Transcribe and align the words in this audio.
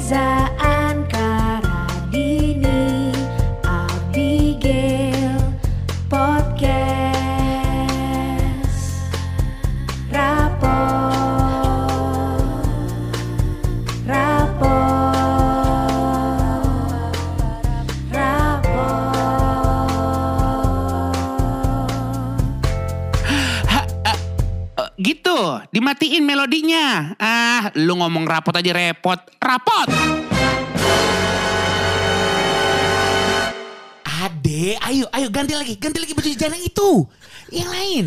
Reza 0.00 0.39
rapot 28.30 28.54
aja 28.54 28.70
repot. 28.70 29.18
Rapot! 29.42 29.88
Ade, 34.20 34.78
ayo, 34.86 35.10
ayo 35.10 35.26
ganti 35.32 35.58
lagi, 35.58 35.74
ganti 35.74 35.98
lagi 35.98 36.14
baju 36.14 36.30
jana 36.38 36.58
itu. 36.60 36.90
Yang 37.50 37.70
lain. 37.74 38.04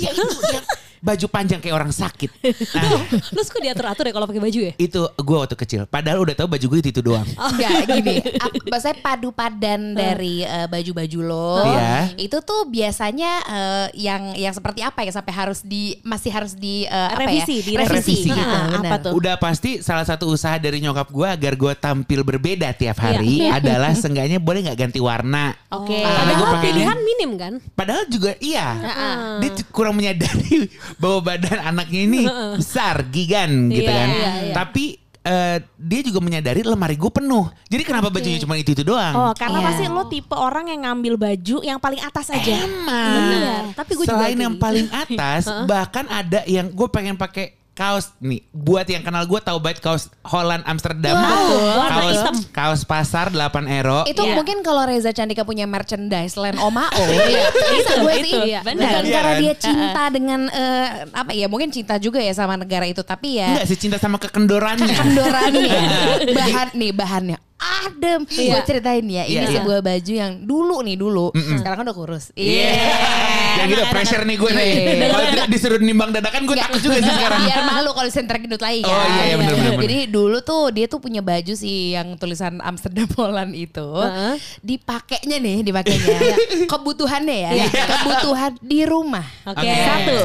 Ya 0.00 0.10
itu, 0.16 0.24
yang 0.48 0.64
baju 1.00 1.26
panjang 1.26 1.58
kayak 1.58 1.74
orang 1.74 1.90
sakit. 1.90 2.30
Nah, 2.70 3.00
Lu 3.30 3.40
suka 3.40 3.58
diatur-atur 3.58 4.04
ya 4.04 4.12
kalau 4.12 4.24
pakai 4.24 4.40
baju 4.40 4.60
ya? 4.60 4.72
itu 4.76 5.00
gue 5.00 5.36
waktu 5.36 5.56
kecil. 5.56 5.82
Padahal 5.84 6.20
udah 6.20 6.34
tahu 6.34 6.48
baju 6.48 6.66
gue 6.68 6.78
itu, 6.80 6.90
itu 6.90 7.02
doang. 7.02 7.24
Enggak 7.24 7.74
gini, 7.90 8.16
maksudnya 8.66 8.96
padu 8.98 9.30
padan 9.30 9.92
dari 9.92 10.42
eh, 10.42 10.66
baju-baju 10.66 11.18
lo. 11.20 11.52
Iya. 11.64 12.14
Itu 12.14 12.38
tuh 12.40 12.66
biasanya 12.66 13.32
eh, 13.44 13.86
yang 13.96 14.34
yang 14.34 14.52
seperti 14.52 14.80
apa 14.80 15.02
ya 15.02 15.10
sampai 15.10 15.32
harus 15.32 15.60
di 15.60 15.98
masih 16.02 16.30
harus 16.30 16.52
di 16.52 16.84
eh, 16.84 17.08
apa 17.08 17.24
Revisi, 17.24 17.56
ya? 17.56 17.64
direvisi. 17.64 17.94
Revisi. 17.94 18.30
gitu, 18.30 18.46
Ah, 18.48 18.68
benar. 18.70 18.80
apa 18.84 18.96
tuh? 19.00 19.12
Udah 19.14 19.34
pasti 19.36 19.70
salah 19.80 20.04
satu 20.04 20.28
usaha 20.28 20.56
dari 20.56 20.78
nyokap 20.78 21.08
gue 21.08 21.26
agar 21.28 21.52
gue 21.54 21.72
tampil 21.74 22.20
berbeda 22.22 22.70
tiap 22.72 22.98
hari 22.98 23.46
adalah 23.58 23.92
seenggaknya 23.92 24.38
boleh 24.38 24.66
nggak 24.66 24.78
ganti 24.78 24.98
warna. 24.98 25.54
Oke. 25.70 25.98
Karena 25.98 26.32
gua 26.34 26.46
Padahal 26.48 26.64
pilihan 26.64 26.98
minim 27.00 27.30
kan? 27.34 27.52
Padahal 27.72 28.04
juga 28.06 28.32
iya. 28.38 28.66
Heeh. 28.74 29.16
Dia 29.40 29.50
t- 29.54 29.68
kurang 29.68 29.94
menyadari 29.94 30.68
bahwa 30.96 31.18
badan 31.22 31.58
anaknya 31.60 32.00
ini 32.00 32.20
besar, 32.60 33.04
gigan 33.06 33.68
gitu 33.68 33.84
Iya, 33.84 33.92
kan. 33.92 34.08
iya, 34.08 34.30
iya. 34.40 34.54
Tapi 34.54 34.84
eh, 35.20 35.58
dia 35.76 36.00
juga 36.00 36.18
menyadari 36.18 36.64
lemari 36.64 36.96
gue 36.96 37.10
penuh. 37.10 37.52
Jadi 37.66 37.82
kenapa 37.82 38.08
bajunya 38.08 38.40
cuma 38.40 38.56
itu-itu 38.56 38.80
doang? 38.80 39.12
Oh, 39.12 39.32
karena 39.36 39.60
Iya. 39.60 39.66
pasti 39.68 39.84
lo 39.84 40.04
tipe 40.06 40.32
orang 40.32 40.72
yang 40.72 40.80
ngambil 40.88 41.14
baju 41.18 41.56
yang 41.60 41.76
paling 41.76 42.00
atas 42.00 42.32
aja. 42.32 42.64
Emang. 42.64 43.12
Bener. 43.12 43.62
Tapi 43.76 43.90
gue 43.92 44.04
juga 44.06 44.16
Selain 44.16 44.32
kayak 44.32 44.46
yang 44.48 44.56
paling 44.56 44.88
atas, 45.04 45.42
bahkan 45.68 46.08
ada 46.08 46.40
yang 46.48 46.72
gue 46.72 46.88
pengen 46.88 47.12
pakai 47.12 47.57
kaos 47.78 48.10
nih. 48.18 48.42
Buat 48.50 48.90
yang 48.90 49.00
kenal 49.00 49.22
gue 49.22 49.38
tahu 49.38 49.54
banget 49.56 49.78
kaos 49.78 50.10
Holland 50.20 50.66
Amsterdam. 50.66 51.14
Warna 51.14 51.86
Kaos 51.88 52.10
hitam. 52.12 52.36
kaos 52.50 52.80
pasar 52.82 53.30
8 53.30 53.38
euro. 53.70 54.02
Itu 54.04 54.18
Iya. 54.20 54.34
mungkin 54.34 54.60
kalau 54.60 54.82
Reza 54.82 55.08
Candika 55.10 55.42
punya 55.42 55.62
merchandise 55.64 56.34
selain 56.34 56.58
Oma 56.58 56.90
O. 56.90 57.02
bisa 57.72 57.92
gue 57.96 58.14
sih. 58.18 58.22
itu, 58.26 58.38
iya, 58.44 58.60
Bukan 58.60 58.74
benar. 58.74 58.90
Iya 58.98 59.14
karena 59.14 59.30
kan? 59.30 59.38
dia 59.40 59.54
cinta 59.54 60.02
dengan 60.10 60.40
eh, 60.48 60.86
apa 61.08 61.30
ya 61.30 61.46
mungkin 61.46 61.70
cinta 61.70 61.94
juga 61.96 62.18
ya 62.18 62.34
sama 62.34 62.58
negara 62.58 62.82
itu 62.84 63.00
tapi 63.00 63.38
ya 63.38 63.54
Enggak 63.54 63.66
sih 63.66 63.78
cinta 63.78 63.96
sama 63.96 64.18
kekendorannya. 64.18 64.90
kendorannya 64.90 65.78
bahan 66.36 66.68
nih 66.74 66.90
bahannya 66.90 67.38
adem. 67.58 68.22
Gue 68.22 68.60
ceritain 68.62 69.02
ya, 69.02 69.26
ini 69.26 69.42
Iya. 69.42 69.58
sebuah 69.58 69.82
baju 69.82 70.12
yang 70.14 70.32
dulu 70.40 70.76
nih 70.80 70.94
dulu. 70.94 71.26
Sekarang 71.34 71.82
kan 71.82 71.86
udah 71.90 71.96
kurus. 71.96 72.24
Iya. 72.32 72.70
Kayak 73.58 73.68
gitu 73.68 73.84
pressure 73.90 74.22
nih 74.22 74.36
gue 74.36 74.50
nih. 74.50 74.70
Iya. 74.70 75.06
Kalau 75.10 75.24
di- 75.26 75.48
disuruh 75.50 75.78
nimbang 75.78 76.10
dadakan 76.10 76.46
gue 76.46 76.54
takut 76.54 76.78
juga 76.78 76.96
sih 76.98 77.10
sekarang. 77.10 77.40
Biar 77.42 77.62
malu 77.66 77.90
kalau 77.90 78.08
senter 78.08 78.36
gendut 78.38 78.62
lagi 78.62 78.80
kan. 78.80 78.94
Oh, 78.94 79.04
iya, 79.04 79.22
iya, 79.24 79.34
bener, 79.36 79.52
bener, 79.52 79.72
bener. 79.74 79.82
Jadi 79.82 79.98
dulu 80.06 80.38
tuh 80.40 80.62
dia 80.70 80.86
tuh 80.86 80.98
punya 80.98 81.18
baju 81.18 81.52
sih 81.52 81.98
yang 81.98 82.14
tulisan 82.14 82.62
Amsterdam 82.62 83.10
Holland 83.12 83.52
itu. 83.52 83.88
Heeh. 83.98 84.34
Dipakainya 84.62 85.36
nih, 85.36 85.56
dipakainya. 85.62 86.18
Kebutuhannya 86.72 87.36
ya. 87.42 87.50
Kebutuhan 87.66 88.54
di 88.60 88.86
rumah. 88.86 89.26
Oke. 89.44 89.66
Satu. 89.66 90.18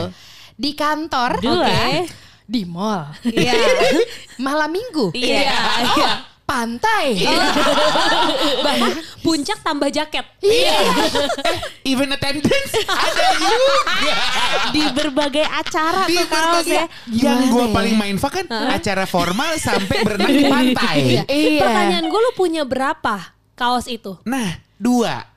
Di 0.54 0.72
kantor. 0.74 1.42
Dua. 1.42 1.66
Oke. 1.66 2.06
Di 2.46 2.62
mall. 2.64 3.10
Iya. 3.26 3.58
Malam 4.46 4.70
minggu. 4.70 5.10
Iya. 5.18 5.50
iya. 5.98 6.12
Pantai. 6.44 7.24
Bahkan 8.66 8.92
puncak 9.24 9.64
tambah 9.64 9.88
jaket. 9.88 10.28
Iya. 10.44 10.80
Even 11.88 12.12
attendance 12.12 12.74
ada 12.84 13.28
juga. 13.40 14.16
Di 14.76 14.84
berbagai 14.92 15.46
acara 15.48 16.04
Di 16.04 16.20
tuh 16.20 16.28
berbagai 16.28 16.84
ya. 16.84 16.86
yang 17.10 17.48
gue 17.48 17.66
ya? 17.68 17.72
paling 17.72 17.96
main 17.96 18.18
kan 18.20 18.46
acara 18.70 19.08
formal 19.08 19.56
sampai 19.56 19.98
berenang 20.06 20.34
di 20.36 20.46
pantai. 20.46 20.98
Iya. 21.26 21.62
Pertanyaan 21.64 22.06
gue 22.12 22.20
lu 22.20 22.32
punya 22.36 22.64
berapa 22.68 23.34
kaos 23.56 23.88
itu? 23.88 24.20
Nah, 24.28 24.60
dua. 24.76 25.33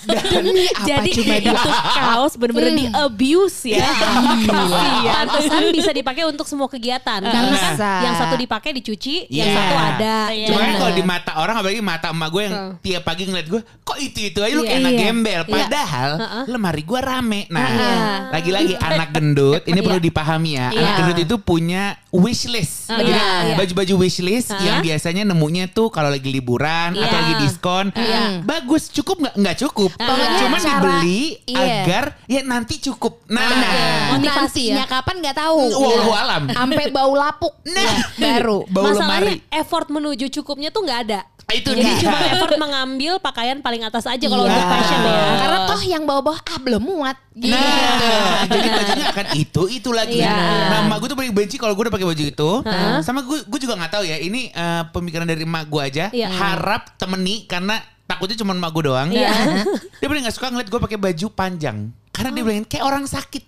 Demi 0.00 0.64
apa 0.64 0.88
Jadi 0.88 1.10
cuma 1.12 1.34
itu 1.36 1.52
kaos 1.92 2.32
bener-bener 2.34 2.72
di 2.72 2.86
abuse 2.88 3.68
ya. 3.68 3.84
Gila. 3.84 5.12
Pantesan 5.28 5.60
bisa 5.70 5.92
dipakai 5.92 6.24
untuk 6.24 6.48
semua 6.48 6.66
kegiatan. 6.66 7.20
Bisa. 7.20 8.08
Yang 8.08 8.14
satu 8.16 8.34
dipakai 8.34 8.70
dicuci, 8.72 9.28
yang 9.28 9.52
Iya. 9.52 9.56
satu 9.60 9.74
ada. 9.76 10.16
Cuma 10.32 10.58
kan 10.58 10.72
kalau 10.80 10.92
di 10.96 11.04
mata 11.04 11.32
orang 11.36 11.54
apalagi 11.60 11.84
mata 11.84 12.06
emak 12.10 12.28
gue 12.32 12.42
yang 12.48 12.56
tiap 12.80 13.02
pagi 13.04 13.28
ngeliat 13.28 13.46
gue 13.46 13.60
kok 13.60 13.98
itu 14.00 14.18
itu 14.32 14.38
aja 14.40 14.54
lu 14.56 14.64
Iya. 14.64 14.70
kayak 14.72 14.80
anak 14.80 14.92
Iya. 14.92 15.02
gembel. 15.04 15.40
Iya. 15.40 15.52
Padahal 15.52 16.10
lemari 16.48 16.82
gue 16.82 17.00
rame. 17.00 17.40
Nah, 17.52 17.60
Iya. 17.68 17.92
lagi-lagi 18.32 18.74
anak 18.80 19.08
gendut 19.12 19.62
ini 19.68 19.80
perlu 19.80 20.00
dipahami 20.00 20.50
ya. 20.56 20.68
Anak 20.72 20.80
Iya. 20.80 20.96
gendut 20.96 21.18
itu 21.20 21.36
punya 21.36 21.82
wishlist. 22.08 22.88
Iya, 22.88 22.96
Jadi 22.96 23.12
iya. 23.12 23.54
baju-baju 23.54 23.94
wishlist 24.00 24.56
yang 24.58 24.80
biasanya 24.80 25.28
nemunya 25.28 25.68
tuh 25.68 25.92
kalau 25.92 26.08
lagi 26.08 26.32
liburan 26.32 26.96
atau 26.96 27.04
Iya. 27.04 27.20
lagi 27.20 27.34
diskon. 27.44 27.86
Iya. 27.92 28.40
Bagus, 28.42 28.88
cukup 28.88 29.09
nggak? 29.16 29.34
Nggak 29.34 29.56
cukup. 29.58 29.90
Pokoknya 29.92 30.28
Cuman 30.38 30.60
cara- 30.60 30.70
dibeli 30.76 31.22
iya. 31.44 31.82
agar 31.82 32.04
ya 32.24 32.40
nanti 32.42 32.74
cukup. 32.78 33.24
Nah, 33.26 33.42
Motivasi 34.10 34.70
Nantinya 34.70 34.84
ya. 34.84 34.86
kapan 34.86 35.14
nggak 35.18 35.36
tahu. 35.36 35.60
Wallahu 35.72 36.12
alam. 36.12 36.42
Sampai 36.48 36.84
bau 36.88 37.12
lapuk. 37.12 37.54
Nah. 37.70 37.92
baru. 38.16 38.66
bau 38.66 38.84
Masalahnya 38.84 39.32
lemari. 39.32 39.34
effort 39.50 39.86
menuju 39.88 40.26
cukupnya 40.30 40.68
tuh 40.68 40.82
nggak 40.82 41.00
ada. 41.04 41.20
Itu 41.50 41.74
Jadi 41.74 41.82
dia. 41.82 41.98
cuma 42.00 42.18
effort 42.28 42.54
mengambil 42.56 43.18
pakaian 43.18 43.58
paling 43.58 43.82
atas 43.82 44.06
aja 44.06 44.22
kalau 44.22 44.46
Iya. 44.46 44.54
untuk 44.54 44.66
fashion 44.70 45.00
ya. 45.00 45.18
Karena 45.36 45.58
toh 45.66 45.80
yang 45.82 46.02
bawah-bawah 46.04 46.40
ah 46.40 46.58
belum 46.58 46.78
muat. 46.80 47.18
Gitu. 47.32 47.50
Nah, 47.50 48.46
jadi 48.46 48.68
bajunya 48.70 49.06
akan 49.08 49.26
itu 49.34 49.62
itu 49.68 49.90
lagi. 49.90 50.18
Iya. 50.20 50.30
Nah, 50.30 50.78
emak 50.84 50.96
gue 51.00 51.08
tuh 51.10 51.18
paling 51.18 51.32
benci 51.32 51.56
kalau 51.56 51.74
gue 51.74 51.82
udah 51.82 51.92
pakai 51.92 52.06
baju 52.06 52.24
itu. 52.24 52.50
Sama 53.00 53.20
gue, 53.20 53.38
gue 53.42 53.58
juga 53.60 53.74
nggak 53.76 53.92
tahu 53.92 54.04
ya. 54.04 54.16
Ini 54.16 54.40
eh, 54.48 54.82
pemikiran 54.88 55.26
dari 55.26 55.42
emak 55.42 55.64
gue 55.66 55.82
aja. 55.82 56.04
Iya. 56.10 56.28
Harap 56.30 56.94
temeni 56.94 57.42
karena 57.44 57.82
takutnya 58.10 58.36
cuma 58.36 58.52
emak 58.52 58.70
gue 58.70 58.84
doang. 58.84 59.08
Iya. 59.08 59.30
Dia 60.00 60.06
paling 60.06 60.22
nggak 60.24 60.34
suka 60.34 60.50
ngeliat 60.50 60.68
gue 60.68 60.80
pakai 60.82 60.98
baju 60.98 61.26
panjang. 61.30 61.78
Karena 62.10 62.30
dia 62.30 62.42
bilang 62.42 62.66
kayak 62.66 62.84
orang 62.84 63.04
sakit. 63.06 63.44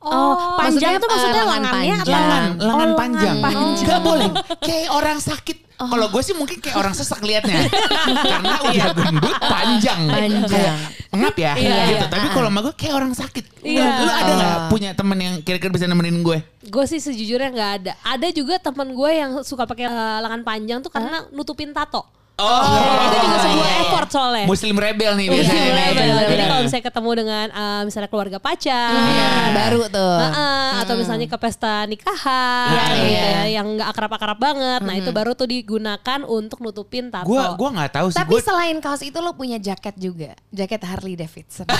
Oh, 0.00 0.60
panjang 0.60 1.00
maksudnya, 1.00 1.00
tuh 1.00 1.08
maksudnya 1.08 1.32
eh, 1.34 1.46
lengan 1.48 1.62
lengannya 1.64 1.94
atau 1.96 2.04
panjang. 2.06 2.28
Lengan, 2.28 2.44
Oh, 2.44 2.66
lengan 2.68 2.90
panjang. 2.92 3.36
panjang. 3.40 3.88
Gak 3.88 4.00
boleh. 4.00 4.28
Kayak 4.60 4.88
orang 4.92 5.18
sakit. 5.18 5.56
Kalau 5.74 6.06
gue 6.06 6.22
sih 6.22 6.34
mungkin 6.36 6.56
kayak 6.60 6.76
orang 6.76 6.92
sesak 6.92 7.20
liatnya. 7.20 7.56
Karena 8.30 8.56
udah 8.62 8.86
gendut 8.94 9.36
panjang. 9.40 10.00
Panjang. 10.06 10.44
Kayak 10.46 10.74
pengap 11.08 11.34
ya. 11.34 11.52
Iya, 11.56 11.72
gitu. 11.88 11.92
iya. 11.96 12.00
Tapi 12.12 12.26
kalau 12.30 12.48
sama 12.48 12.60
gue 12.62 12.74
kayak 12.76 12.94
orang 12.94 13.12
sakit. 13.12 13.44
Iya. 13.64 13.88
Lu 13.98 14.10
ada 14.12 14.32
gak 14.32 14.52
Oh. 14.54 14.60
punya 14.68 14.90
temen 14.92 15.18
yang 15.18 15.34
kira-kira 15.40 15.72
bisa 15.72 15.88
nemenin 15.88 16.20
gue? 16.20 16.38
Gue 16.64 16.84
sih 16.84 17.00
sejujurnya 17.00 17.48
nggak 17.50 17.72
ada. 17.80 17.92
Ada 18.04 18.28
juga 18.30 18.60
teman 18.60 18.92
gue 18.92 19.10
yang 19.10 19.30
suka 19.40 19.64
pakai 19.64 19.88
eh, 19.88 20.18
lengan 20.20 20.44
panjang 20.44 20.78
tuh 20.80 20.92
karena 20.92 21.24
nutupin 21.32 21.72
tato. 21.72 22.04
Oh, 22.34 22.66
itu 23.06 23.16
juga 23.20 23.38
sebuah 23.40 23.70
effort 23.80 24.08
soalnya. 24.10 24.44
Muslim 24.44 24.74
rebel 24.74 25.12
nih 25.14 25.24
Iya, 25.24 25.32
biasanya. 25.32 25.62
bener, 25.62 25.70
bener. 25.70 25.94
Bener. 25.94 26.26
Jadi 26.26 26.42
kalau 26.44 26.62
misalnya 26.62 26.84
ketemu 26.84 27.10
dengan 27.14 27.46
eh, 27.48 27.82
misalnya 27.84 28.08
keluarga 28.08 28.38
pacar, 28.38 28.90
Iya, 28.90 29.30
baru 29.54 29.82
tuh. 29.86 30.16
Heeh, 30.20 30.68
atau 30.76 30.94
misalnya 30.96 31.26
ke 31.26 31.36
pesta 31.36 31.74
nikahan, 31.84 32.74
Iya, 32.74 32.84
gitu 32.90 33.06
iya. 33.06 33.30
ya, 33.38 33.44
yang 33.54 33.66
nggak 33.70 33.88
akrab-akrab 33.88 34.34
banget. 34.36 34.80
Nah 34.80 34.94
itu 34.94 35.10
baru 35.10 35.32
tuh 35.32 35.46
digunakan 35.46 36.20
untuk 36.24 36.58
nutupin 36.58 37.06
tato. 37.08 37.22
Gue 37.24 37.38
gue 37.38 37.68
nggak 37.70 37.92
tahu 37.92 38.06
sih. 38.10 38.18
Tapi 38.18 38.30
Gue 38.30 38.42
selain 38.42 38.76
kaos 38.78 39.00
itu 39.00 39.14
lo 39.16 39.30
punya 39.32 39.56
jaket 39.56 39.94
juga. 39.94 40.34
Jaket 40.50 40.82
Harley 40.82 41.14
Davidson. 41.14 41.70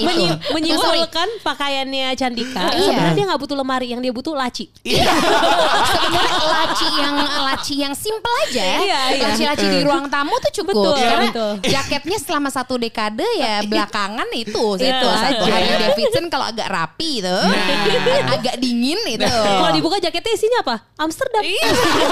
Menyi- 0.00 0.30
Oh, 0.44 0.54
menyimpulkan 0.54 1.28
pakaiannya 1.40 2.14
Candika. 2.14 2.70
Iya. 2.70 2.84
Sebenarnya 2.84 3.14
dia 3.14 3.24
nggak 3.26 3.40
butuh 3.40 3.56
lemari, 3.56 3.86
yang 3.88 3.98
dia 3.98 4.10
butuh 4.10 4.32
laci. 4.32 4.70
Iya. 4.82 5.02
Sebenarnya 5.90 6.22
laci 6.44 6.86
yang 6.92 7.14
laci 7.18 7.74
yang 7.76 7.94
simple 7.94 8.38
aja. 8.44 8.64
Iya, 8.80 9.00
iya. 9.16 9.24
Laci-laci 9.32 9.66
di 9.66 9.80
ruang 9.82 10.06
tamu 10.08 10.34
tuh 10.38 10.52
cukup. 10.62 10.74
Betul, 10.74 10.94
Karena 11.00 11.28
betul. 11.32 11.52
jaketnya 11.64 12.18
selama 12.20 12.48
satu 12.52 12.74
dekade 12.76 13.26
ya 13.36 13.64
belakangan 13.64 14.28
itu 14.36 14.64
Iya, 14.78 15.00
itu 15.00 15.08
satu 15.08 15.42
aja. 15.48 15.52
Harley 15.56 15.76
Davidson 15.80 16.26
kalau 16.28 16.46
agak 16.48 16.68
rapi 16.68 17.24
itu. 17.24 17.36
Nah. 17.36 18.34
Agak 18.36 18.56
dingin 18.60 19.00
itu. 19.08 19.24
Kalau 19.24 19.72
dibuka 19.72 19.96
jaketnya 19.98 20.32
isinya 20.34 20.58
apa? 20.62 20.76
Amsterdam. 21.00 21.42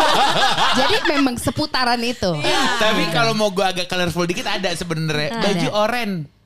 Jadi 0.79 0.97
memang 1.09 1.35
seputaran 1.37 2.01
itu. 2.01 2.31
Tapi 2.79 3.03
kalau 3.13 3.33
mau 3.37 3.53
gue 3.53 3.65
agak 3.65 3.87
colorful 3.87 4.25
dikit 4.25 4.47
ada 4.49 4.73
sebenarnya 4.73 5.29
Ada. 5.37 5.43
baju 5.45 5.69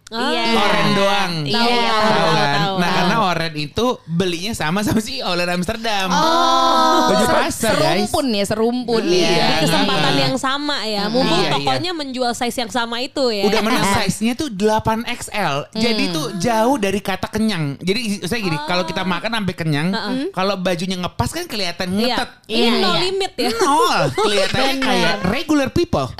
oranye. 0.06 0.38
Iya. 0.38 0.44
Oren 0.56 0.88
doang. 0.92 1.32
Tahu, 1.44 1.66
Iya. 1.66 1.82
tahu, 1.82 1.98
Tahu 1.98 2.14
tahu, 2.14 2.30
kan? 2.36 2.54
tahu. 2.56 2.74
Nah 2.76 2.90
karena 2.92 3.16
Oren 3.26 3.54
itu 3.56 3.86
belinya 4.06 4.52
sama 4.52 4.78
sama 4.80 5.00
si 5.00 5.18
Olen 5.18 5.50
Amsterdam. 5.50 6.08
Oh, 6.08 7.10
Baju 7.10 7.20
seperti 7.20 7.42
puasa 7.42 7.68
guys. 7.68 8.06
Serumpun 8.06 8.26
ya, 8.30 8.44
serumpun 8.46 9.02
Iya. 9.02 9.26
ya. 9.26 9.44
Di 9.44 9.54
kesempatan 9.62 10.12
Iya. 10.12 10.22
yang 10.22 10.34
sama 10.36 10.76
ya. 10.84 11.02
Mumpung 11.08 11.26
Iya, 11.36 11.42
iya. 11.42 11.52
tokonya 11.52 11.92
menjual 11.92 12.32
size 12.32 12.56
yang 12.56 12.70
sama 12.70 12.96
itu 13.00 13.24
ya. 13.28 13.44
Udah 13.44 13.60
mana 13.60 13.80
size-nya 13.98 14.32
tuh 14.34 14.48
8 14.48 15.02
XL. 15.04 15.54
Jadi 15.72 16.04
Hmm. 16.06 16.14
tuh 16.14 16.26
jauh 16.38 16.76
dari 16.76 17.00
kata 17.00 17.26
kenyang. 17.26 17.74
Jadi 17.78 18.00
saya 18.22 18.40
gini, 18.40 18.58
kalau 18.62 18.84
kita 18.84 19.02
makan 19.02 19.30
sampai 19.32 19.54
kenyang, 19.54 19.88
kalau 20.30 20.54
bajunya 20.56 20.96
ngepas 20.96 21.30
kan 21.30 21.44
kelihatan 21.44 21.88
Iya. 21.92 22.14
ngetet. 22.14 22.30
Ini 22.46 22.54
Iya, 22.56 22.70
no 22.76 22.88
iya. 22.88 23.00
limit 23.02 23.32
ya. 23.34 23.50
Nol, 23.56 23.98
kelihatannya 24.12 24.74
kayak 24.78 25.14
regular 25.26 25.68
people. 25.68 26.06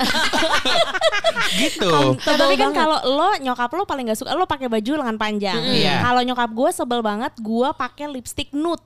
gitu. 1.57 2.17
Nah, 2.17 2.35
tapi 2.35 2.55
kan 2.55 2.71
kalau 2.71 2.99
lo 3.07 3.31
nyokap 3.39 3.71
lo 3.71 3.76
paling 3.83 4.09
gak 4.09 4.23
suka 4.23 4.33
lo 4.33 4.47
pakai 4.47 4.71
baju 4.71 5.03
lengan 5.03 5.19
panjang. 5.19 5.59
Iya. 5.61 6.01
Kalau 6.01 6.21
nyokap 6.23 6.49
gue 6.55 6.69
sebel 6.71 7.01
banget 7.03 7.33
gue 7.37 7.69
pakai 7.75 8.07
lipstick 8.09 8.55
nude. 8.55 8.81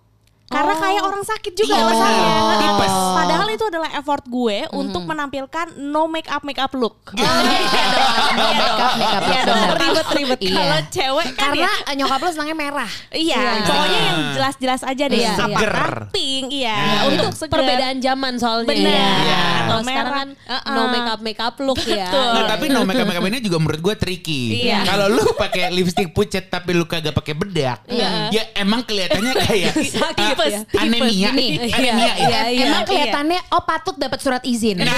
Karena 0.51 0.73
Oh. 0.73 0.79
kayak 0.79 1.01
orang 1.01 1.23
sakit 1.23 1.53
juga 1.53 1.71
Iya, 1.71 1.81
alasannya. 1.81 2.21
bener. 2.21 2.59
Tipes. 2.61 2.93
Padahal 3.15 3.47
itu 3.49 3.65
adalah 3.65 3.89
effort 3.93 4.23
gue 4.25 4.57
untuk 4.71 5.03
menampilkan 5.03 5.65
no 5.81 6.03
make 6.05 6.27
up 6.27 6.43
make 6.43 6.57
up 6.57 6.71
look. 6.73 6.99
Iya 7.11 7.87
dong, 7.89 8.11
no 8.33 8.47
makeup, 8.53 8.91
makeup 8.93 9.21
Iya 9.21 9.41
look, 9.41 9.47
dong, 9.47 9.59
bener. 9.61 9.79
ribet-ribet. 9.81 10.39
Iya. 10.41 10.55
Kalau 10.57 10.79
cewek 10.89 11.27
kan 11.31 11.51
Karena 11.51 11.71
ya, 11.71 11.91
nyokap 11.95 12.19
lo 12.19 12.29
senangnya 12.29 12.57
merah. 12.57 12.91
Iya, 13.09 13.37
Iya. 13.37 13.63
pokoknya 13.63 13.99
yang 14.01 14.19
jelas-jelas 14.33 14.81
aja 14.83 15.03
deh. 15.05 15.17
Iya, 15.17 15.31
Apakah 15.33 15.59
Seger. 15.61 15.91
pink, 16.11 16.45
iya. 16.51 16.77
Iya. 16.77 16.99
Untuk 17.07 17.31
perbedaan 17.47 17.97
zaman 17.99 18.33
soalnya. 18.35 18.67
Bener. 18.67 18.91
ya. 18.91 19.11
Iya. 19.21 19.41
Kalau 19.61 19.81
sekarang 19.83 20.13
kan 20.13 20.27
merah. 20.29 20.49
Uh-uh. 20.51 20.73
no 20.73 20.83
makeup 20.89 21.19
makeup 21.21 21.55
look 21.61 21.81
ya. 21.81 22.07
Betul. 22.07 22.29
Nah, 22.33 22.43
tapi 22.45 22.65
no 22.67 22.79
makeup 22.81 23.05
makeup 23.05 23.25
ini 23.25 23.39
juga 23.39 23.57
menurut 23.57 23.81
gue 23.81 23.95
tricky. 23.95 24.41
Iya. 24.61 24.79
Kalau 24.85 25.05
lu 25.07 25.23
pakai 25.33 25.69
lipstick 25.69 26.09
pucat 26.11 26.45
tapi 26.45 26.71
lu 26.71 26.83
kagak 26.83 27.13
pakai 27.13 27.33
bedak, 27.33 27.79
Iya. 27.85 28.29
ya 28.29 28.43
emang 28.55 28.83
kelihatannya 28.83 29.33
kayak 29.37 29.73
Sakit 29.77 30.35
uh, 30.41 30.49
ya. 30.49 30.59
anemia, 30.77 31.29
Gini. 31.29 31.47
anemia. 31.63 32.11
Iya, 32.11 32.11
iya, 32.17 32.39
iya. 32.49 32.65
Emang 32.67 32.83
kelihatannya 32.83 33.39
oh 33.49 33.63
patut 33.63 33.95
dapat 33.95 34.19
surat 34.19 34.43
izin. 34.43 34.77
Nah, 34.77 34.89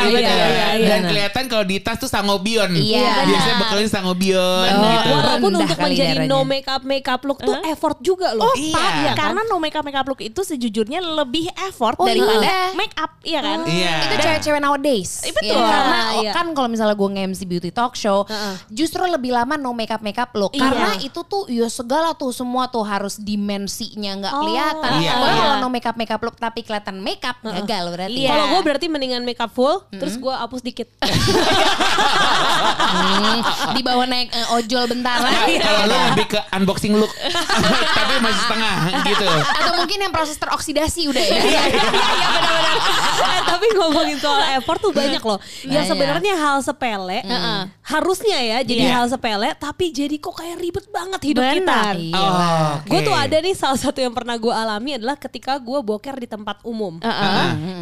Iya, 0.00 0.08
iya, 0.10 0.18
iya, 0.20 0.66
iya. 0.74 0.86
Dan 0.88 1.00
kelihatan 1.06 1.44
kalau 1.46 1.62
di 1.62 1.76
tas 1.78 1.96
tuh 1.96 2.06
sangobion. 2.06 2.70
Iya. 2.72 3.24
Biasanya 3.24 3.56
bekalnya 3.58 3.90
sangobion 3.90 4.70
Oh, 4.70 4.82
gitu. 4.82 5.08
Walaupun 5.12 5.52
untuk 5.56 5.78
menjadi 5.78 6.24
no 6.24 6.38
makeup 6.42 6.82
makeup 6.82 7.20
look 7.22 7.38
tuh 7.38 7.56
effort 7.64 7.98
juga 8.00 8.32
loh. 8.32 8.44
Oh, 8.44 8.54
Iya. 8.56 8.86
Iya, 9.00 9.12
karena 9.14 9.40
no 9.44 9.56
makeup 9.56 9.82
makeup 9.82 10.06
look 10.06 10.20
itu 10.20 10.40
sejujurnya 10.40 10.98
lebih 11.00 11.46
effort 11.62 11.96
Oh, 11.96 12.04
daripada 12.04 12.42
iya. 12.42 12.72
make 12.74 12.94
up, 12.94 13.12
iya 13.22 13.40
kan? 13.40 13.58
Iya. 13.64 13.94
Itu 14.02 14.14
cewek-cewek 14.18 14.60
nowadays. 14.60 15.10
Iya, 15.22 15.32
betul. 15.32 15.56
Iya, 15.56 15.66
karena 15.66 16.00
Iya. 16.16 16.32
kan 16.32 16.46
kalau 16.50 16.68
misalnya 16.68 16.94
gue 16.94 17.08
nge-MC 17.10 17.40
beauty 17.44 17.70
talk 17.70 17.94
show, 17.94 18.24
justru 18.68 19.02
lebih 19.02 19.30
lama 19.30 19.54
no 19.54 19.70
makeup 19.70 20.00
makeup 20.00 20.30
look. 20.34 20.52
Iya. 20.52 20.64
Karena 20.64 20.90
itu 20.98 21.20
tuh 21.22 21.44
ya 21.46 21.68
segala 21.68 22.12
tuh 22.12 22.30
semua 22.30 22.66
tuh 22.66 22.82
harus 22.82 23.16
dimensinya 23.16 24.12
nggak 24.18 24.32
Oh, 24.32 24.42
kelihatan. 24.80 25.00
iya. 25.00 25.12
Pokoknya 25.12 25.30
Iya. 25.30 25.42
kalau 25.42 25.56
no 25.56 25.68
makeup 25.68 25.94
makeup 25.94 26.20
look 26.20 26.36
tapi 26.36 26.60
kelihatan 26.60 26.96
makeup 26.98 27.36
gagal 27.40 27.84
berarti. 27.90 28.18
Iya. 28.18 28.30
Kalau 28.30 28.44
gue 28.48 28.60
berarti 28.62 28.86
mendingan 28.86 29.22
makeup 29.22 29.50
full, 29.50 29.84
terus 29.90 30.16
gue 30.16 30.32
hapus 30.32 30.60
dikit. 30.60 30.88
Hmm, 32.80 33.40
di 33.72 33.82
bawah 33.82 34.04
naik 34.04 34.28
eh, 34.30 34.46
ojol 34.52 34.84
bentara. 34.86 35.22
Nah, 35.22 35.46
kalau 35.46 35.80
lu 35.86 35.96
lebih 36.10 36.26
ke 36.28 36.40
unboxing 36.50 36.94
look 36.94 37.12
tapi 37.98 38.14
masih 38.18 38.40
setengah 38.40 38.74
gitu. 39.04 39.26
Atau 39.28 39.72
mungkin 39.76 39.98
yang 39.98 40.10
proses 40.10 40.36
teroksidasi 40.36 41.06
udah 41.06 41.20
ya. 41.20 41.38
Iya 41.50 41.60
benar-benar. 41.62 42.76
Eh, 43.20 43.40
tapi 43.44 43.66
ngomongin 43.72 44.18
soal 44.18 44.40
effort 44.54 44.80
tuh 44.80 44.92
banyak 44.92 45.20
loh. 45.20 45.38
Yang 45.64 45.84
sebenarnya 45.88 46.34
hal 46.36 46.58
sepele, 46.60 47.20
harusnya 47.82 48.38
ya 48.38 48.58
jadi 48.62 48.82
Iya. 48.82 48.94
hal 48.94 49.06
sepele, 49.08 49.48
tapi 49.56 49.90
jadi 49.90 50.16
kok 50.16 50.34
kayak 50.34 50.56
ribet 50.56 50.86
banget 50.88 51.20
hidup 51.24 51.42
Benar. 51.42 51.56
kita. 51.56 51.80
Iya. 51.96 52.18
Oh, 52.20 52.72
Gue 52.86 53.00
tuh 53.02 53.14
ada 53.14 53.36
nih 53.36 53.54
salah 53.54 53.78
satu 53.78 53.98
yang 53.98 54.12
pernah 54.12 54.36
gue 54.36 54.50
alami 54.50 54.69
adalah 54.78 55.18
ketika 55.18 55.58
gue 55.58 55.82
boker 55.82 56.14
di 56.20 56.28
tempat 56.30 56.62
umum. 56.62 57.02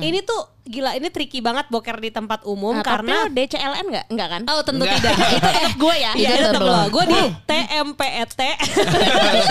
Ini 0.00 0.25
tuh 0.25 0.57
gila, 0.68 0.90
ini 0.92 1.08
tricky 1.08 1.40
banget 1.40 1.66
boker 1.66 1.96
di 1.96 2.08
tempat 2.08 2.44
umum 2.44 2.70
Nah, 2.70 2.84
karena 2.84 3.24
tapi 3.24 3.32
lo 3.32 3.34
DCLN 3.34 3.86
nggak? 3.88 4.06
Enggak 4.08 4.28
kan? 4.28 4.42
Oh 4.46 4.60
tentu 4.60 4.84
Enggak. 4.84 5.00
tidak. 5.00 5.16
itu 5.32 5.48
tetap 5.48 5.74
gue 5.74 5.94
ya. 5.96 6.12
Iya, 6.12 6.28
Iya 6.28 6.36
tetap 6.46 6.62
lo. 6.62 6.76
Gue 6.88 7.04
di 7.06 7.20
TMPET 7.42 8.30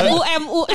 UMUM 0.07 0.67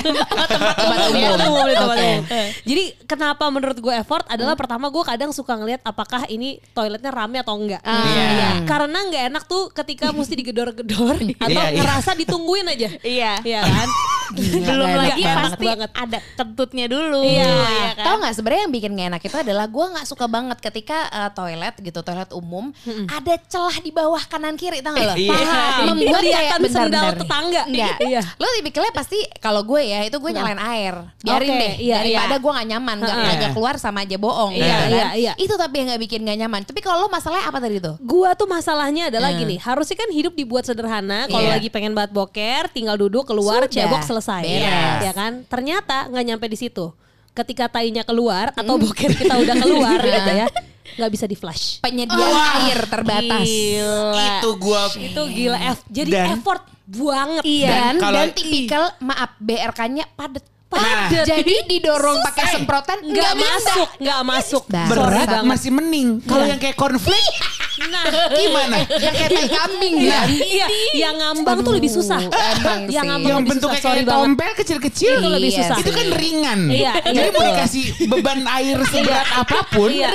tempat 0.42 0.48
Tempat 0.74 0.98
umum. 1.08 1.38
umum 1.40 1.64
di 1.64 1.74
tempat 1.74 1.96
umum. 1.98 2.22
Jadi 2.62 2.84
kenapa 3.04 3.44
menurut 3.48 3.78
gue 3.78 3.94
effort 3.94 4.24
adalah 4.26 4.54
pertama 4.54 4.88
gue 4.88 5.02
kadang 5.02 5.30
suka 5.30 5.54
ngelihat 5.54 5.80
apakah 5.82 6.26
ini 6.26 6.56
toiletnya 6.72 7.10
rame 7.10 7.38
atau 7.38 7.54
enggak. 7.54 7.82
Iya. 7.82 8.24
Iya. 8.32 8.50
Karena 8.64 8.98
nggak 9.04 9.22
enak 9.30 9.44
tuh 9.46 9.70
ketika 9.72 10.10
mesti 10.16 10.34
digedor-gedor 10.34 11.16
atau 11.16 11.48
Iya, 11.48 11.64
iya. 11.68 11.78
ngerasa 11.78 12.10
ditungguin 12.14 12.66
aja. 12.68 12.88
Iya. 12.98 13.32
Iya 13.40 13.60
kan? 13.62 13.88
Belum 14.32 14.86
nggak 14.86 14.96
lagi 14.98 15.22
enak 15.22 15.36
pasti 15.44 15.66
banget. 15.66 15.90
ada 15.92 16.18
kentutnya 16.34 16.86
dulu. 16.88 17.20
Iya. 17.22 17.46
iya 17.46 17.90
kan? 17.94 18.04
Tahu 18.04 18.16
nggak 18.18 18.34
sebenarnya 18.34 18.62
yang 18.62 18.72
bikin 18.72 18.90
gak 18.92 19.08
enak 19.10 19.22
itu 19.22 19.36
adalah 19.38 19.66
gue 19.66 19.86
nggak 19.92 20.06
suka 20.06 20.24
banget 20.32 20.58
ketika 20.64 21.12
uh, 21.12 21.28
toilet 21.28 21.76
gitu 21.78 22.00
toilet 22.00 22.32
umum 22.32 22.72
ada 23.06 23.34
celah 23.44 23.76
di 23.78 23.92
bawah 23.92 24.24
kanan 24.24 24.56
kiri 24.56 24.80
tau 24.80 24.96
gak 24.96 25.04
lo? 25.04 25.14
Iya. 25.14 25.36
Paham. 25.36 25.84
Membuat 25.92 26.08
kayak 26.16 26.32
Kelihatan 26.32 26.60
bentar, 26.64 26.82
sendal 26.88 27.02
bentar 27.04 27.20
tetangga. 27.20 27.62
Enggak. 27.68 27.96
Iya. 28.00 28.20
Lo 28.40 28.46
tipikalnya 28.56 28.92
pasti 28.96 29.18
kalau 29.38 29.60
gue 29.62 29.82
ya 29.84 30.00
itu 30.02 30.16
gue 30.16 30.30
nyalain 30.32 30.56
air. 30.56 30.94
Biarin 31.20 31.50
Oke, 31.52 31.60
deh. 31.60 31.74
iya, 31.84 31.96
daripada 32.00 32.34
iya. 32.34 32.40
gue 32.40 32.52
gak 32.56 32.68
nyaman. 32.72 32.96
Gak, 32.98 33.16
Iya. 33.22 33.48
keluar 33.52 33.74
sama 33.76 34.08
aja 34.08 34.16
bohong. 34.16 34.52
Iya, 34.54 34.64
gitu 34.64 34.72
kan. 34.72 34.88
iya, 34.88 35.06
iya. 35.12 35.32
Itu 35.36 35.54
tapi 35.54 35.74
yang 35.84 35.86
gak 35.92 36.02
bikin 36.02 36.20
gak 36.24 36.38
nyaman. 36.40 36.60
Tapi 36.64 36.80
kalau 36.80 37.04
lo 37.04 37.08
masalahnya 37.12 37.44
apa 37.44 37.58
tadi 37.60 37.76
tuh? 37.76 37.94
Gua 38.00 38.32
tuh 38.32 38.48
masalahnya 38.48 39.12
adalah 39.12 39.30
gini, 39.34 39.60
harusnya 39.60 39.96
kan 39.98 40.08
hidup 40.08 40.32
dibuat 40.32 40.64
sederhana. 40.64 41.28
Kalau 41.28 41.44
Iya. 41.44 41.60
lagi 41.60 41.68
pengen 41.68 41.92
banget 41.92 42.16
boker, 42.16 42.72
tinggal 42.72 42.96
duduk 42.96 43.28
keluar, 43.28 43.66
Sudah. 43.66 43.74
cebok 43.74 44.00
selesai. 44.00 44.42
Beres. 44.42 45.00
Ya 45.02 45.12
kan? 45.12 45.44
Ternyata 45.44 46.08
nggak 46.08 46.24
nyampe 46.24 46.46
di 46.48 46.56
situ. 46.56 46.94
Ketika 47.32 47.64
tainya 47.66 48.02
keluar 48.02 48.52
atau 48.52 48.76
boker 48.76 49.08
kita 49.10 49.34
udah 49.34 49.56
keluar 49.56 49.96
gitu 50.04 50.32
ya, 50.34 50.46
nggak 50.94 51.10
bisa 51.10 51.24
di 51.24 51.32
flash. 51.32 51.80
Penyediaan 51.80 52.36
air 52.62 52.78
terbatas. 52.84 53.48
Itu 54.12 54.48
gua 54.56 54.92
Itu 54.92 55.22
gila, 55.26 55.56
F. 55.72 55.80
jadi 55.88 56.10
Dan- 56.10 56.30
effort 56.36 56.62
banget. 56.84 57.42
Iya. 57.42 57.68
Dan, 57.68 57.80
Dan 57.88 57.94
kalau- 57.98 58.18
dan 58.18 58.28
tipikal 58.32 58.84
maaf 58.98 59.30
BRK-nya 59.38 60.04
padet. 60.12 60.44
Padet. 60.68 61.24
Jadi 61.24 61.54
didorong 61.68 62.20
pakai 62.22 62.44
semprotan 62.50 62.96
nggak 63.02 63.32
masuk, 63.34 63.88
nggak 63.98 64.20
masuk. 64.22 64.62
Sorry 64.64 64.88
berat 64.88 65.28
banget. 65.30 65.44
masih 65.46 65.70
mending. 65.70 66.08
Kalau 66.22 66.44
yang 66.44 66.56
kayak 66.56 66.76
cornflake 66.76 67.28
Nah, 67.82 68.04
gimana? 68.30 68.76
Yang 68.86 69.14
kayak 69.16 69.30
tai 69.32 69.48
kambing 69.48 69.94
Iya, 69.98 70.14
kan? 70.14 70.28
iya, 70.30 70.66
yang 70.94 71.14
ngambang 71.18 71.58
tuh 71.60 71.72
lebih 71.74 71.90
susah. 71.90 72.20
Emang 72.22 72.86
yang 72.86 73.04
ngambang 73.08 73.30
yang 73.32 73.42
bentuknya 73.42 73.80
kayak 73.80 74.06
tompel 74.06 74.50
kecil-kecil 74.54 75.12
Itu 75.18 75.28
lebih 75.28 75.50
Iya 75.50 75.58
susah. 75.64 75.76
Itu 75.82 75.90
kan 75.90 76.06
ringan. 76.12 76.60
Iya, 76.70 76.92
Jadi 77.02 77.18
iya, 77.18 77.32
mau 77.34 77.42
dikasih 77.42 77.84
beban 78.06 78.40
air 78.46 78.78
seberat 78.86 79.28
apa 79.32 79.58
pun, 79.68 79.90
Iya. 79.90 80.10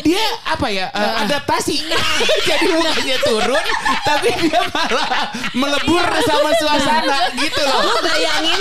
dia 0.00 0.24
apa 0.48 0.66
ya 0.68 0.86
eh, 0.88 1.12
adaptasi. 1.26 1.76
Jadi 2.48 2.66
mukanya 2.72 3.16
turun, 3.20 3.64
tapi 4.02 4.28
dia 4.40 4.60
malah 4.72 5.10
melebur 5.52 6.04
sama 6.24 6.50
suasana 6.56 7.18
gitu 7.36 7.60
loh. 7.60 7.80
Lu 7.84 7.96
bayangin, 8.00 8.60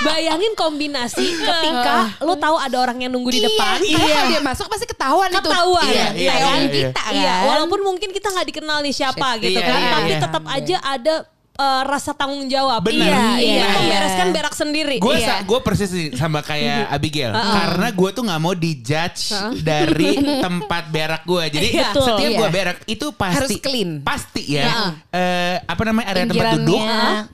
bayangin 0.00 0.52
kombinasi 0.54 1.26
ketika 1.34 2.14
lu 2.22 2.34
tahu 2.36 2.56
ada 2.56 2.76
orang 2.78 2.98
yang 3.02 3.10
nunggu 3.10 3.30
di 3.30 3.42
depan. 3.42 3.78
Iya. 3.82 4.20
Dia 4.28 4.40
masuk 4.40 4.68
pasti 4.68 4.86
ketahuan, 4.86 5.28
itu. 5.30 5.40
Ketahuan. 5.42 5.86
Iya, 5.88 6.06
iya, 6.14 6.32
iya, 6.34 6.52
iya. 6.62 6.68
kita 6.68 7.00
kan. 7.00 7.12
Iya, 7.14 7.34
walaupun 7.48 7.78
mungkin 7.88 8.10
kita 8.10 8.28
nggak 8.28 8.46
dikenal 8.48 8.78
nih 8.80 8.92
siapa 8.92 9.16
Siapa. 9.30 9.40
gitu 9.40 9.56
Iya, 9.56 9.66
kan, 9.66 9.78
iya, 9.78 9.90
tapi 9.90 10.10
iya. 10.10 10.20
tetap 10.20 10.44
aja 10.44 10.76
ada 10.80 11.14
eh, 11.56 11.82
rasa 11.84 12.12
tanggung 12.12 12.46
jawab. 12.46 12.80
Benar. 12.80 13.02
Iya, 13.02 13.18
Iya, 13.18 13.34
iya. 13.34 13.50
iya. 13.58 13.66
Membereskan 13.74 14.28
berak 14.30 14.54
sendiri. 14.54 14.96
Gue 14.98 15.18
iya. 15.18 15.42
gue 15.42 15.58
persis 15.58 15.88
sih 15.88 16.06
sama 16.12 16.38
kayak 16.40 16.86
Abigail 16.88 17.34
karena 17.34 17.88
gue 17.90 18.08
tuh 18.12 18.22
nggak 18.22 18.40
mau 18.40 18.54
dijudge 18.54 19.34
dari 19.60 20.14
tempat 20.44 20.86
berak 20.88 21.22
gue 21.24 21.44
jadi 21.50 21.66
Iya. 21.74 21.88
setiap 21.90 22.30
Iya. 22.30 22.38
gue 22.38 22.48
berak 22.48 22.76
itu 22.86 23.06
pasti 23.10 23.34
Harus 23.34 23.50
clean. 23.58 23.90
pasti 24.00 24.42
ya 24.48 24.94
eh, 25.08 25.58
apa 25.60 25.82
namanya 25.82 26.06
area 26.08 26.24
tempat 26.24 26.46
duduk 26.56 26.78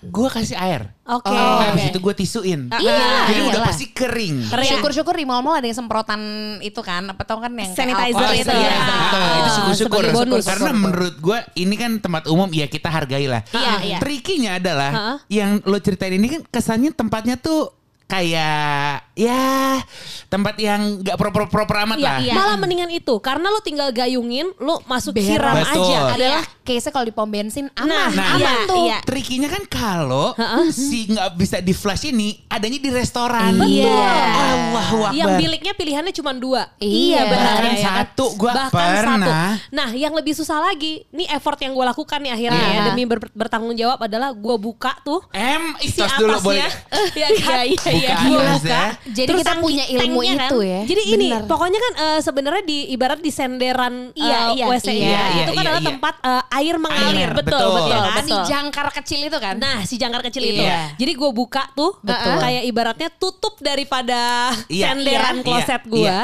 gue 0.00 0.28
kasih 0.30 0.56
air 0.56 0.82
Oke. 1.04 1.28
habis 1.28 1.92
itu 1.92 2.00
gue 2.00 2.14
tisuin 2.16 2.60
Iya, 2.72 2.96
jadi 3.28 3.40
udah 3.44 3.60
iyalah. 3.60 3.68
pasti 3.68 3.92
kering. 3.92 4.48
Syukur-syukur 4.48 5.12
di 5.12 5.28
mall-mall 5.28 5.60
ada 5.60 5.68
yang 5.68 5.76
semprotan 5.76 6.20
itu 6.58 6.80
kan, 6.80 7.04
apa 7.04 7.20
tau 7.22 7.44
kan 7.44 7.52
yang 7.52 7.76
Sanitizer 7.76 8.16
alkohol 8.16 8.32
itu. 8.32 8.48
Iya. 8.48 8.72
Iya, 8.72 8.78
Ah, 9.12 9.36
itu 9.36 9.50
syukur-syukur. 9.84 10.02
Karena 10.40 10.72
menurut 10.72 11.14
gue 11.20 11.38
ini 11.56 11.74
kan 11.76 12.00
tempat 12.00 12.24
umum 12.24 12.48
ya 12.48 12.64
kita 12.64 12.88
hargai 12.88 13.28
lah. 13.28 13.44
Iya, 13.50 13.72
iya. 13.84 13.98
Trikinya 14.00 14.56
adalah 14.56 14.90
Hah? 14.90 15.16
yang 15.28 15.60
lo 15.60 15.76
ceritain 15.76 16.16
ini 16.16 16.26
kan 16.26 16.40
kesannya 16.42 16.88
tempatnya 16.90 17.36
tuh 17.36 17.68
kayak 18.04 19.03
ya 19.14 19.78
tempat 20.26 20.58
yang 20.58 20.98
nggak 21.00 21.14
proper 21.14 21.46
proper 21.46 21.76
amat 21.86 21.96
Iya, 21.96 22.04
lah. 22.04 22.18
iya. 22.18 22.34
malah 22.34 22.56
mendingan 22.56 22.90
itu 22.90 23.14
karena 23.18 23.46
lu 23.46 23.60
tinggal 23.60 23.88
gayungin, 23.88 24.50
lu 24.58 24.74
masuk 24.84 25.14
Beres. 25.14 25.30
siram 25.30 25.54
Betul. 25.54 25.86
aja. 25.86 25.98
adalah 26.10 26.42
case-nya 26.60 26.90
kalau 26.90 27.06
di 27.06 27.14
pom 27.14 27.28
bensin 27.28 27.70
aman, 27.72 27.86
Nah, 27.86 28.08
nah, 28.10 28.26
aman 28.34 28.40
iya, 28.40 28.66
tuh. 28.66 28.84
iya. 28.84 28.98
Trikinya 29.00 29.48
kan 29.48 29.62
kalau 29.64 30.34
si 30.68 31.06
nggak 31.06 31.30
bisa 31.34 31.56
di 31.58 31.70
flash 31.70 32.04
ini 32.04 32.42
adanya 32.48 32.78
di 32.78 32.90
restoran. 32.90 33.54
Iya. 33.60 34.10
Allahu 34.34 34.98
Akbar. 35.04 35.14
Yang 35.14 35.30
biliknya 35.38 35.72
pilihannya 35.72 36.12
cuma 36.12 36.32
dua. 36.32 36.66
Iya, 36.76 37.20
benar 37.24 37.54
bahkan 37.54 37.64
ya, 37.64 37.74
ya 37.76 37.86
satu 38.02 38.26
gua 38.34 38.50
Bahkan 38.56 38.72
pernah. 38.72 39.18
satu. 39.20 39.30
Nah, 39.70 39.88
yang 39.92 40.12
lebih 40.12 40.32
susah 40.32 40.58
lagi, 40.60 41.06
nih 41.08 41.30
effort 41.30 41.58
yang 41.58 41.72
gue 41.72 41.84
lakukan 41.84 42.18
nih 42.18 42.32
akhirnya 42.32 42.58
Iya. 42.60 42.74
ya 42.74 42.88
demi 42.88 43.04
ber- 43.04 43.30
bertanggung 43.30 43.74
jawab 43.74 43.98
adalah 44.00 44.32
gue 44.32 44.56
buka 44.56 44.98
tuh 45.00 45.22
M 45.30 45.78
si 45.78 45.94
istos 45.94 46.10
dulu 46.16 46.34
boleh. 46.42 46.58
atasnya. 46.60 46.82
Iya 47.14 47.28
kan? 47.36 47.54
Iya, 47.62 47.90
iya, 47.92 48.14
Buka 48.16 48.26
Gua 48.26 48.42
buka. 48.56 48.82
Jadi 49.04 49.28
Terus 49.28 49.40
kita 49.40 49.52
punya 49.58 49.84
ilmu 49.84 50.18
kan. 50.18 50.48
itu 50.48 50.58
ya. 50.60 50.80
Jadi 50.82 51.02
ini 51.10 51.28
Bener. 51.28 51.44
pokoknya 51.44 51.76
kan 51.76 51.92
eh, 51.98 52.20
sebenarnya 52.20 52.62
di 52.62 52.78
ibarat 52.88 53.20
di 53.20 53.28
senderan 53.28 53.94
Iya, 54.12 54.38
eh, 54.48 54.48
iya, 54.54 54.64
WC 54.64 54.88
iya, 54.88 54.96
itu 54.96 55.04
iya, 55.04 55.44
kan 55.44 55.52
iya, 55.52 55.60
adalah 55.60 55.82
iya. 55.82 55.88
tempat 55.88 56.14
eh, 56.20 56.56
air 56.56 56.76
mengalir. 56.76 57.20
Air, 57.20 57.32
Betul, 57.34 57.60
betul. 57.60 57.72
betul, 57.76 58.00
kan? 58.00 58.14
Si 58.16 58.30
betul. 58.30 58.42
jangkar 58.46 58.86
kecil 58.94 59.20
itu 59.22 59.38
kan. 59.38 59.54
Nah, 59.56 59.78
si 59.82 59.94
jangkar 59.94 60.22
kecil 60.22 60.42
itu. 60.42 60.62
Iya. 60.62 60.94
Jadi 60.94 61.12
gue 61.12 61.30
buka 61.30 61.68
tuh, 61.70 62.00
Betul. 62.00 62.36
kayak 62.38 62.62
ibaratnya 62.64 63.08
tutup 63.10 63.54
daripada 63.58 64.48
Iya, 64.66 64.86
senderan 64.90 65.36
iya, 65.36 65.44
kloset 65.44 65.82
iya, 65.82 65.90
gue. 65.90 66.00
iya. 66.00 66.20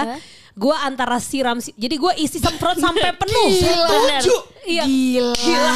Gue 0.50 0.74
antara 0.74 1.16
siram, 1.18 1.56
si- 1.56 1.72
jadi 1.74 1.94
gue 1.94 2.12
isi 2.18 2.36
semprot 2.36 2.76
sampai 2.76 3.12
penuh. 3.12 3.48
Setuju. 3.60 4.34
Iya. 4.62 4.84
Gila. 4.84 5.72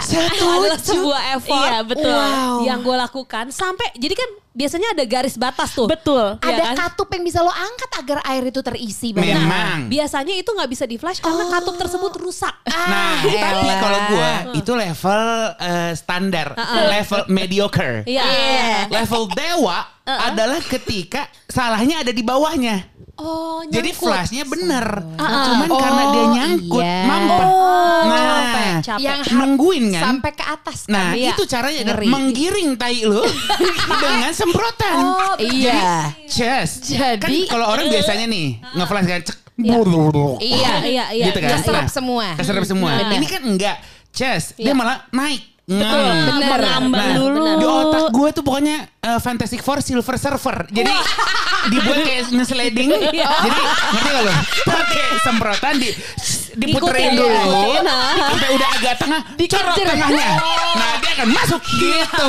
Itu 0.00 0.44
adalah 0.56 0.78
sebuah 0.78 1.20
effort 1.34 1.62
Iya, 1.64 1.78
betul. 1.82 2.10
Wow. 2.12 2.62
yang 2.62 2.78
gue 2.80 2.96
lakukan 2.96 3.50
sampai 3.50 3.90
jadi 3.94 4.14
kan 4.14 4.30
biasanya 4.50 4.92
ada 4.92 5.04
garis 5.04 5.34
batas 5.34 5.70
tuh. 5.72 5.86
Betul. 5.86 6.36
Iya 6.38 6.48
Ada 6.50 6.62
kan? 6.64 6.74
katup 6.76 7.08
yang 7.10 7.22
bisa 7.22 7.38
lo 7.38 7.48
angkat 7.48 7.90
agar 7.96 8.18
air 8.26 8.44
itu 8.44 8.60
terisi. 8.60 9.10
Bang. 9.10 9.22
Memang. 9.22 9.78
Biasanya 9.86 10.34
itu 10.34 10.50
nggak 10.50 10.66
bisa 10.68 10.84
di 10.84 10.96
flash 10.96 11.18
karena 11.18 11.46
katup 11.48 11.74
tersebut 11.76 12.12
rusak. 12.16 12.54
Nah, 12.66 12.74
Ah, 12.80 13.16
tapi 13.22 13.36
elah. 13.62 13.78
kalau 13.78 14.00
gue 14.08 14.30
itu 14.56 14.72
level 14.72 15.22
eh, 15.56 15.92
standar, 15.94 16.48
level 16.88 17.20
mediocre. 17.28 18.02
Iya. 18.04 18.86
Level 18.88 19.30
dewa 19.30 19.86
adalah 20.02 20.58
ketika 20.60 21.30
salahnya 21.46 22.02
ada 22.02 22.10
di 22.10 22.20
bawahnya. 22.20 22.90
Oh, 23.14 23.60
Jadi 23.62 23.92
flashnya 23.92 24.48
bener, 24.48 24.80
cuman 25.20 25.68
karena 25.68 26.02
dia 26.08 26.24
Oh, 26.24 26.32
nyangkut, 26.32 26.80
iya. 26.80 27.04
mampet. 27.04 27.44
Oh, 27.44 28.00
nah, 28.08 28.16
capek, 28.16 28.72
capek. 28.80 29.04
Yang 29.04 29.20
nungguin 29.36 29.84
kan? 29.92 30.02
sampai 30.08 30.30
ke 30.32 30.44
atas. 30.48 30.78
kan? 30.80 30.92
Nah 30.96 31.08
Iya. 31.12 31.36
itu 31.36 31.42
caranya 31.44 31.78
adalah 31.84 32.00
Ngeri. 32.00 32.08
menggiring 32.08 32.70
tai 32.74 33.04
lu 33.04 33.20
dengan 34.02 34.32
semprotan. 34.40 34.96
Oh, 34.96 35.34
iya. 35.38 36.08
Just. 36.24 36.88
Jadi- 36.88 37.20
kan 37.20 37.30
kalau 37.50 37.66
orang 37.68 37.86
biasanya 37.86 38.24
nih 38.24 38.46
ngeflash 38.74 39.06
kan 39.06 39.20
cek. 39.20 39.36
Iya, 40.40 40.72
iya, 40.88 41.04
iya. 41.12 41.24
Gitu 41.28 41.38
kan. 41.38 41.50
Keserap 41.60 41.84
Nah, 41.84 41.92
semua. 41.92 42.26
Keserap 42.34 42.64
semua. 42.64 42.90
Benar. 42.96 43.12
Ini 43.12 43.26
kan 43.28 43.42
enggak. 43.44 43.76
Dia 44.10 44.40
Iya. 44.56 44.72
malah 44.72 45.04
naik. 45.12 45.42
Betul. 45.70 45.86
Nah. 45.86 46.34
Mengambang 46.50 46.90
Nah, 46.90 47.14
dulu. 47.14 47.40
Di 47.46 47.66
otak 47.68 48.04
gue 48.10 48.28
tuh 48.34 48.42
pokoknya 48.42 48.76
uh, 49.06 49.20
Fantastic 49.22 49.62
Four 49.62 49.78
Silver 49.78 50.16
Surfer. 50.18 50.66
Jadi 50.66 50.90
dibuat 51.70 51.98
kayak 52.02 52.22
nge-sliding. 52.32 52.88
Iya. 53.14 53.28
Jadi 53.28 53.60
ngerti 53.94 54.08
gak 54.10 54.22
lo? 54.26 54.32
Pakai 54.66 55.04
semprotan 55.22 55.74
di 55.78 55.88
diputerin 56.58 57.14
dulu. 57.14 57.86
nah. 57.86 58.34
Sampai 58.34 58.48
udah 58.50 58.68
agak 58.74 58.94
tengah, 58.98 59.20
corot 59.38 59.74
tengahnya. 59.78 60.28
Nah, 60.74 60.92
dia 60.98 61.10
akan 61.20 61.28
masuk 61.30 61.60
gitu. 61.62 62.26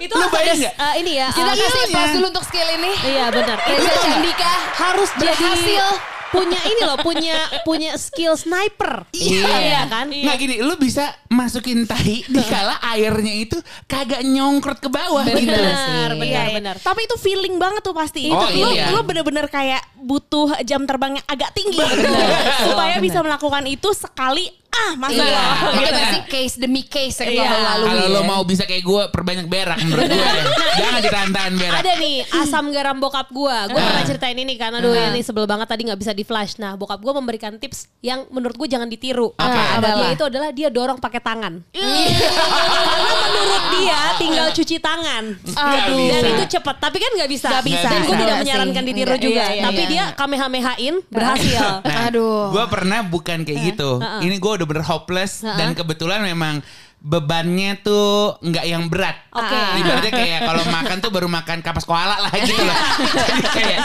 Itu 0.00 0.12
Lu 0.12 0.26
bayang 0.28 0.56
nggak? 0.58 0.74
eh, 0.74 0.94
ini 0.98 1.12
ya. 1.14 1.28
Kita 1.28 1.44
eh, 1.46 1.56
kasih 1.58 1.82
Iya. 1.82 1.94
pas 1.94 2.10
dulu 2.10 2.26
untuk 2.28 2.44
skill 2.44 2.68
ini. 2.72 2.90
Iya 3.06 3.24
benar. 3.28 3.56
Reza 3.60 3.92
Candika 4.00 4.52
harus 4.74 5.08
jadi 5.14 5.28
berhasil. 5.36 5.86
punya 6.30 6.62
ini 6.62 6.82
loh, 6.82 6.94
punya 6.96 7.34
punya 7.64 7.90
skill 7.96 8.32
sniper. 8.32 9.02
Iya. 9.10 9.50
Iya 9.50 9.82
kan? 9.84 10.06
Nggak 10.06 10.36
gini, 10.38 10.54
lu 10.60 10.78
bisa 10.78 11.10
masukin 11.26 11.84
tahi 11.84 12.22
dikala 12.24 12.78
airnya 12.86 13.34
itu 13.36 13.58
kagak 13.84 14.22
nyongkrot 14.22 14.78
ke 14.78 14.86
bawah 14.88 15.26
gitu. 15.26 15.42
Benar, 15.42 15.74
Iya, 16.06 16.14
benar, 16.14 16.46
iya. 16.46 16.54
benar. 16.54 16.74
Tapi 16.78 17.02
itu 17.02 17.18
feeling 17.18 17.58
banget 17.58 17.82
tuh 17.82 17.90
pasti. 17.92 18.30
Oh, 18.30 18.46
itu 18.46 18.56
lu, 18.56 18.70
iya. 18.70 18.88
lu 18.88 19.02
bener-bener 19.02 19.50
kayak 19.50 19.82
butuh 19.96 20.54
jam 20.62 20.86
terbang 20.86 21.18
yang 21.18 21.26
agak 21.26 21.50
tinggi 21.50 21.76
Betul. 21.76 22.14
supaya 22.62 23.02
bisa 23.02 23.20
melakukan 23.20 23.66
itu 23.66 23.90
sekali 23.90 24.54
ah 24.70 24.92
masa 24.94 25.18
Iya. 25.18 25.42
Itu 25.66 25.80
gitu. 25.82 25.90
pasti 25.92 26.18
case 26.26 26.54
demi 26.56 26.82
case 26.82 27.16
yang 27.20 27.34
Iya. 27.34 27.48
lo 27.48 27.58
lalui. 27.60 27.88
Kalau 27.90 28.06
ya. 28.06 28.14
lo 28.14 28.20
mau 28.22 28.42
bisa 28.42 28.62
kayak 28.64 28.80
gue 28.80 29.02
perbanyak 29.10 29.46
berak 29.46 29.78
menurut 29.82 30.06
gue 30.06 30.14
deh. 30.16 30.44
Jangan 30.80 31.00
ditahan-tahan 31.02 31.52
berak. 31.54 31.78
Ada 31.82 31.92
nih 31.98 32.16
asam 32.32 32.64
garam 32.70 32.96
bokap 32.96 33.28
gua. 33.30 33.66
Gua 33.66 33.80
pernah 33.80 34.04
ceritain 34.04 34.38
ini 34.38 34.54
kan. 34.54 34.70
Aduh 34.72 34.94
ini 34.94 35.20
sebel 35.20 35.44
banget 35.44 35.66
tadi 35.66 35.82
nggak 35.84 35.98
bisa 35.98 36.12
di 36.12 36.22
flash. 36.22 36.56
Nah 36.56 36.78
bokap 36.78 37.02
gua 37.02 37.18
memberikan 37.18 37.58
tips 37.58 37.90
yang 38.00 38.24
menurut 38.30 38.54
gua 38.54 38.68
jangan 38.70 38.86
ditiru. 38.86 39.34
Adalah? 39.36 40.06
Dia 40.06 40.08
itu 40.14 40.24
adalah 40.24 40.48
dia 40.54 40.68
dorong 40.70 40.96
pakai 40.96 41.20
tangan. 41.20 41.60
Karena 41.74 43.12
menurut 43.26 43.64
dia 43.76 43.98
tinggal 44.16 44.46
cuci 44.52 44.76
tangan. 44.78 45.24
Nggak 45.40 45.84
Dan 45.90 46.22
itu 46.30 46.44
cepet. 46.58 46.76
Tapi 46.78 46.96
kan 46.96 47.10
nggak 47.18 47.30
bisa. 47.30 47.48
Nggak 47.50 47.66
bisa. 47.66 47.88
Dan 47.88 48.00
gue 48.06 48.16
tidak 48.16 48.36
menyarankan 48.40 48.82
ditiru 48.86 49.10
Nggak, 49.10 49.22
juga. 49.22 49.42
iya, 49.42 49.46
iya, 49.52 49.64
Tapi 49.66 49.82
iya. 49.82 49.90
dia 49.90 50.04
kamehamehain 50.14 50.94
berhasil. 51.10 51.64
Nah, 51.82 52.06
Aduh. 52.08 52.54
Gue 52.54 52.64
pernah 52.70 53.00
bukan 53.04 53.38
kayak 53.42 53.58
gitu. 53.74 53.90
Ini 54.00 54.36
gue 54.38 54.52
udah 54.60 54.68
bener 54.68 54.84
hopeless 54.84 55.40
dan 55.40 55.72
kebetulan 55.72 56.20
memang 56.20 56.60
bebannya 57.00 57.80
tuh 57.80 58.36
nggak 58.38 58.60
yang 58.62 58.84
berat. 58.86 59.16
Oke. 59.32 59.56
Ibaratnya 59.80 60.12
kayak 60.12 60.40
kalau 60.44 60.68
makan 60.68 60.96
tuh 61.00 61.08
baru 61.08 61.26
makan 61.26 61.64
kapas 61.64 61.88
koala 61.88 62.20
lah 62.20 62.32
gitu 62.36 62.60
loh. 62.60 62.76
Jadi 63.32 63.42
kayak 63.48 63.78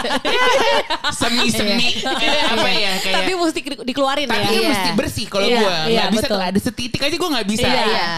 semi-semi 1.10 1.96
apa 2.04 2.68
ya 2.68 2.92
kayak 3.00 3.16
Tapi 3.16 3.32
mesti 3.32 3.60
di- 3.62 3.84
dikeluarin 3.88 4.28
tapi 4.28 4.44
ya. 4.44 4.50
Iya. 4.52 4.68
mesti 4.68 4.90
bersih 4.92 5.26
kalau 5.26 5.48
Iya, 5.48 5.56
gue 5.56 5.74
iya, 5.88 5.96
nggak 5.96 6.10
bisa 6.12 6.26
betul. 6.28 6.40
ada 6.44 6.60
setitik 6.60 7.00
aja 7.00 7.16
gue 7.16 7.30
nggak 7.32 7.48
bisa. 7.48 7.66
Iya. 7.66 8.10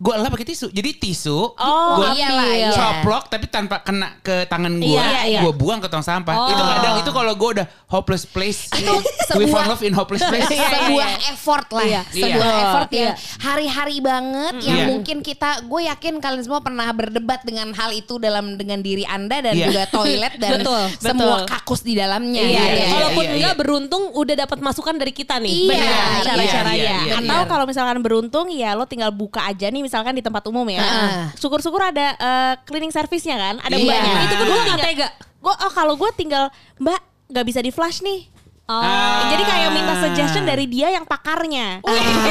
Iya. 0.00 0.08
Gue 0.08 0.14
lah 0.16 0.28
pakai 0.28 0.46
tisu. 0.46 0.66
Jadi 0.70 0.90
tisu 0.96 1.38
Oh, 1.52 2.00
gue 2.00 2.16
iyalah, 2.16 2.48
iya. 2.48 2.72
coplok 2.72 3.28
tapi 3.28 3.44
tanpa 3.46 3.80
kena 3.80 4.16
ke 4.18 4.48
tangan 4.48 4.72
gue. 4.74 4.88
Iya, 4.90 5.20
iya. 5.28 5.40
Gue 5.40 5.52
buang 5.52 5.76
ke 5.76 5.86
tong 5.86 6.00
sampah. 6.00 6.32
Oh. 6.34 6.48
Itu 6.48 6.62
kadang 6.62 6.94
itu 6.96 7.10
kalau 7.10 7.32
gue 7.32 7.48
udah 7.54 7.66
hopeless 7.86 8.24
place. 8.24 8.72
Itu 8.72 8.96
we 9.36 9.44
found 9.44 9.68
love 9.68 9.84
in 9.84 9.92
hopeless 9.92 10.24
place. 10.32 10.48
sebuah 10.48 11.08
effort 11.28 11.68
lah, 11.70 11.84
Iya. 11.84 12.00
sebuah 12.08 12.24
Iya. 12.48 12.62
effort 12.62 12.88
yang 12.90 13.04
Iya. 13.04 13.14
hari-hari 13.38 13.96
banget 14.00 14.54
yang 14.62 14.78
Iya. 14.78 14.86
mungkin 14.88 15.16
kita, 15.20 15.50
gue 15.62 15.80
yakin 15.86 16.14
kalian 16.18 16.42
semua 16.42 16.60
pernah 16.60 16.88
berdebat 16.90 17.44
dengan 17.44 17.68
hal 17.70 17.92
itu 17.92 18.16
dalam 18.16 18.56
dengan 18.56 18.80
diri 18.80 19.04
anda 19.04 19.38
dan 19.38 19.52
Iya. 19.52 19.68
juga 19.68 19.82
toilet 19.86 20.32
dan 20.36 20.50
Betul, 20.56 20.80
semua 20.96 21.44
betul. 21.44 21.52
kakus 21.52 21.80
di 21.82 21.92
dalamnya. 21.92 22.40
Iya, 22.40 22.56
Iya, 22.56 22.64
iya, 22.72 22.86
Walaupun 22.90 23.22
iya, 23.22 23.32
enggak 23.36 23.52
iya. 23.52 23.60
beruntung 23.60 24.02
udah 24.16 24.34
dapat 24.38 24.58
masukan 24.58 24.96
dari 24.96 25.12
kita 25.12 25.36
nih. 25.36 25.52
Iya, 25.52 25.68
Benar, 25.68 25.92
iya, 25.92 26.24
cara-caranya. 26.24 26.80
iya, 26.96 26.96
iya. 27.04 27.14
Atau 27.20 27.40
kalau 27.46 27.64
misalkan 27.64 28.00
beruntung 28.00 28.48
ya 28.48 28.72
lo 28.72 28.88
tinggal 28.88 29.12
buka 29.12 29.44
aja 29.44 29.68
nih 29.68 29.89
misalkan 29.90 30.14
di 30.14 30.22
tempat 30.22 30.46
umum 30.46 30.62
ya. 30.70 30.86
Syukur-syukur 31.34 31.82
ada 31.82 32.14
eh, 32.14 32.54
cleaning 32.62 32.94
service-nya 32.94 33.34
kan, 33.34 33.54
ada 33.58 33.74
Iya. 33.74 33.82
mbaknya. 33.90 34.12
Itu 34.22 34.34
gue 34.38 34.46
nggak 34.46 34.62
nggak 34.70 34.78
tega. 34.86 35.08
Gue 35.42 35.50
oh 35.56 35.72
kalau 35.74 35.98
gue 35.98 36.10
tinggal 36.14 36.46
Mbak 36.78 37.00
nggak 37.34 37.44
bisa 37.44 37.58
di 37.58 37.74
flash 37.74 37.98
nih. 38.00 38.30
Oh. 38.70 38.78
Ah. 38.80 39.26
Jadi 39.28 39.42
kayak 39.42 39.68
minta 39.70 39.94
suggestion 39.98 40.44
dari 40.44 40.64
dia 40.64 40.88
yang 40.88 41.02
pakarnya. 41.02 41.82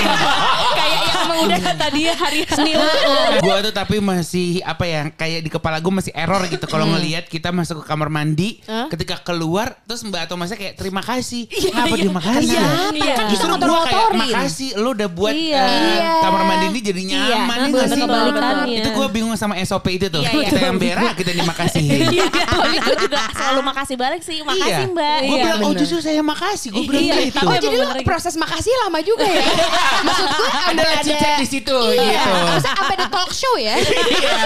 kayak 0.71 0.95
yang 0.95 1.15
emang 1.19 1.39
udah 1.43 1.59
kata 1.61 1.85
dia 1.91 2.11
hari 2.15 2.47
Senin. 2.49 2.79
gue 3.39 3.55
tuh 3.61 3.73
tapi 3.73 3.99
masih 3.99 4.63
apa 4.63 4.83
ya 4.83 5.01
kayak 5.11 5.39
di 5.41 5.49
kepala 5.49 5.77
gue 5.77 5.91
masih 5.91 6.13
error 6.13 6.39
gitu 6.45 6.63
kalau 6.63 6.87
ngelihat 6.87 7.27
kita 7.27 7.51
masuk 7.51 7.83
ke 7.83 7.85
kamar 7.85 8.07
mandi 8.07 8.63
ketika 8.87 9.19
keluar 9.19 9.75
terus 9.83 10.01
mbak 10.01 10.25
Thomasnya 10.25 10.55
kayak 10.55 10.73
terima 10.75 11.01
kasih 11.01 11.43
apa 11.71 11.93
terima 11.93 12.21
kasih 12.21 12.47
Iya, 12.49 12.61
ya? 12.61 12.71
iya. 12.93 13.13
Kan 13.15 13.25
justru 13.27 13.51
gue 13.51 13.79
kayak 13.83 14.07
makasih 14.13 14.69
lo 14.77 14.89
udah 14.93 15.09
buat 15.09 15.33
Iya. 15.33 15.63
Iya. 15.65 16.11
kamar 16.21 16.41
mandi 16.45 16.65
ini 16.69 16.79
jadi 16.81 17.01
nyaman 17.03 17.19
Iya, 17.19 17.35
ya 17.35 17.39
betul, 17.41 17.67
nggak 17.69 17.87
sih? 17.89 18.01
kebalikannya. 18.01 18.77
itu 18.77 18.89
gue 18.89 19.07
bingung 19.09 19.35
sama 19.35 19.53
SOP 19.59 19.85
itu 19.89 20.05
tuh 20.07 20.21
Iya, 20.21 20.31
iya. 20.31 20.47
kita 20.47 20.59
yang 20.61 20.77
berak 20.77 21.13
kita 21.15 21.31
dimakasihin 21.33 21.99
Tapi 22.29 22.77
gue 22.85 22.95
juga 22.99 23.19
selalu 23.31 23.59
makasih 23.61 23.95
balik 23.95 24.21
sih. 24.21 24.37
Makasih 24.41 24.85
Mbak. 24.89 25.17
Gue 25.19 25.27
Iya, 25.29 25.43
bilang, 25.45 25.59
oh 25.61 25.73
justru 25.73 25.97
saya 25.99 26.21
makasih. 26.29 26.69
Gue 26.69 26.83
bilang 26.85 27.01
Iya, 27.01 27.15
gitu. 27.25 27.37
Oh 27.39 27.49
Tapi 27.49 27.57
jadi 27.59 27.77
bener 27.79 27.97
proses 28.03 28.33
makasih 28.35 28.73
lama 28.79 28.99
juga 29.01 29.25
ya? 29.25 29.41
Maksud 30.05 30.25
gue 30.29 30.49
Ada 30.69 30.81
ada 30.81 31.01
cicak 31.01 31.31
di 31.37 31.47
situ 31.47 31.77
Iya. 31.91 32.05
gitu. 32.13 32.29
Maksudnya 32.29 32.73
sampai 32.75 32.95
ada 32.95 33.05
talk 33.07 33.31
show 33.31 33.53
ya? 33.55 33.75
Iya. 33.75 34.37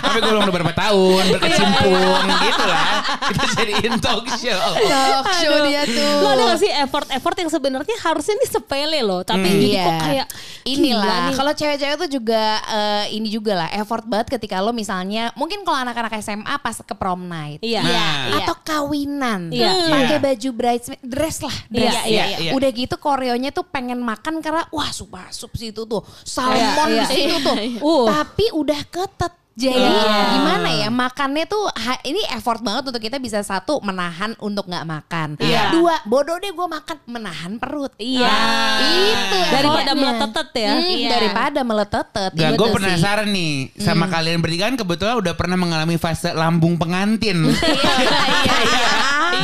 Tapi 0.00 0.16
gue 0.16 0.30
belum 0.30 0.42
udah 0.42 0.54
berapa 0.54 0.74
tahun 0.74 1.22
berkecimpung 1.32 2.22
gitu 2.40 2.64
lah. 2.64 2.86
Kita 3.26 3.44
jadiin 3.54 3.94
talk 3.98 4.24
show. 4.32 4.62
talk 4.78 5.26
show 5.36 5.54
dia 5.64 5.82
tuh. 5.84 6.14
Lo 6.20 6.28
ada 6.30 6.42
gak 6.46 6.58
sih 6.58 6.70
effort-effort 6.70 7.36
yang 7.36 7.50
sebenarnya 7.50 7.96
harusnya 8.00 8.34
ini 8.34 8.46
sepele 8.46 9.00
loh. 9.00 9.22
Tapi 9.22 9.46
jadi 9.46 9.66
Iya. 9.66 9.84
kok 9.84 9.94
kayak 10.00 10.26
inilah 10.64 11.24
kalau 11.32 11.52
cewek-cewek 11.52 11.96
tuh 11.98 12.10
juga 12.10 12.42
eh, 12.64 13.04
ini 13.12 13.28
juga 13.28 13.52
lah 13.56 13.68
effort 13.72 14.04
banget 14.04 14.30
ketika 14.30 14.58
lo 14.58 14.70
misalnya 14.70 15.34
mungkin 15.34 15.60
kalau 15.62 15.80
anak-anak 15.80 16.14
SMA 16.18 16.54
pas 16.56 16.76
ke 16.76 16.94
prom 16.94 17.24
night 17.24 17.58
Iya. 17.60 17.80
Nah. 17.80 17.92
Iya. 17.92 18.36
atau 18.40 18.54
kawinan 18.60 19.40
Iya. 19.48 19.70
pakai 19.88 20.08
Iya. 20.10 20.22
baju 20.22 20.48
bridesmaid 20.52 21.00
dress 21.24 21.40
lah 21.40 21.56
dress 21.72 21.94
Iya, 22.04 22.04
iya, 22.04 22.24
iya. 22.36 22.52
udah 22.52 22.70
gitu 22.70 23.00
koreonya 23.00 23.48
tuh 23.48 23.64
pengen 23.64 24.04
makan 24.04 24.44
karena 24.44 24.68
wah 24.68 24.92
sup 24.92 25.16
sup 25.32 25.52
situ 25.56 25.88
tuh. 25.88 26.04
Salmon 26.20 26.88
Iya, 26.92 27.08
di 27.08 27.16
situ 27.16 27.36
tuh. 27.40 27.56
Uh. 27.80 28.04
tapi 28.12 28.52
udah 28.52 28.80
ketet 28.92 29.32
jadi 29.54 29.70
Iya. 29.70 30.18
gimana 30.32 30.68
ya 30.68 30.88
makannya 30.88 31.44
tuh 31.44 31.62
ha- 31.68 32.02
ini 32.02 32.18
effort 32.28 32.58
banget 32.58 32.90
untuk 32.90 32.98
kita 32.98 33.16
bisa 33.16 33.38
satu 33.40 33.78
menahan 33.80 34.34
untuk 34.38 34.66
nggak 34.66 34.82
makan 34.82 35.28
Iya. 35.36 35.70
dua 35.70 36.02
bodoh 36.04 36.34
deh 36.36 36.50
gue 36.50 36.66
makan 36.68 36.98
menahan 37.06 37.52
perut 37.56 37.94
Iya. 37.94 38.34
itu 38.82 39.38
Daripada 39.46 39.62
effortnya. 39.86 39.94
meletetet 39.94 40.48
ya. 40.54 40.72
Hmm, 40.72 40.82
Iya. 40.84 41.08
daripada 41.08 41.60
meletetet 41.62 42.30
Gak, 42.32 42.42
gitu 42.44 42.54
gue 42.56 42.66
sih. 42.66 42.74
penasaran 42.74 43.28
nih 43.28 43.54
sama 43.76 44.04
kalian 44.06 44.38
bertiga 44.38 44.64
kan 44.64 44.76
kebetulan 44.76 45.14
udah 45.16 45.34
pernah 45.34 45.54
mengalami 45.54 45.96
fase 45.96 46.30
lambung 46.32 46.74
pengantin. 46.74 47.46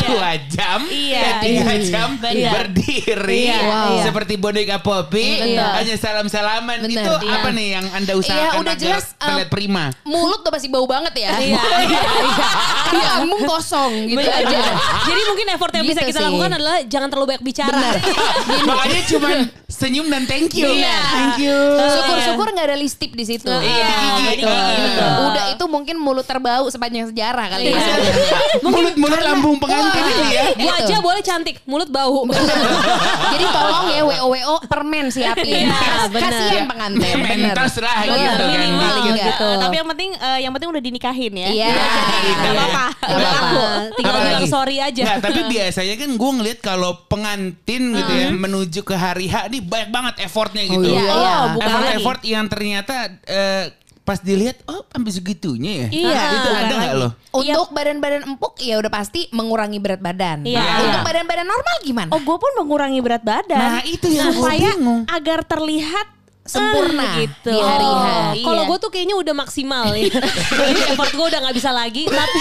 Dua 0.00 0.32
jam, 0.48 0.80
Iya, 0.86 1.18
eh, 1.20 1.32
tiga 1.40 1.66
iya. 1.68 1.82
jam 1.84 2.08
Benar. 2.16 2.52
berdiri, 2.52 3.42
Iya, 3.44 3.58
Wow. 3.60 4.02
seperti 4.02 4.34
boneka 4.36 4.78
Poppy, 4.80 5.26
Iya. 5.50 5.76
hanya 5.76 5.94
salam-salaman. 5.96 6.78
Bener, 6.80 6.94
Itu 7.00 7.12
iya. 7.20 7.34
apa 7.36 7.48
nih 7.50 7.68
yang 7.72 7.86
anda 7.90 8.12
Iya 8.12 8.20
usahakan 8.20 8.58
udah 8.60 8.70
agar 8.72 8.80
jelas 8.80 9.04
terlihat 9.12 9.46
eh, 9.46 9.50
prima? 9.50 9.84
Mulut 10.02 10.40
udah 10.40 10.50
pasti 10.50 10.66
bau 10.66 10.84
banget 10.84 11.12
ya. 11.14 11.32
Iya, 11.36 11.60
iya, 11.60 12.00
iya. 12.00 12.00
Karena 12.86 13.04
lambung 13.18 13.42
kosong 13.44 13.92
gitu 14.06 14.18
Bener. 14.18 14.42
aja. 14.42 14.60
Jadi 15.04 15.20
mungkin 15.24 15.46
effort 15.50 15.72
yang 15.72 15.84
bisa 15.84 16.00
Gitu 16.00 16.10
kita 16.10 16.18
sih. 16.18 16.26
lakukan 16.26 16.50
adalah 16.52 16.76
jangan 16.84 17.08
terlalu 17.08 17.26
banyak 17.30 17.44
bicara. 17.44 17.88
Makanya 18.68 19.02
cuman 19.06 19.36
senyum 19.66 20.06
dan 20.06 20.24
thank 20.24 20.50
you. 20.52 20.66
Iya. 20.66 20.98
Thank 21.06 21.36
you. 21.40 21.58
Syukur-syukur 21.78 22.46
nggak 22.50 22.66
ada 22.66 22.76
listip 22.76 23.12
di 23.12 23.24
situ. 23.24 23.46
Iya, 23.46 23.92
betul, 24.26 24.50
betul. 24.50 25.10
Udah 25.26 25.44
itu 25.50 25.64
mungkin 25.66 25.96
mulut 25.96 26.24
terbau 26.24 26.64
sepanjang 26.66 27.08
sejarah 27.08 27.46
kali 27.48 27.70
ya. 27.70 27.76
Iya. 27.76 27.94
Mulut-mulut 28.64 29.20
lambung 29.20 29.56
pengantin 29.56 30.02
ini 30.02 30.26
ya. 30.30 30.44
Gitu. 30.50 30.64
Wajah 30.66 30.98
boleh 31.00 31.20
cantik, 31.20 31.56
mulut 31.64 31.88
bau. 31.88 32.24
Jadi 33.32 33.44
tolong 33.46 33.86
ya 33.90 34.02
WO 34.02 34.26
WO 34.30 34.54
permen 34.64 35.08
siapin. 35.08 35.68
Iya. 35.68 36.08
Kasihan 36.10 36.64
pengantin. 36.66 37.14
bener. 37.20 37.52
Mentos 37.52 37.74
lah 37.78 37.98
gitu 38.02 38.16
kan. 38.16 38.48
minimal 38.48 38.94
gitu. 39.06 39.48
Tapi 39.60 39.74
yang 39.76 39.88
penting 39.90 40.10
eh, 40.14 40.38
yang 40.40 40.52
penting 40.52 40.70
udah 40.70 40.80
dinikahin 40.80 41.32
ya. 41.34 41.48
Iya. 41.50 41.68
Gak 41.74 42.52
apa-apa. 42.54 42.84
Gak 43.00 43.18
apa-apa. 43.20 43.66
Tinggal 43.92 44.14
Apalagi? 44.14 44.28
bilang 44.30 44.46
sorry 44.46 44.76
aja. 44.78 45.02
Nggak, 45.02 45.18
tapi 45.20 45.40
biasanya 45.54 45.94
kan 45.96 46.10
gue 46.14 46.30
ngeliat 46.38 46.58
kalau 46.60 46.90
pengantin 47.04 47.82
gitu 47.90 48.12
ya 48.12 48.28
menuju 48.30 48.80
ke 48.80 48.94
hari 48.94 49.26
H 49.26 49.46
ini 49.46 49.58
banyak 49.60 49.90
banget 49.90 50.14
effortnya 50.22 50.62
gitu. 50.64 50.88
iya, 50.88 51.02
iya. 51.02 51.10
Oh, 51.10 51.44
bukan 51.54 51.66
lagi. 51.68 51.78
Effort-effort 51.98 52.20
yang 52.22 52.46
ternyata 52.46 52.94
eh, 53.24 53.64
pas 54.00 54.18
dilihat 54.18 54.58
oh 54.66 54.82
sampai 54.86 55.12
segitunya 55.12 55.72
ya. 55.72 55.88
Iya, 55.92 56.18
Itu 56.24 56.36
bukan 56.40 56.56
ada 56.56 56.74
nggak 56.74 56.94
lagi. 56.94 57.02
lo? 57.04 57.08
Untuk 57.30 57.68
badan-badan 57.70 58.22
empuk 58.26 58.54
ya 58.58 58.74
udah 58.76 58.90
pasti 58.90 59.30
mengurangi 59.30 59.78
berat 59.78 60.02
badan. 60.02 60.42
Iya. 60.42 60.66
Untuk 60.82 61.02
badan-badan 61.04 61.46
normal 61.46 61.76
gimana? 61.82 62.08
Oh 62.10 62.18
gue 62.18 62.36
pun 62.36 62.52
mengurangi 62.58 62.98
berat 62.98 63.22
badan. 63.22 63.78
Nah, 63.78 63.82
itu 63.86 64.10
yang 64.10 64.34
gua 64.34 64.50
supaya 64.50 64.68
bingung. 64.74 65.00
agar 65.06 65.46
terlihat 65.46 66.06
Sempurna 66.50 67.04
eh, 67.04 67.14
gitu. 67.22 67.50
di 67.50 67.60
hari 67.60 67.86
H. 67.86 68.06
Oh, 68.10 68.30
Kalau 68.42 68.62
Iya. 68.62 68.68
gue 68.68 68.78
tuh 68.82 68.90
kayaknya 68.90 69.16
udah 69.16 69.34
maksimal 69.36 69.86
ya. 69.94 70.10
Jadi 70.66 70.80
effort 70.90 71.12
gue 71.12 71.26
udah 71.30 71.40
nggak 71.40 71.56
bisa 71.56 71.70
lagi. 71.70 72.04
Tapi 72.04 72.38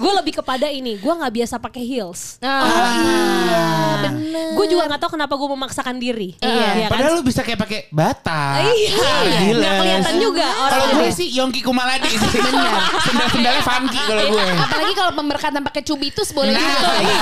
gue 0.00 0.12
lebih 0.16 0.32
kepada 0.34 0.66
ini. 0.66 0.96
Gue 0.96 1.12
nggak 1.12 1.32
biasa 1.34 1.54
pakai 1.56 1.82
heels. 1.82 2.40
Oh, 2.40 2.48
iya, 2.96 3.64
bener. 4.02 4.56
Gue 4.56 4.66
juga 4.66 4.88
nggak 4.88 5.00
tahu 5.00 5.10
kenapa 5.14 5.34
gue 5.34 5.48
memaksakan 5.50 5.96
diri. 5.96 6.34
Iya. 6.38 6.88
kan? 6.88 6.90
Padahal 6.90 7.12
lu 7.14 7.22
bisa 7.22 7.40
kayak 7.40 7.60
pakai 7.60 7.80
bata. 7.90 8.64
Iya. 8.64 9.12
Gila. 9.44 9.60
Nggak 9.60 9.74
kelihatan 9.76 10.14
juga 10.18 10.46
Kalau 10.48 10.86
gue 10.96 11.10
sih 11.12 11.28
Yongki 11.30 11.60
Kumaladi 11.60 12.08
sih. 12.08 12.30
Sendal-sendalnya 13.06 13.62
funky 13.62 14.00
kalau 14.00 14.24
gue. 14.26 14.44
Apalagi 14.56 14.94
kalau 14.94 15.12
pemberkatan 15.14 15.60
pakai 15.62 15.82
cubitus 15.82 16.32
boleh 16.32 16.50
Nah, 16.50 16.62
juga. 16.62 16.88
iya. 16.98 17.20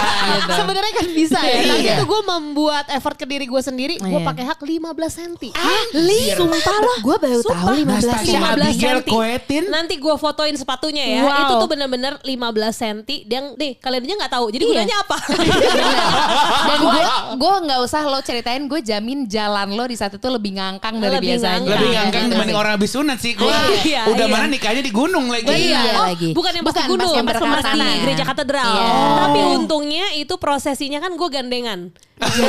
Sebenarnya 0.55 0.93
kan 0.95 1.07
bisa 1.11 1.39
ya. 1.41 1.57
Tapi 1.59 1.77
Iya. 1.79 1.95
itu 1.97 2.05
gue 2.05 2.21
membuat 2.25 2.85
effort 2.91 3.17
ke 3.17 3.27
diri 3.27 3.45
gue 3.45 3.61
sendiri. 3.61 3.95
Gue 3.99 4.21
Iya. 4.21 4.27
pakai 4.27 4.45
hak 4.47 4.61
15 4.61 5.13
cm. 5.13 5.35
Anjir. 5.53 6.37
Sumpah 6.37 6.77
loh. 6.79 6.99
Gue 7.03 7.17
baru 7.19 7.41
tahu 7.43 7.67
15 7.77 8.07
Nastasia 8.07 8.39
cm. 8.39 8.45
Abigail 8.47 8.99
Koetin. 9.03 9.65
Nanti 9.69 9.95
gue 9.97 10.15
fotoin 10.15 10.55
sepatunya 10.55 11.05
ya. 11.05 11.21
Itu 11.43 11.55
tuh 11.59 11.69
bener-bener 11.69 12.15
15 12.23 12.68
cm. 12.71 12.99
Yang 13.25 13.45
nih 13.55 13.73
kalian 13.77 14.03
aja 14.03 14.15
nggak 14.19 14.33
tahu. 14.33 14.47
Jadi 14.49 14.63
Iya. 14.63 14.71
gunanya 14.75 14.97
apa? 15.01 15.17
Dan 16.69 16.79
gue 16.83 17.03
gue 17.37 17.55
nggak 17.65 17.81
usah 17.81 18.01
lo 18.05 18.19
ceritain, 18.21 18.63
gue 18.63 18.81
jamin 18.81 19.25
jalan 19.25 19.69
lo 19.71 19.85
di 19.85 19.95
saat 19.95 20.13
itu 20.13 20.27
lebih 20.27 20.55
ngangkang 20.55 20.97
dari 20.97 21.17
Lebih 21.17 21.29
biasanya. 21.35 21.57
ngangkang. 21.59 21.73
Lebih 21.75 21.91
ngangkang 21.91 22.21
Gitu 22.21 22.33
dibanding 22.33 22.55
sih. 22.55 22.61
orang 22.61 22.73
habis 22.75 22.91
sunat 22.91 23.19
sih. 23.19 23.33
Gue 23.35 23.49
Iya, 23.89 24.03
udah 24.07 24.27
iya. 24.27 24.33
mana 24.33 24.47
nikahnya 24.47 24.81
di 24.81 24.91
gunung 24.91 25.27
lagi. 25.29 25.47
Iya 25.47 25.81
oh, 25.97 26.07
lagi. 26.07 26.31
bukan 26.33 26.53
yang 26.53 26.65
pas 26.65 26.75
Bukan, 26.75 26.87
gunung, 26.89 27.09
pas 27.09 27.17
yang 27.17 27.27
pas 27.27 27.65
di 27.67 27.81
gereja 28.03 28.25
katedral. 28.25 28.67
Iya. 28.69 28.89
Tapi 29.19 29.39
untungnya 29.55 30.07
itu 30.15 30.35
prosesinya 30.37 30.99
kan 30.99 31.13
gue 31.13 31.29
gandengan. 31.29 31.81
Jadi 32.19 32.43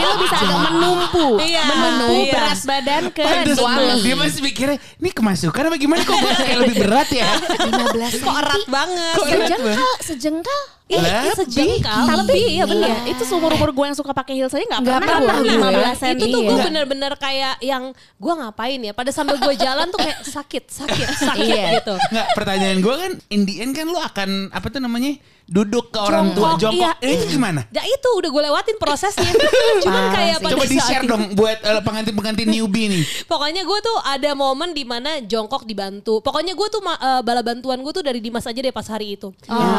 lo 0.00 0.14
bisa 0.16 0.36
agak 0.38 0.60
menumpu. 0.70 1.26
Iya, 1.40 1.62
Menumpu 1.66 2.14
iya. 2.22 2.30
berat 2.30 2.60
badan 2.62 3.02
ke 3.10 3.22
Pantes 3.22 3.58
suami. 3.58 3.98
Dia 4.00 4.14
masih 4.14 4.38
mikirnya, 4.40 4.78
ini 4.78 5.10
kemasukan 5.10 5.62
apa 5.66 5.76
gimana 5.76 6.00
kok 6.02 6.14
gue 6.14 6.30
kayak 6.32 6.58
lebih 6.62 6.76
berat 6.86 7.08
ya? 7.10 7.26
15 7.58 8.22
Kok 8.22 8.36
erat 8.38 8.64
banget. 8.70 9.14
Sejengkal, 9.26 9.94
sejengkal. 10.00 10.77
Iya, 10.88 11.04
Lebih. 11.20 11.32
sejengkal. 11.38 12.00
Tapi 12.18 12.40
iya 12.50 12.64
bener. 12.64 12.88
iya, 12.88 13.12
itu 13.12 13.22
seumur 13.22 13.52
umur 13.52 13.70
gue 13.70 13.84
yang 13.84 13.94
suka 13.94 14.10
pakai 14.10 14.34
heels 14.34 14.50
aja 14.50 14.64
nggak 14.64 14.80
pernah, 14.82 15.20
pernah 15.20 15.36
gue 15.36 15.44
gue. 15.44 15.68
15 15.84 16.00
cm. 16.00 16.16
itu 16.16 16.26
tuh 16.26 16.40
gue 16.40 16.48
Iya. 16.50 16.64
bener-bener 16.64 17.12
kayak 17.14 17.54
yang 17.60 17.82
gue 17.92 18.32
ngapain 18.34 18.80
ya 18.80 18.92
pada 18.92 19.10
sambil 19.10 19.36
gue 19.36 19.54
jalan 19.54 19.84
tuh 19.86 19.98
kayak 19.98 20.18
sakit 20.22 20.64
sakit 20.66 21.06
sakit 21.28 21.44
Iya. 21.46 21.64
gitu 21.78 21.94
Nggak, 21.94 22.26
pertanyaan 22.32 22.78
gue 22.78 22.94
kan, 22.94 23.10
in 23.28 23.40
the 23.42 23.54
end 23.58 23.72
kan 23.72 23.84
lu 23.84 23.96
akan, 23.96 24.48
apa 24.48 24.66
tuh 24.66 24.78
namanya, 24.78 25.12
duduk 25.44 25.88
ke 25.88 25.98
orang 25.98 26.32
tua, 26.32 26.56
Jongkok, 26.56 26.72
jongkok. 26.72 26.76
iya. 26.78 26.90
Eh, 27.02 27.12
itu 27.14 27.24
gimana? 27.30 27.60
Ya 27.68 27.80
itu 27.82 28.08
udah 28.10 28.28
gue 28.28 28.42
lewatin 28.44 28.76
prosesnya 28.76 29.28
cuman 29.84 30.02
kayak 30.10 30.34
sih. 30.34 30.42
pada 30.42 30.52
Coba 30.54 30.60
saat 30.62 30.72
di-share 30.72 31.02
itu- 31.02 31.10
dong 31.10 31.22
buat 31.34 31.58
eh, 31.58 31.80
pengantin-pengantin 31.80 32.48
newbie 32.48 32.88
nih. 32.90 33.04
Pokoknya 33.30 33.60
gue 33.62 33.78
tuh 33.78 33.98
ada 34.02 34.30
momen 34.34 34.72
di 34.72 34.84
mana 34.84 35.20
jongkok 35.22 35.64
dibantu. 35.64 36.20
Pokoknya 36.20 36.52
gue 36.52 36.68
tuh 36.70 36.80
eh, 36.80 37.20
bala 37.22 37.40
bantuan 37.40 37.76
gue 37.78 37.92
tuh 37.92 38.00
dari 38.00 38.20
Dimas 38.20 38.44
aja 38.44 38.56
deh 38.56 38.68
pas 38.70 38.84
hari 38.86 39.16
itu. 39.16 39.32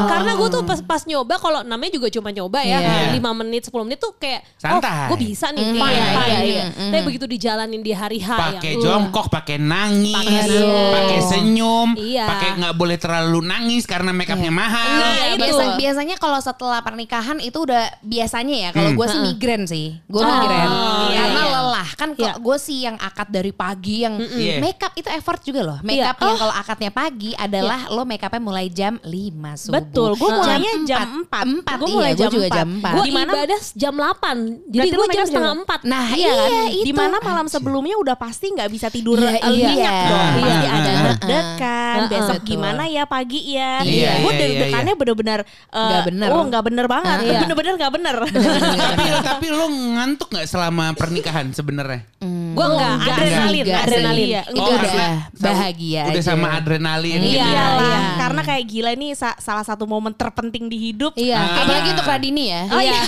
Karena 0.06 0.34
gue 0.36 0.50
tuh 0.50 0.62
pas 0.64 0.80
pas 0.80 0.99
nyoba 1.04 1.36
kalau 1.36 1.60
namanya 1.62 1.92
juga 1.94 2.08
cuma 2.10 2.30
nyoba 2.30 2.60
ya, 2.62 2.80
Iya. 2.80 3.14
5 3.14 3.32
menit 3.38 3.62
10 3.64 3.84
menit 3.84 3.98
tuh 3.98 4.12
kayak 4.14 4.42
Santai. 4.56 4.90
oh 5.06 5.08
gue 5.10 5.18
bisa 5.22 5.48
nih 5.50 5.62
Mm, 5.62 5.76
fine, 5.76 5.94
iya, 5.94 6.06
fine 6.10 6.30
iya, 6.30 6.40
iya. 6.42 6.64
Tapi 6.90 7.02
begitu 7.06 7.26
dijalanin 7.26 7.80
di 7.80 7.92
hari 7.92 8.18
H 8.18 8.30
pakai 8.30 8.74
ya. 8.74 8.82
jongkok, 8.82 9.28
pakai 9.30 9.58
nangis, 9.58 10.16
Pakai 10.16 10.60
pakai 10.92 11.20
senyum. 11.22 11.90
Iya. 11.94 12.26
pakai 12.26 12.50
nggak 12.58 12.76
boleh 12.76 12.98
terlalu 12.98 13.40
nangis 13.42 13.84
karena 13.84 14.10
makeupnya 14.10 14.50
mahal. 14.50 14.88
Nah, 14.90 15.12
Iya, 15.12 15.28
itu. 15.32 15.44
biasa, 15.46 15.64
biasanya 15.76 16.16
kalau 16.18 16.40
setelah 16.40 16.80
pernikahan 16.80 17.38
itu 17.40 17.60
udah 17.60 17.84
biasanya 18.02 18.56
ya 18.58 18.70
kalau 18.72 18.92
gue 18.92 19.06
sih 19.06 19.20
migrain 19.22 19.64
sih 19.64 20.00
gue 20.02 20.18
Oh, 20.18 20.26
migrain 20.26 20.70
iya, 21.06 21.20
karena 21.20 21.42
iya. 21.42 21.54
lelah 21.54 21.90
kan 21.92 22.10
Iya. 22.12 22.34
gue 22.36 22.58
sih 22.58 22.78
yang 22.82 22.98
akad 22.98 23.28
dari 23.28 23.52
pagi 23.52 24.02
yang 24.02 24.16
Iya. 24.18 24.58
makeup 24.60 24.94
itu 24.94 25.10
effort 25.10 25.42
juga 25.42 25.62
loh 25.62 25.78
makeup 25.82 26.16
Iya. 26.16 26.26
yang 26.26 26.38
kalau 26.38 26.54
akadnya 26.54 26.92
pagi 26.92 27.32
adalah 27.34 27.80
lo 27.88 28.04
makeupnya 28.04 28.42
mulai 28.42 28.68
jam 28.68 28.98
5 29.00 29.14
subuh 29.56 29.76
Betul, 29.76 30.10
gue 30.16 30.30
mulainya 30.32 30.72
jam 30.84 30.89
4. 30.90 31.62
4 31.62 31.80
Gue 31.80 31.86
iya, 31.86 31.94
mulai 31.94 32.12
gue 32.12 32.20
jam 32.20 32.32
juga 32.32 32.48
4. 32.48 32.56
jam 32.56 32.68
4 32.72 32.90
Gue 32.90 33.04
Di 33.04 33.12
mana- 33.12 33.34
ibadah 33.36 33.60
jam 33.76 33.94
8. 33.94 34.38
Jadi 34.66 34.88
gue 34.90 35.06
jam 35.10 35.26
setengah 35.26 35.54
jam- 35.54 35.64
4. 35.66 35.80
nah 35.84 36.06
Iya 36.10 36.32
kan? 36.32 36.50
itu 36.70 36.86
Di 36.86 36.94
mana 36.94 37.18
malam 37.20 37.48
sebelumnya 37.48 37.96
udah 37.96 38.16
pasti 38.16 38.46
nggak 38.50 38.70
bisa 38.70 38.88
tidur 38.88 39.18
Iya, 39.18 39.38
iya. 39.44 39.70
nyenyak 39.70 39.94
dong. 40.06 40.30
Iya. 40.30 40.40
Pasti 40.40 40.58
Iya. 40.60 40.70
ada 40.72 40.90
Iya. 40.90 41.02
deg-degan. 41.04 41.96
Iya. 41.96 42.08
Besok 42.10 42.34
Betul. 42.36 42.50
gimana 42.50 42.84
ya 42.86 43.04
pagi 43.06 43.40
ya. 43.48 43.74
Iya, 43.80 44.12
Gue 44.20 44.32
iya, 44.32 44.40
deg-degannya 44.40 44.94
bener-bener 44.96 45.40
eh, 45.44 45.78
Nggak 45.80 46.02
bener. 46.06 46.28
Oh 46.30 46.44
nggak 46.44 46.64
bener 46.64 46.86
banget. 46.88 47.18
Iya. 47.22 47.40
Bener-bener 47.42 47.74
nggak 47.76 47.94
bener. 47.94 48.16
tapi 48.24 49.08
tapi 49.22 49.48
lo 49.50 49.66
ngantuk 49.68 50.28
nggak 50.30 50.48
selama 50.48 50.86
pernikahan 50.94 51.50
sebenarnya? 51.50 52.02
Gue 52.50 52.66
enggak, 52.66 52.92
Enggak. 52.92 53.14
adrenalin, 53.14 53.66
adrenalin. 53.70 54.28
Iya. 54.28 54.42
itu 54.50 54.60
Oh, 54.60 54.76
udah 54.76 54.94
bahagia 55.34 56.04
Udah 56.10 56.24
sama 56.26 56.48
adrenalin 56.52 57.20
Iya. 57.22 57.46
ya. 57.46 57.66
Iya. 57.80 58.00
karena 58.20 58.42
kayak 58.44 58.64
gila 58.66 58.90
ini 58.92 59.08
sa- 59.14 59.38
salah 59.38 59.62
satu 59.62 59.84
momen 59.84 60.12
terpenting 60.12 60.66
di 60.66 60.78
hidup. 60.80 61.12
Iya, 61.14 61.36
Ah. 61.36 61.62
apalagi 61.62 61.88
untuk 61.92 62.08
Radini 62.08 62.44
ya. 62.48 62.62
Oh 62.66 62.80
iya. 62.80 63.00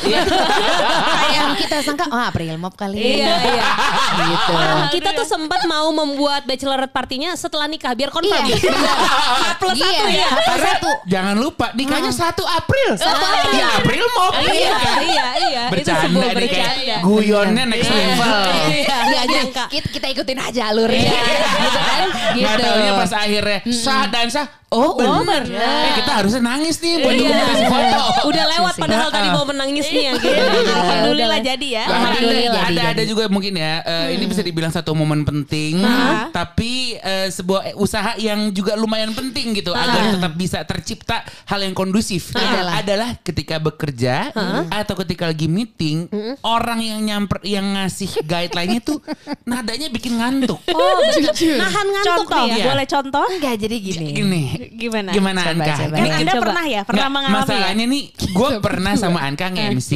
Yang 1.34 1.50
kita 1.60 1.78
sangka, 1.82 2.06
oh 2.06 2.22
April 2.22 2.56
Mop 2.56 2.76
kali 2.76 2.98
ya. 2.98 3.08
Iya, 3.08 3.34
iya. 3.48 3.66
gitu. 4.28 4.54
Kita 4.92 5.10
tuh 5.14 5.24
sempat 5.24 5.64
mau 5.64 5.88
membuat 5.90 6.44
bachelorette 6.44 6.92
partinya 6.92 7.32
setelah 7.34 7.66
nikah 7.66 7.94
biar 7.94 8.10
confirm. 8.10 8.44
Iya, 8.44 8.56
H 8.58 9.46
plus 9.58 9.78
Iya, 9.78 9.88
satu 9.88 10.06
ya. 10.10 10.28
Karena 10.44 10.70
satu. 10.70 10.92
jangan 11.06 11.36
lupa 11.38 11.72
nikahnya 11.72 12.12
1 12.12 12.44
April. 12.44 12.90
Ya 13.52 13.66
April 13.78 14.04
mau 14.12 14.30
Iya, 14.36 14.76
iya, 15.02 15.26
iya. 15.42 15.64
Itu 15.64 15.74
Bercanda 15.74 16.02
sebuah 16.04 16.30
nih 16.30 16.48
kayak 16.48 16.72
bercanda. 16.74 16.98
guyonnya 17.02 17.64
next 17.66 17.88
Iya. 17.88 17.96
level. 17.96 18.40
Iya, 18.72 19.22
nyangka. 19.24 19.64
Kita, 19.72 20.08
ikutin 20.10 20.40
aja 20.40 20.62
alurnya. 20.68 21.12
gitu 21.56 21.80
kan? 21.80 22.08
Gitu. 22.36 22.70
Pas 22.94 23.12
akhirnya 23.14 23.60
sah 23.72 24.04
dan 24.08 24.28
sah. 24.28 24.48
Oh 24.72 24.96
bener. 24.96 25.52
Eh 25.52 25.92
kita 26.00 26.12
harusnya 26.16 26.40
nangis 26.40 26.80
nih 26.80 27.00
buat 27.00 27.12
Iya. 27.12 27.44
foto. 27.68 28.02
Udah 28.32 28.46
lewat 28.50 28.74
padahal 28.78 29.04
Iya. 29.04 29.14
tadi 29.14 29.28
mau 29.30 29.44
menangisnya 29.44 30.12
gitu. 30.16 30.32
Alhamdulillah 30.72 31.40
jadi 31.42 31.68
ya. 31.70 31.84
Alhamdulillah 31.84 32.64
Alhamdulillah, 32.64 32.64
ada 32.72 32.82
ada 32.94 33.04
juga 33.04 33.24
mungkin 33.28 33.54
ya 33.54 33.74
eh, 33.82 34.16
ini 34.16 34.26
bisa 34.26 34.40
dibilang 34.40 34.70
satu 34.70 34.94
momen 34.94 35.22
penting 35.22 35.84
tapi 36.32 36.96
eh, 36.96 37.28
sebuah 37.28 37.76
usaha 37.76 38.16
yang 38.16 38.48
juga 38.50 38.74
lumayan 38.74 39.12
penting 39.12 39.52
gitu 39.54 39.72
agar 39.72 40.08
tetap 40.10 40.34
bisa 40.34 40.64
tercipta 40.64 41.20
hal 41.46 41.60
yang 41.60 41.74
kondusif 41.74 42.32
Adalah. 42.32 42.74
adalah 42.80 43.10
ketika 43.20 43.60
bekerja 43.60 44.32
atau 44.70 44.96
ketika 44.98 45.28
lagi 45.28 45.46
meeting 45.46 46.08
orang 46.42 46.80
yang 46.80 47.00
nyamper 47.02 47.44
yang 47.44 47.76
ngasih 47.76 48.24
guideline 48.24 48.80
itu 48.80 48.96
nadanya 49.50 49.88
bikin 49.90 50.16
ngantuk 50.16 50.64
Oh, 50.70 50.96
bener. 51.04 51.36
nahan 51.58 51.88
ngantuk 51.90 52.10
Contoh, 52.24 52.40
nih 52.40 52.48
ya. 52.48 52.56
Iya. 52.56 52.66
boleh 52.70 52.86
contoh? 52.88 53.26
Enggak 53.28 53.56
jadi 53.58 53.76
gini. 53.78 54.08
gini 54.14 54.44
Gimana? 54.72 55.10
gimana 55.10 55.40
Coba, 55.42 55.52
Anka 55.56 55.74
coba. 55.76 55.96
Ini 55.96 56.06
Kan 56.06 56.18
Anda 56.18 56.32
Coba. 56.32 56.44
pernah 56.44 56.66
ya? 56.66 56.82
Pernah 56.82 56.98
Nggak, 56.98 57.12
mengalami 57.12 57.34
ya? 57.34 57.42
masalahnya 57.42 57.86
nih 57.88 58.04
gue 58.32 58.50
pernah 58.60 58.94
sama 58.96 59.20
Anka 59.22 59.46
nge-MC 59.50 59.92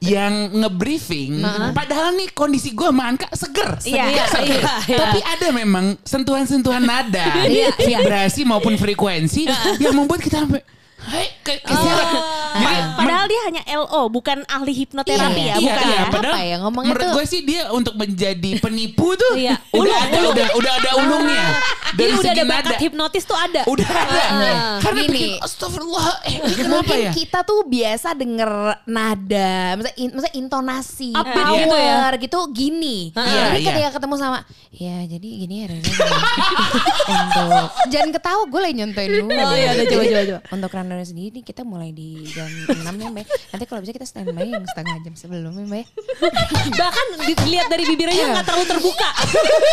yang 0.00 0.32
nge-briefing 0.54 1.32
padahal 1.70 2.08
nih 2.14 2.28
kondisi 2.30 2.72
gue 2.72 2.86
sama 2.86 3.04
Anka 3.06 3.26
seger, 3.32 3.70
seger, 3.78 4.06
Iya, 4.06 4.24
seger. 4.26 4.60
iya, 4.60 4.74
iya. 4.84 4.98
tapi 4.98 5.18
ada 5.20 5.46
memang 5.50 5.84
sentuhan-sentuhan 6.00 6.80
nada 6.80 7.26
Iya, 7.46 7.70
vibrasi 7.74 8.42
maupun 8.42 8.74
frekuensi 8.74 9.46
yang 9.78 9.92
membuat 9.92 10.20
kita 10.20 10.42
sampai 10.42 10.62
Hai, 10.98 11.30
ke, 11.40 11.62
ke 11.62 11.70
Oh. 11.70 11.86
Jadi 12.58 12.74
Padahal 12.98 13.24
dia 13.24 13.40
hanya 13.46 13.62
LO, 13.78 14.10
bukan 14.10 14.42
ahli 14.44 14.74
hipnoterapi 14.74 15.40
Iya, 15.40 15.46
ya, 15.48 15.56
bukan 15.56 15.84
iya, 15.84 15.94
ya. 15.94 16.02
padahal 16.10 16.34
Apa 16.34 16.42
ya, 16.42 16.56
ngomongnya 16.58 16.90
menurut 16.90 17.04
tuh- 17.04 17.14
gue 17.14 17.24
sih 17.24 17.40
dia 17.40 17.62
untuk 17.70 17.94
menjadi 17.94 18.50
penipu 18.58 19.14
tuh 19.14 19.32
Iya. 19.32 19.62
udah 19.70 19.94
ada 20.04 20.18
udah 20.26 20.46
udah 20.52 20.72
ada 20.74 20.90
ulungnya. 20.98 21.44
Jadi 21.98 22.06
Dari 22.06 22.14
udah 22.14 22.30
segi 22.30 22.38
ada 22.38 22.44
bakat 22.46 22.70
nada. 22.70 22.78
hipnotis 22.78 23.24
tuh 23.26 23.34
ada. 23.34 23.60
Udah 23.66 23.88
ada. 23.90 24.22
Karena 24.78 25.00
Gini. 25.02 25.10
bikin 25.10 25.30
astagfirullah. 25.42 26.06
Eh, 26.22 26.34
ini 26.38 26.52
kenapa 26.54 26.78
Mungkin 26.78 26.98
ya? 27.02 27.10
kita 27.10 27.38
tuh 27.42 27.60
biasa 27.66 28.08
denger 28.14 28.50
nada, 28.86 29.50
misalnya, 29.74 29.96
in, 29.98 30.08
misalnya 30.14 30.34
intonasi, 30.38 31.10
Upbeat 31.10 31.34
power 31.34 31.58
gitu 31.58 31.74
ya. 31.74 31.98
gitu 32.22 32.38
gini. 32.54 32.98
Iya, 33.10 33.42
jadi 33.50 33.58
iya. 33.58 33.68
ketika 33.74 33.90
ketemu 33.98 34.14
sama, 34.14 34.38
ya 34.70 34.96
jadi 35.04 35.28
gini 35.28 35.54
ya 35.58 35.66
Reza, 35.68 35.90
untuk 37.10 37.50
jangan 37.88 38.10
ketawa 38.14 38.42
gue 38.46 38.60
lagi 38.62 38.74
nyontoin 38.78 39.10
dulu. 39.10 39.30
Oh, 39.34 39.54
iya, 39.54 39.70
udah, 39.74 39.86
coba, 39.88 40.02
coba, 40.04 40.22
coba. 40.22 40.40
Untuk 40.54 40.70
runner 40.70 40.98
sendiri 41.02 41.38
kita 41.42 41.62
mulai 41.62 41.90
di 41.90 42.22
jam 42.30 42.46
6 42.46 42.78
ya 42.78 43.08
Mbak. 43.10 43.26
Nanti 43.50 43.64
kalau 43.66 43.80
bisa 43.82 43.90
kita 43.90 44.06
standby 44.06 44.46
yang 44.46 44.62
setengah 44.64 45.02
jam 45.02 45.14
sebelumnya 45.18 45.66
Mbak. 45.66 45.86
Bahkan 46.70 47.06
dilihat 47.26 47.66
dari 47.66 47.84
bibirnya 47.84 48.22
nggak 48.30 48.46
terlalu 48.46 48.66
terbuka. 48.68 49.10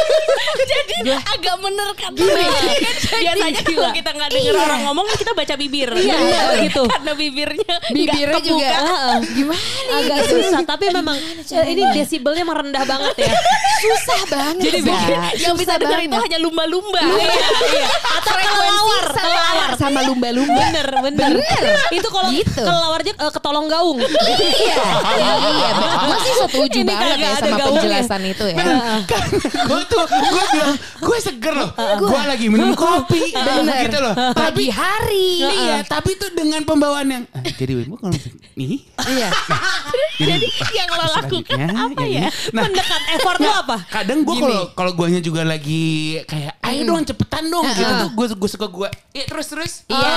Jadi 0.74 1.12
agak 1.14 1.56
menerkan. 1.62 2.12
Biasanya 2.16 3.34
kalau 3.62 3.92
kita 3.92 4.10
nggak 4.12 4.30
denger 4.32 4.56
orang 4.56 4.80
ngomong 4.86 5.06
kita 5.14 5.32
baca 5.32 5.54
bibir. 5.56 5.90
Iya, 5.92 6.18
begitu. 6.54 6.82
Karena 6.86 7.12
bibirnya 7.14 7.76
Bibirnya 7.88 8.40
juga. 8.42 8.70
Heeh. 8.72 9.16
gimana 9.38 9.62
Agak 9.96 10.20
susah, 10.26 10.62
tapi 10.64 10.86
memang 10.92 11.18
eh, 11.38 11.66
ini 11.68 11.82
desibelnya 11.94 12.42
emang 12.42 12.58
rendah 12.62 12.84
banget 12.92 13.16
ya. 13.22 13.34
susah 13.78 14.22
banget. 14.28 14.64
Jadi 14.66 14.80
mungkin 14.82 15.18
yang 15.38 15.56
bisa 15.56 15.74
denger 15.78 16.00
itu 16.02 16.18
hanya 16.18 16.40
lumba-lumba. 16.40 17.02
Iya, 17.02 17.28
iya. 17.70 17.88
Atau 18.18 18.34
kelelawar, 18.34 19.06
sama, 19.08 19.22
kelelawar. 19.22 19.70
sama 19.78 20.00
lumba-lumba. 20.04 20.62
Bener, 20.66 20.88
bener. 21.04 21.32
Itu 21.92 22.08
kalau 22.10 22.30
Gitu. 22.32 22.58
kelawarnya 22.58 23.14
eh, 23.16 23.32
ketolong 23.32 23.68
gaung. 23.68 24.00
iya, 24.02 24.76
iya. 25.54 25.70
Gue 26.02 26.18
sih 26.20 26.34
setuju 26.42 26.80
banget 26.84 27.16
ya 27.16 27.30
ada 27.30 27.30
sama 27.40 27.58
penjelasan 27.70 28.22
itu 28.26 28.46
ya. 28.50 28.58
gue 29.66 29.82
tuh 29.86 30.04
gue 30.06 30.44
bilang 30.50 30.74
gue 30.98 31.18
seger 31.20 31.54
loh. 31.54 31.70
Gue 32.06 32.22
lagi 32.22 32.46
minum 32.48 32.72
kopi. 32.78 33.22
Bener. 33.32 33.86
Gitu 33.86 34.00
loh. 34.00 34.14
Pagi 34.14 34.44
Tapi 34.56 34.66
hari. 34.70 35.30
Iya, 35.42 35.78
tapi 35.84 36.16
tuh 36.16 36.32
dengan 36.32 36.62
pembawaan 36.62 37.08
yang 37.08 37.24
eh, 37.36 37.52
jadi 37.52 37.82
gue 37.82 37.98
kalau 37.98 38.14
nih 38.56 38.80
Iya. 39.04 39.30
Jadi 40.16 40.48
yang 40.72 40.88
lo 40.90 41.06
lakukan 41.12 41.60
apa 41.68 42.04
ya? 42.04 42.32
Nah, 42.50 42.64
Mendekat 42.64 43.02
effort 43.12 43.38
lu 43.38 43.52
apa? 43.52 43.78
kadang 43.86 44.24
gue 44.24 44.32
kalau 44.34 44.62
kalau 44.72 44.92
guanya 44.94 45.20
juga 45.20 45.44
lagi 45.44 46.24
kayak 46.24 46.56
ayo 46.64 46.82
dong 46.86 47.04
cepetan 47.04 47.44
dong 47.46 47.68
gitu 47.70 47.92
tuh 47.98 48.10
gue 48.12 48.26
gue 48.32 48.50
suka 48.50 48.68
gue 48.68 48.88
iya 49.12 49.26
terus 49.26 49.48
terus 49.48 49.74
Iya. 49.86 50.16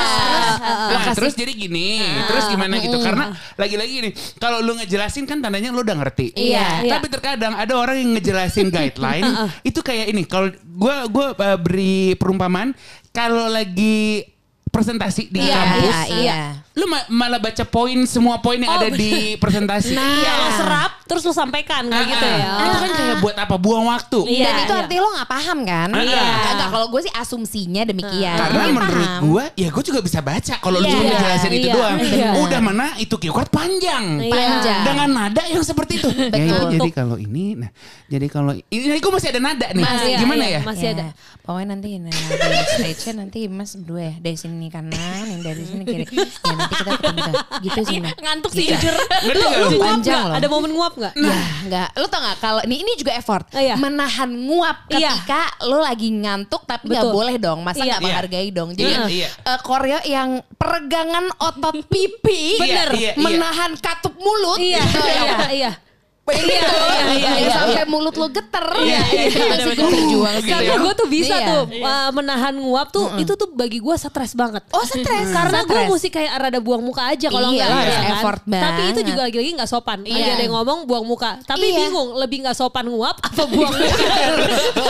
Nah, 1.09 1.17
terus 1.17 1.35
jadi 1.35 1.53
gini 1.57 2.05
terus 2.29 2.45
gimana 2.53 2.75
gitu? 2.79 2.99
Karena 3.01 3.33
lagi-lagi 3.57 3.93
gini 3.93 4.11
kalau 4.37 4.61
lu 4.61 4.77
ngejelasin 4.77 5.25
kan 5.25 5.41
tandanya 5.41 5.73
lu 5.73 5.81
udah 5.81 5.97
ngerti. 5.97 6.37
Iya. 6.37 6.85
tapi 6.89 7.07
terkadang 7.09 7.57
ada 7.57 7.75
orang 7.77 7.97
yang 7.99 8.11
ngejelasin 8.19 8.69
guideline 8.75 9.27
itu 9.65 9.81
kayak 9.81 10.13
ini. 10.13 10.29
Kalau 10.29 10.53
gue 10.53 10.97
gue 11.09 11.27
uh, 11.35 11.59
beri 11.59 12.15
perumpamaan 12.15 12.77
kalau 13.11 13.49
lagi 13.51 14.23
presentasi 14.69 15.29
di 15.29 15.41
Iya, 15.41 15.55
kampus 15.55 15.97
iya. 16.15 16.39
lu 16.73 16.85
ma- 16.85 17.09
malah 17.09 17.37
baca 17.37 17.65
poin 17.65 17.99
semua 18.05 18.39
poin 18.39 18.57
yang 18.57 18.69
Oh, 18.69 18.79
ada 18.79 18.89
di 18.89 19.35
presentasi 19.35 19.93
Iya, 19.93 20.33
lo 20.37 20.49
serap 20.55 20.93
terus 21.05 21.23
lo 21.23 21.33
sampaikan 21.33 21.83
kayak 21.85 22.07
gitu 22.07 22.27
ya. 22.27 22.39
Nah, 22.39 22.63
itu 22.63 22.79
kan 22.79 22.91
kayak 22.93 23.17
buat 23.19 23.37
apa 23.37 23.57
buang 23.57 23.87
waktu 23.87 24.21
Iya, 24.29 24.45
Dan 24.45 24.55
itu 24.61 24.71
iya. 24.71 24.81
artinya 24.81 25.01
lo 25.01 25.11
gak 25.15 25.29
paham 25.29 25.59
kan? 25.63 25.89
Iya. 25.91 26.25
Enggak, 26.49 26.69
kalau 26.69 26.87
gue 26.89 27.01
sih 27.01 27.13
asumsinya 27.13 27.83
demikian. 27.83 28.37
Karena 28.37 28.57
Mungkin 28.61 28.75
menurut 28.77 28.93
paham. 29.09 29.21
gue, 29.25 29.45
ya 29.57 29.69
gue 29.69 29.85
juga 29.85 30.01
bisa 30.01 30.19
baca. 30.21 30.55
Kalau 30.59 30.77
lu 30.77 30.85
Iya, 30.85 30.93
cuma 30.93 31.03
ngejelasin 31.05 31.51
itu 31.51 31.59
iya, 31.65 31.75
doang. 31.75 31.97
iya. 31.99 32.29
Udah 32.39 32.61
mana 32.61 32.87
itu 32.97 33.15
keyword 33.15 33.49
panjang. 33.49 34.05
Iya. 34.21 34.33
Panjang. 34.33 34.81
Dengan 34.85 35.09
nada 35.11 35.43
yang 35.45 35.63
seperti 35.63 35.93
itu. 35.97 36.09
Ya, 36.39 36.45
itu 36.45 36.67
jadi 36.79 36.91
kalau 36.93 37.17
ini, 37.17 37.57
nah 37.57 37.71
jadi 38.07 38.27
kalau 38.29 38.53
ini 38.55 38.97
gue 38.97 39.13
masih 39.13 39.29
ada 39.29 39.41
nada 39.41 39.67
nih. 39.69 39.83
Masih, 39.83 40.13
Gimana 40.17 40.45
iya, 40.45 40.55
ya? 40.55 40.61
Masih 40.63 40.87
ada. 40.93 41.07
Pokoknya 41.41 41.67
nanti 41.73 41.89
nah, 41.97 42.13
di 42.13 42.63
stage 42.71 43.05
nanti 43.13 43.39
mas 43.49 43.73
berdua 43.75 44.03
ya. 44.03 44.15
Dari 44.19 44.37
sini 44.37 44.58
kanan, 44.67 45.25
yang 45.25 45.41
dari 45.41 45.63
sini 45.63 45.87
kiri. 45.87 46.05
Ya 46.11 46.27
nanti 46.51 46.75
kita 46.75 46.91
ketemu 46.99 47.19
dah. 47.23 47.35
Gitu 47.63 47.81
sih. 47.87 47.99
Nah. 48.03 48.13
Ngantuk 48.19 48.51
sih 48.51 48.65
Iya. 48.67 48.75
jujur. 48.75 48.95
Gak 48.99 49.35
lu? 49.39 49.79
Panjang 49.79 50.23
loh. 50.27 50.35
Ada 50.35 50.47
momen 50.51 50.71
nguap 50.75 50.95
nggak? 50.99 51.15
Ya, 51.15 51.39
enggak. 51.63 51.89
Lo 51.95 52.07
tau 52.07 52.21
gak 52.21 52.37
kalau 52.39 52.61
ini 52.67 52.83
ini 52.83 52.93
juga 52.99 53.15
effort. 53.15 53.47
Oh, 53.55 53.63
iya. 53.63 53.79
Menahan 53.79 54.31
nguap 54.35 54.91
Iya. 54.91 55.15
ketika 55.15 55.41
lo 55.63 55.79
lagi 55.79 56.11
ngantuk 56.11 56.67
tapi 56.67 56.91
nggak 56.91 57.07
Betul. 57.07 57.15
boleh 57.15 57.35
dong. 57.39 57.59
Masa 57.63 57.79
Iya. 57.79 57.87
nggak 57.87 58.01
Iya. 58.03 58.07
menghargai 58.11 58.49
dong. 58.51 58.69
Jadi 58.75 58.91
Iya, 58.91 59.01
iya. 59.07 59.29
eh, 59.31 59.59
koreo 59.63 60.01
yang 60.03 60.29
peregangan 60.59 61.31
otot 61.39 61.79
pipi 61.87 62.59
Bener. 62.59 62.89
Iya, 62.91 63.11
iya. 63.15 63.23
menahan 63.23 63.79
katup 63.79 64.19
mulut. 64.19 64.59
Iya, 64.59 64.83
gitu 64.83 65.07
ya. 65.07 65.37
iya, 65.55 65.71
iya. 66.31 66.61
Gitu. 66.61 66.77
iya, 66.77 67.03
iya, 67.09 67.29
Ya, 67.29 67.33
iya. 67.39 67.51
sampai 67.51 67.85
mulut 67.85 68.15
lo 68.15 68.29
geter. 68.29 68.67
Iya, 68.79 69.01
iya, 69.07 69.23
Itu 69.25 69.39
iya, 69.39 69.47
masih 69.47 69.65
bener, 69.65 69.67
gue 69.69 69.77
bener. 69.79 69.99
berjuang 69.99 70.35
sih. 70.35 70.39
Gitu 70.39 70.53
Karena 70.53 70.75
gue 70.79 70.93
tuh 70.95 71.09
bisa 71.09 71.35
Iya. 71.35 71.47
tuh 71.47 71.61
uh, 71.81 72.11
menahan 72.13 72.55
nguap 72.55 72.89
tuh 72.89 73.07
itu 73.17 73.33
tuh 73.33 73.49
bagi 73.51 73.79
gue 73.79 73.95
stres 73.95 74.33
banget. 74.33 74.63
Oh 74.71 74.83
stres. 74.83 75.29
Karena 75.29 75.61
gue 75.63 75.81
mesti 75.87 76.09
kayak 76.09 76.33
rada 76.39 76.59
buang 76.59 76.81
muka 76.81 77.03
aja 77.07 77.27
kalau 77.27 77.49
Iya, 77.49 77.65
enggak 77.65 77.69
harus 77.71 77.89
ya 77.89 77.99
kan. 77.99 78.13
effort 78.15 78.41
Tapi 78.43 78.59
itu 78.59 78.91
banget. 78.91 79.05
juga 79.07 79.21
lagi-lagi 79.23 79.51
nggak 79.55 79.69
sopan. 79.69 79.99
Iya. 80.03 80.25
ada 80.29 80.43
yang 80.43 80.55
ngomong 80.55 80.79
buang 80.85 81.05
muka. 81.05 81.31
Tapi 81.43 81.67
Iya. 81.67 81.79
bingung 81.83 82.09
lebih 82.15 82.39
nggak 82.43 82.57
sopan 82.57 82.87
nguap 82.87 83.17
apa 83.21 83.43
buang 83.45 83.73
muka. 83.79 84.07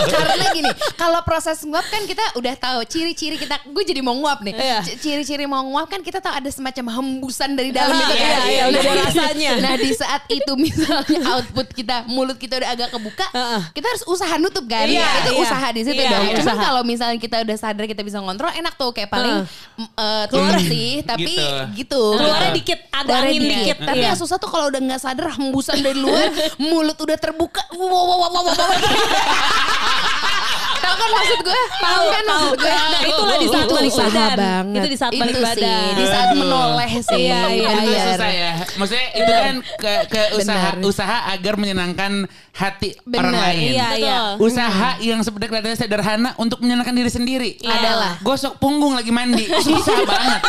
Karena 0.09 0.45
gini, 0.51 0.71
kalau 0.95 1.21
proses 1.23 1.59
nguap 1.63 1.87
kan 1.87 2.03
kita 2.05 2.25
udah 2.35 2.55
tahu 2.55 2.79
ciri-ciri 2.85 3.37
kita. 3.37 3.61
Gue 3.67 3.83
jadi 3.83 4.01
mau 4.01 4.15
nguap 4.15 4.41
nih. 4.41 4.55
Iya. 4.55 4.79
Ciri-ciri 4.97 5.45
mau 5.45 5.63
nguap 5.63 5.89
kan 5.89 6.01
kita 6.01 6.19
tahu 6.19 6.35
ada 6.35 6.49
semacam 6.49 6.85
hembusan 6.93 7.53
dari 7.53 7.71
dalam 7.71 7.95
itu 7.95 8.05
kan. 8.09 8.19
Iya, 8.19 8.39
iya, 8.47 8.63
udah 8.69 8.81
ada 8.81 8.93
rasanya. 9.05 9.51
Nah 9.59 9.75
di 9.75 9.91
saat 9.93 10.23
itu 10.29 10.53
misalnya 10.57 11.21
output 11.37 11.67
kita, 11.73 11.97
mulut 12.09 12.39
kita 12.39 12.57
udah 12.59 12.71
agak 12.73 12.89
kebuka, 12.89 13.27
Heeh. 13.31 13.61
kita 13.77 13.87
harus 13.87 14.05
usaha 14.09 14.35
nutup 14.41 14.65
kan. 14.65 14.89
Iya, 14.89 15.05
itu 15.25 15.31
iya. 15.35 15.43
usaha 15.45 15.67
di 15.71 15.83
situ 15.85 16.01
Iya, 16.01 16.11
dong. 16.17 16.25
Cuman 16.41 16.47
Usaha. 16.49 16.63
kalau 16.65 16.83
misalnya 16.87 17.19
kita 17.21 17.37
udah 17.45 17.57
sadar 17.57 17.85
kita 17.85 18.03
bisa 18.03 18.19
ngontrol, 18.19 18.51
enak 18.51 18.75
tuh 18.75 18.91
kayak 18.91 19.11
paling 19.11 19.45
mm, 19.77 19.89
eh, 19.95 20.25
keluar 20.29 20.57
sih, 20.61 20.91
tapi 21.03 21.35
Gitu. 21.35 21.85
gitu. 21.85 22.03
Keluarnya 22.17 22.53
dikit, 22.53 22.79
ada 22.89 23.05
Keluarnya 23.05 23.31
angin 23.31 23.43
dikit. 23.45 23.77
Tapi 23.83 23.99
Iya. 24.01 24.09
yang 24.13 24.19
susah 24.19 24.37
tuh 24.37 24.49
kalau 24.49 24.67
udah 24.71 24.81
nggak 24.81 25.01
sadar 25.01 25.29
hembusan 25.35 25.79
dari 25.81 25.99
luar, 25.99 26.29
mulut 26.63 26.99
udah 26.99 27.17
terbuka. 27.17 27.63
Wow, 27.75 27.87
wow, 27.87 28.05
wow, 28.07 28.19
wow, 28.19 28.43
wow, 28.43 28.55
wow. 28.55 28.69
Tahu 30.89 30.97
kan 30.97 31.11
maksud 31.13 31.39
gue? 31.45 31.61
Tahu 31.69 32.03
kan 32.09 32.23
tahu. 32.25 32.33
maksud 32.33 32.57
gue? 32.57 32.73
Nah, 32.73 33.03
itulah 33.05 33.37
di 33.37 33.49
saat 33.53 33.69
balik 33.69 33.93
usaha 33.93 34.09
badan. 34.09 34.65
Itu 34.73 34.89
di 34.89 34.99
saat 34.99 35.13
balik 35.13 35.37
badan. 35.37 35.93
Di 35.93 36.07
saat 36.09 36.29
menoleh 36.33 36.93
sih. 37.05 37.23
Iya, 37.29 37.41
iya, 37.53 37.69
itu 37.69 37.91
bener. 37.93 38.07
susah 38.09 38.31
ya. 38.33 38.53
Maksudnya 38.81 39.07
itu 39.13 39.33
kan 39.37 39.55
ke, 39.77 39.93
ke 40.09 40.23
usaha 40.41 40.69
usaha 40.81 41.17
agar 41.37 41.55
menyenangkan 41.61 42.13
hati 42.59 42.91
Bener. 43.07 43.23
orang 43.23 43.35
lain. 43.39 43.71
Iya, 43.71 43.89
iya. 43.95 44.19
Usaha 44.35 44.99
yang 44.99 45.23
sebenarnya 45.23 45.47
kelihatannya 45.49 45.79
sederhana 45.79 46.31
untuk 46.35 46.59
menyenangkan 46.59 46.91
diri 46.91 47.07
sendiri. 47.07 47.51
Adalah. 47.63 48.19
Gosok 48.19 48.59
punggung 48.59 48.99
lagi 48.99 49.15
mandi. 49.15 49.47
Susah 49.65 50.03
banget. 50.03 50.41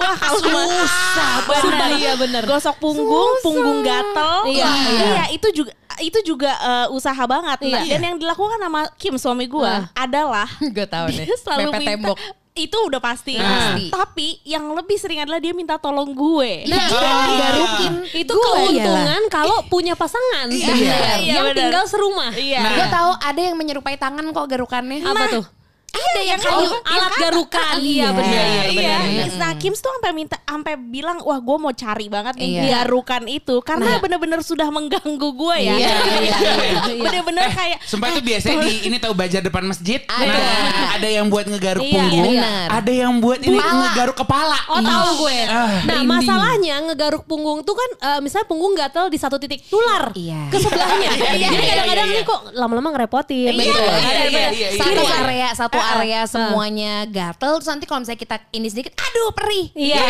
Wah 0.00 0.16
Susah 0.32 1.32
benar. 1.44 1.88
Iya 1.92 2.12
benar. 2.16 2.42
gosok 2.44 2.80
punggung, 2.80 3.32
punggung 3.40 3.84
gatel. 3.84 4.48
Iya, 4.48 4.64
iya. 4.64 5.04
iya. 5.04 5.24
itu 5.30 5.48
juga 5.52 5.72
itu 6.00 6.16
juga 6.24 6.48
eh, 6.56 6.86
usaha 6.90 7.22
banget. 7.28 7.58
Nah, 7.60 7.84
Iya. 7.84 7.98
Dan 7.98 8.02
yang 8.02 8.16
dilakukan 8.16 8.56
sama 8.56 8.88
Kim 8.96 9.20
suami 9.20 9.44
gue 9.44 9.60
Ah. 9.60 9.84
adalah 9.92 10.48
Gue 10.74 10.86
tahu 10.88 11.12
deh. 11.12 11.28
dia 11.28 11.36
selalu 11.36 11.60
Mepet 11.68 11.76
minta 11.76 11.90
tembok. 11.92 12.16
Itu 12.52 12.76
udah 12.76 12.98
pasti. 12.98 13.34
Pasti. 13.34 13.88
Tapi 13.88 14.28
yang 14.44 14.66
lebih 14.70 14.94
sering 14.94 15.18
adalah 15.18 15.38
dia 15.38 15.50
minta 15.50 15.76
tolong 15.76 16.10
gue. 16.10 16.66
Nah, 16.66 16.86
Ah. 16.90 17.26
garukin 17.32 17.92
Itu 18.12 18.32
gue. 18.32 18.42
keuntungan 18.42 19.22
kalau 19.36 19.62
punya 19.64 19.94
pasangan 19.94 20.50
Iya. 20.50 20.74
Iya, 20.74 20.96
yang 21.32 21.46
benar. 21.46 21.56
tinggal 21.56 21.84
serumah. 21.86 22.32
Iya. 22.32 22.60
Nah. 22.60 22.72
Gue 22.74 22.86
tahu 22.88 23.10
ada 23.16 23.40
yang 23.40 23.54
menyerupai 23.54 23.94
tangan 23.94 24.24
kok 24.28 24.46
garukannya. 24.46 24.98
Apa 25.00 25.24
tuh? 25.30 25.44
Ada 25.90 26.20
yang 26.22 26.38
Oh, 26.42 26.70
alat 26.82 27.12
garukan. 27.16 27.74
Iya 27.78 28.08
benar. 28.10 28.44
Iya, 28.64 28.70
Iya, 28.70 28.96
iya. 29.04 29.24
Nah, 29.36 29.52
Kim 29.54 29.72
tuh 29.72 29.90
sampai 29.90 30.12
minta 30.12 30.36
sampai 30.40 30.74
bilang, 30.74 31.18
"Wah, 31.20 31.38
gue 31.38 31.56
mau 31.56 31.70
cari 31.70 32.06
banget 32.06 32.34
nih 32.36 32.48
Iya. 32.60 32.62
garukan 32.82 33.22
itu 33.24 33.58
karena 33.60 33.98
bener-bener 33.98 34.40
sudah 34.40 34.66
mengganggu 34.68 35.28
gue 35.30 35.56
ya." 35.60 35.74
Iya, 35.76 35.90
iya, 36.16 36.26
iya. 36.88 37.00
Bener-bener 37.00 37.46
kayak 37.50 37.78
Sumpah 37.84 38.10
itu 38.10 38.20
biasanya 38.20 38.58
di 38.62 38.74
ini 38.84 38.96
tahu 38.96 39.12
bajar 39.12 39.40
depan 39.40 39.62
masjid. 39.64 40.02
Ada. 40.04 40.26
Nah, 40.26 40.88
ada 40.96 41.08
yang 41.08 41.26
buat 41.26 41.44
ngegaruk 41.44 41.82
Iya, 41.82 41.94
punggung, 42.00 42.34
benar. 42.34 42.66
ada 42.72 42.92
yang 42.92 43.12
buat 43.18 43.40
ini 43.40 43.56
Kepala. 43.56 43.80
ngegaruk 43.84 44.16
kepala. 44.16 44.58
Oh 44.68 44.80
tahu 44.80 45.08
gue. 45.20 45.38
Ah, 45.44 45.70
nah 45.84 46.00
masalahnya 46.04 46.74
ngegaruk 46.84 47.22
punggung 47.24 47.60
tuh 47.60 47.74
kan 47.74 47.90
eh, 48.08 48.20
misalnya 48.20 48.46
punggung 48.46 48.72
gatel 48.72 49.06
di 49.06 49.18
satu 49.18 49.36
titik 49.36 49.62
tular 49.64 50.10
Iya. 50.12 50.48
ke 50.48 50.56
sebelahnya. 50.56 51.08
Iya, 51.10 51.30
iya, 51.32 51.48
Jadi 51.48 51.56
iya, 51.58 51.70
kadang-kadang 51.72 52.06
iya, 52.06 52.12
ini 52.12 52.22
iya. 52.22 52.28
kok 52.28 52.40
lama-lama 52.52 52.88
ngerepotin. 52.92 53.50
Iya, 53.50 53.62
gitu. 53.62 53.70
iya, 53.72 53.90
Ada- 53.90 54.00
iya, 54.00 54.10
ada- 54.20 54.30
iya, 54.30 54.48
iya. 54.50 54.68
satu 54.76 55.02
area 55.06 55.48
satu 55.52 55.76
ah. 55.76 55.79
Area 55.82 56.20
semuanya 56.24 56.92
gatel 57.04 57.56
terus 57.56 57.68
nanti 57.68 57.84
kalau 57.84 58.00
misalnya 58.00 58.18
kita 58.18 58.36
ini 58.50 58.66
sedikit 58.66 58.92
aduh 58.94 59.30
perih 59.30 59.66
Iya. 59.72 60.04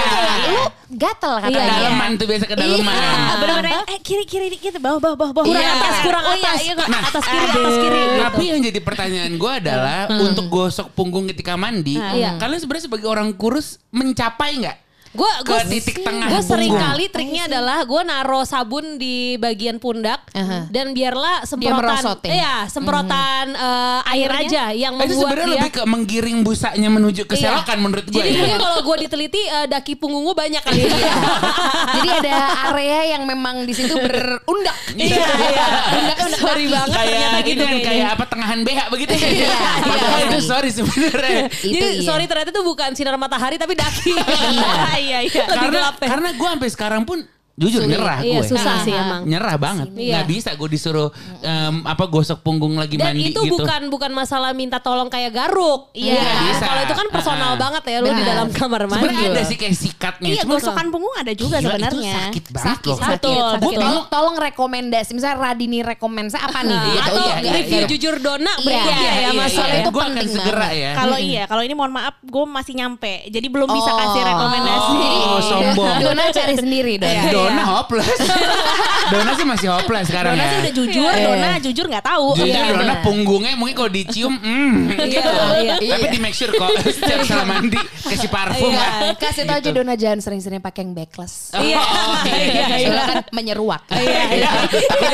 lu 0.49 0.63
gatel 0.93 1.35
Ke 1.37 1.43
katanya 1.47 1.71
dalaman 1.71 2.11
tuh 2.15 2.27
biasa 2.27 2.45
ke 2.45 2.55
dalaman. 2.55 2.93
Ah, 2.93 3.35
bener-bener 3.39 3.83
eh 3.87 4.01
kiri 4.01 4.25
kiri 4.25 4.47
dikit 4.49 4.77
bawah 4.77 4.99
bawah 4.99 5.17
bawah 5.17 5.33
bawah 5.33 5.47
Kurang 5.47 5.63
Iya. 5.63 5.73
atas, 5.75 5.95
kurang 6.03 6.23
Oh, 6.23 6.35
iya, 6.35 6.45
atas. 6.45 6.61
iya, 6.61 6.75
Nah, 6.75 7.01
atas 7.03 7.25
kiri, 7.25 7.45
atas 7.47 7.75
kiri. 7.77 8.01
gitu. 8.01 8.21
Tapi 8.21 8.43
yang 8.45 8.61
jadi 8.61 8.81
pertanyaan 8.81 9.33
gue 9.35 9.53
adalah 9.57 10.01
untuk 10.19 10.47
gosok 10.47 10.87
punggung 10.93 11.27
ketika 11.27 11.55
mandi, 11.55 11.97
Iya. 11.97 12.37
kalian 12.37 12.59
sebenarnya 12.59 12.85
sebagai 12.87 13.07
orang 13.07 13.31
kurus 13.33 13.79
mencapai 13.91 14.59
nggak? 14.59 14.77
Gue 15.11 15.27
ke 15.43 15.55
titik 15.67 16.07
tengah 16.07 16.31
Gue 16.31 16.39
sering 16.39 16.71
kali 16.71 17.11
triknya 17.11 17.51
adalah 17.51 17.83
gue 17.83 18.03
naro 18.07 18.47
sabun 18.47 18.95
di 18.95 19.35
bagian 19.37 19.83
pundak 19.83 20.23
Aha. 20.31 20.71
dan 20.71 20.95
biarlah 20.95 21.43
semprotan, 21.43 21.99
ya? 22.23 22.31
iya 22.31 22.57
semprotan 22.71 23.51
eh, 23.51 24.13
air 24.15 24.31
Airnya? 24.31 24.47
aja 24.47 24.65
yang 24.71 24.95
Itu 24.95 25.19
membuat 25.19 25.19
sebenarnya 25.27 25.47
dia. 25.47 25.55
lebih 25.59 25.73
ke 25.75 25.83
menggiring 25.83 26.39
busanya 26.47 26.89
menuju 26.89 27.23
ke 27.27 27.35
Iya. 27.35 27.59
selokan 27.59 27.79
menurut 27.81 28.07
gue. 28.07 28.15
Jadi 28.17 28.31
ya. 28.31 28.39
mungkin 28.39 28.59
kalau 28.61 28.79
gue 28.81 28.97
diteliti 29.03 29.43
eh, 29.43 29.67
daki 29.67 29.93
punggung 29.99 30.23
gue 30.23 30.37
banyak 30.37 30.63
kali. 30.63 30.79
Iya. 30.79 31.13
Jadi 31.99 32.09
ada 32.23 32.39
area 32.71 33.01
yang 33.11 33.23
memang 33.27 33.67
di 33.67 33.75
situ 33.75 33.91
berundak. 33.93 34.77
Iya, 34.95 35.27
iya. 35.27 35.67
Undaknya 35.97 36.25
undak 36.25 36.39
Sorry 36.41 36.65
banget 36.67 36.89
kayak 36.93 37.11
ternyata 37.11 37.39
gitu 37.43 37.63
kan 37.63 37.79
kayak 37.83 38.09
apa 38.15 38.25
tengahan 38.31 38.59
BH 38.63 38.81
begitu 38.89 39.13
ya. 39.13 39.27
Iya, 39.27 39.49
iya. 39.91 40.23
itu 40.31 40.39
sorry 40.41 40.71
sebenarnya. 40.71 41.51
Itu 41.51 41.75
Jadi 41.75 41.99
iya. 41.99 42.07
sorry 42.07 42.25
ternyata 42.31 42.51
itu 42.51 42.63
bukan 42.63 42.95
sinar 42.95 43.19
matahari 43.19 43.59
tapi 43.59 43.75
daki. 43.75 44.15
Iya 44.15 44.71
iya. 45.01 45.19
Lebih 45.25 45.49
karena 45.49 45.71
gelap 45.73 45.97
ya. 45.99 46.09
karena 46.13 46.29
gue 46.37 46.49
sampai 46.53 46.71
sekarang 46.71 47.03
pun 47.09 47.19
jujur 47.53 47.83
Sulit. 47.83 47.93
nyerah 47.93 48.19
Iya, 48.21 48.39
gue. 48.39 48.49
susah 48.49 48.75
sih 48.81 48.91
emang. 48.91 49.23
Nyerah 49.23 49.57
banget. 49.57 49.89
Iya. 49.93 50.13
Nggak 50.17 50.27
bisa 50.29 50.51
gue 50.53 50.69
disuruh 50.71 51.09
em, 51.39 51.85
apa 51.85 52.05
gosok 52.05 52.41
punggung 52.41 52.75
lagi 52.75 52.95
Dan 52.95 53.13
mandi 53.13 53.31
itu 53.31 53.41
gitu. 53.41 53.59
bukan 53.59 53.81
bukan 53.89 54.11
masalah 54.11 54.51
minta 54.51 54.77
tolong 54.77 55.07
kayak 55.07 55.29
garuk. 55.31 55.93
Iya. 55.93 56.25
Bisa. 56.47 56.65
Kalau 56.65 56.83
itu 56.83 56.95
kan 56.95 57.07
personal 57.11 57.51
Ah. 57.51 57.59
banget 57.59 57.83
ya 57.85 57.97
lu 57.99 58.09
di 58.09 58.23
dalam 58.23 58.49
kamar 58.51 58.81
mandi. 58.85 59.03
Sebenarnya 59.03 59.27
ada 59.31 59.43
sih 59.43 59.57
kayak 59.57 59.75
sikatnya. 59.75 60.29
Iya 60.31 60.43
Cuma 60.43 60.53
gosokan 60.57 60.87
punggung 60.89 61.15
ada 61.15 61.33
juga 61.33 61.57
sebenarnya. 61.59 62.15
Sakit 62.27 62.45
banget 62.49 62.67
Sakit, 62.71 62.85
loh. 62.87 62.97
sakit, 62.97 63.13
Betul, 63.19 63.37
sakit. 63.37 63.61
betul. 63.61 63.81
Tolong, 63.81 64.05
tolong 64.09 64.37
rekomendasi. 64.41 65.11
Misalnya 65.13 65.37
Radini 65.39 65.79
rekomendasi 65.83 66.37
apa 66.37 66.59
nih? 66.63 66.79
Gitu. 66.81 66.99
atau 67.03 67.13
Iya, 67.21 67.35
iya, 67.37 67.51
review 67.55 67.79
iya. 67.79 67.89
jujur 67.89 68.15
dona 68.19 68.41
Iya, 68.51 68.57
berikutnya 68.63 69.11
iya, 69.11 69.13
ya 69.21 69.31
Mas. 69.33 69.51
Soalnya 69.51 69.79
itu 69.79 69.91
gue 69.91 70.03
penting 70.03 70.29
segera 70.31 70.59
banget. 70.65 70.81
ya. 70.81 70.91
Kalau 70.95 71.17
iya, 71.19 71.43
kalau 71.45 71.63
ini 71.63 71.75
mohon 71.75 71.93
maaf, 71.93 72.15
gue 72.19 72.45
masih 72.47 72.73
nyampe. 72.75 73.13
Jadi 73.27 73.47
belum 73.47 73.69
bisa 73.69 73.91
Oh. 73.91 73.99
kasih 73.99 74.23
rekomendasi. 74.25 74.95
Oh, 75.27 75.41
sombong. 75.43 75.97
Dona 76.01 76.23
cari 76.31 76.55
sendiri 76.57 76.93
Don. 76.97 77.09
Iya, 77.41 77.49
Dona 77.51 77.65
hopeless. 77.67 78.19
Dona 79.13 79.31
sih 79.33 79.47
masih 79.47 79.69
hopeless 79.69 80.07
sekarang 80.07 80.33
Dona 80.33 80.43
ya. 80.43 80.49
sih 80.49 80.59
udah 80.61 80.73
jujur, 80.75 81.11
Iya. 81.11 81.25
Dona 81.25 81.51
jujur 81.59 81.85
nggak 81.87 82.05
tahu. 82.05 82.27
Jujur 82.37 82.53
Iya, 82.63 82.73
Dona 82.75 82.95
punggungnya 83.01 83.53
mungkin 83.55 83.75
kalau 83.75 83.91
dicium, 83.91 84.35
hmm, 84.35 84.73
gitu. 85.13 85.33
iya. 85.59 85.75
Tapi 85.79 86.07
di 86.09 86.19
make 86.19 86.33
sure 86.33 86.51
kok 86.51 86.69
setiap 86.97 87.21
setelah 87.23 87.47
mandi 87.49 87.79
kasih 88.03 88.29
parfum 88.29 88.69
Iya. 88.69 88.79
lah. 88.79 88.91
Kasih 89.17 89.43
tau 89.45 89.57
aja 89.57 89.71
Dona 89.71 89.95
jangan 89.95 90.19
sering-sering 90.21 90.61
pakai 90.61 90.83
yang 90.83 90.93
backless. 90.93 91.51
Oh, 91.53 91.61
Iya. 91.61 91.81
iya, 92.27 92.37
iya, 92.37 92.65
iya. 92.69 92.87
Soalnya 92.87 93.05
kan 93.07 93.19
menyeruak. 93.31 93.83
Iya, 93.91 94.23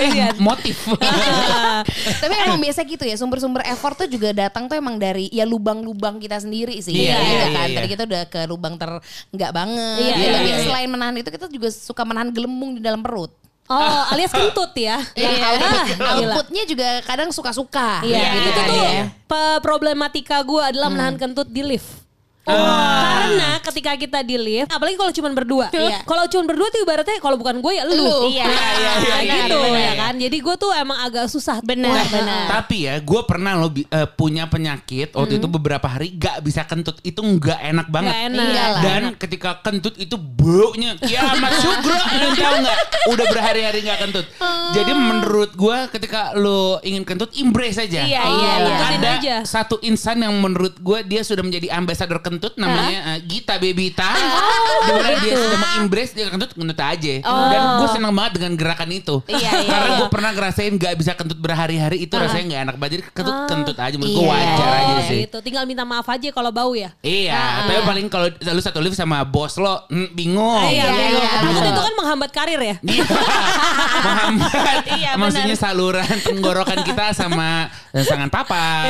iya. 0.03 0.27
Motif. 0.37 0.77
Tapi 2.17 2.33
emang 2.39 2.59
biasa 2.59 2.81
gitu 2.83 3.03
ya 3.03 3.15
sumber-sumber 3.15 3.63
effort 3.67 3.97
tuh 3.97 4.09
juga 4.09 4.33
datang 4.33 4.67
tuh 4.67 4.75
emang 4.75 4.97
dari 4.97 5.29
ya 5.29 5.45
lubang-lubang 5.45 6.17
kita 6.17 6.39
sendiri 6.39 6.81
sih. 6.81 6.93
Iya, 6.97 7.13
Ya 7.13 7.19
iya, 7.21 7.47
kan? 7.47 7.67
iya, 7.69 7.77
Tadi 7.77 7.87
iya. 7.87 7.93
kita 7.93 8.03
udah 8.05 8.23
ke 8.27 8.41
lubang 8.47 8.75
ter 8.75 8.91
nggak 9.31 9.51
banget. 9.53 9.97
Iya, 9.99 10.09
Ya, 10.09 10.17
iya, 10.17 10.29
tapi 10.33 10.49
iya, 10.49 10.57
iya. 10.57 10.65
selain 10.65 10.89
menahan 10.89 11.15
itu 11.15 11.29
kita 11.29 11.45
juga 11.47 11.69
suka 11.69 12.03
menahan 12.03 12.16
gelembung 12.27 12.73
di 12.73 12.81
dalam 12.81 13.01
perut. 13.01 13.29
Oh, 13.67 14.03
alias 14.09 14.31
kentut 14.31 14.71
ya. 14.73 15.03
Yang 15.19 15.35
Ah, 15.35 15.51
output- 15.51 15.87
gila. 15.91 16.07
outputnya 16.31 16.63
juga 16.65 16.89
kadang 17.03 17.29
suka-suka. 17.31 17.99
Iya, 18.01 18.23
gitu 18.33 18.47
itu 18.47 18.51
kan 18.55 18.65
tuh 18.65 18.79
ya. 18.79 19.03
pe- 19.27 19.61
problematika 19.61 20.39
gue 20.41 20.63
adalah 20.65 20.87
menahan 20.89 21.19
kentut 21.19 21.51
di 21.51 21.67
lift. 21.67 22.06
Karena 22.47 23.59
ketika 23.59 23.93
kita 23.99 24.19
di 24.23 24.39
lift, 24.39 24.71
apalagi 24.71 24.95
kalau 24.95 25.11
cuma 25.11 25.29
berdua. 25.35 25.67
Iya. 25.75 25.99
Kalau 26.07 26.25
cuma 26.31 26.45
berdua 26.47 26.69
tuh 26.71 26.81
ibaratnya 26.87 27.19
kalau 27.19 27.35
bukan 27.35 27.59
gue 27.59 27.73
ya 27.75 27.83
lu. 27.83 27.99
Lu. 27.99 28.31
Iya. 28.31 28.47
Nah, 28.47 28.75
iya, 28.79 28.93
iya, 29.03 29.35
gitu 29.43 29.59
iya, 29.59 29.75
iya. 29.75 29.83
ya 29.83 29.93
kan. 29.99 30.15
Jadi 30.15 30.37
gue 30.39 30.55
tuh 30.55 30.71
emang 30.71 30.99
agak 31.03 31.27
susah. 31.27 31.59
Benar, 31.67 32.07
benar. 32.07 32.47
Tapi 32.47 32.87
ya 32.87 32.95
gue 33.03 33.21
pernah 33.27 33.59
lo 33.59 33.75
punya 34.15 34.47
penyakit 34.47 35.11
waktu 35.19 35.43
itu 35.43 35.49
beberapa 35.51 35.91
hari 35.91 36.15
gak 36.15 36.39
bisa 36.47 36.63
kentut 36.63 37.03
itu 37.03 37.19
nggak 37.19 37.59
enak 37.75 37.87
banget. 37.91 38.15
Nggak 38.15 38.27
enak. 38.31 38.47
Iya 38.47 38.65
lah. 38.71 38.83
Dan 38.87 39.03
ketika 39.19 39.51
kentut 39.67 39.99
itu 39.99 40.15
baunya 40.15 40.95
ya 41.03 41.35
Sugro 41.59 41.99
lu 42.23 42.29
tahu 42.39 42.55
nggak? 42.63 42.79
Udah 43.11 43.27
berhari-hari 43.35 43.83
nggak 43.83 43.99
kentut. 44.07 44.27
Jadi 44.71 44.93
menurut 44.95 45.51
gue 45.59 45.79
ketika 45.91 46.31
lo 46.39 46.79
ingin 46.87 47.03
kentut 47.03 47.35
embrace 47.35 47.83
aja. 47.83 48.07
Iya, 48.07 48.23
iya, 48.23 48.23
iya. 48.23 48.55
Kentutin 48.77 49.01
Ada 49.03 49.11
aja. 49.19 49.37
satu 49.43 49.77
insan 49.83 50.23
yang 50.23 50.35
menurut 50.39 50.79
gue 50.79 50.99
dia 51.03 51.27
sudah 51.27 51.43
menjadi 51.43 51.75
ambasador 51.75 52.23
kentut 52.23 52.36
namanya 52.57 52.99
eh, 53.15 53.19
Gita 53.25 53.57
Bebita. 53.57 54.07
Oh, 54.07 54.85
Di 54.87 54.93
mana 54.93 55.09
gitu. 55.17 55.25
dia 55.25 55.35
sudah 55.37 55.59
mengembrace 55.59 56.13
dia 56.13 56.27
kentut 56.27 56.51
kentut 56.53 56.79
aja. 56.79 57.15
Dan 57.23 57.61
gue 57.79 57.89
senang 57.91 58.13
banget 58.13 58.33
dengan 58.37 58.53
gerakan 58.55 58.91
itu. 58.91 59.17
Iya, 59.27 59.51
iya, 59.63 59.69
Karena 59.69 59.89
iya. 59.89 59.99
gue 59.99 60.09
pernah 60.09 60.31
ngerasain 60.33 60.73
gak 60.75 60.95
bisa 60.97 61.13
kentut 61.15 61.39
berhari-hari 61.39 62.05
itu 62.05 62.15
rasanya 62.15 62.45
nggak 62.47 62.63
enak 62.63 62.77
banget. 62.77 62.93
Jadi 62.93 63.03
kentut 63.13 63.37
kentut 63.47 63.77
aja 63.77 63.95
menurut 63.97 64.13
gue 64.13 64.23
Iya. 64.23 64.33
wajar 64.33 64.69
aja 64.71 64.93
Oh, 64.93 65.01
sih. 65.05 65.19
gitu. 65.25 65.39
Tinggal 65.41 65.65
minta 65.65 65.83
maaf 65.83 66.07
aja 66.07 66.29
kalau 66.31 66.51
bau 66.51 66.73
ya. 66.73 66.91
Iya, 67.01 67.67
tapi 67.67 67.81
paling 67.85 68.07
kalau 68.09 68.27
lu 68.31 68.61
satu 68.61 68.79
lift 68.79 68.97
sama 68.97 69.23
bos 69.23 69.57
lo 69.57 69.87
hmm, 69.89 70.09
bingung. 70.13 70.67
Iya, 70.67 70.85
iya, 70.85 71.07
iya. 71.09 71.21
iya. 71.23 71.29
Takut 71.43 71.65
itu 71.65 71.83
kan 71.83 71.95
menghambat 71.95 72.31
karir 72.33 72.61
ya. 72.61 72.77
Iya. 72.83 73.05
Menghambat 74.07 74.85
Iya, 74.97 75.11
benar. 75.15 75.21
maksudnya 75.21 75.57
saluran 75.57 76.07
tenggorokan 76.23 76.81
kita 76.83 77.13
sama 77.13 77.69
sangan 77.93 78.29
papan, 78.29 78.85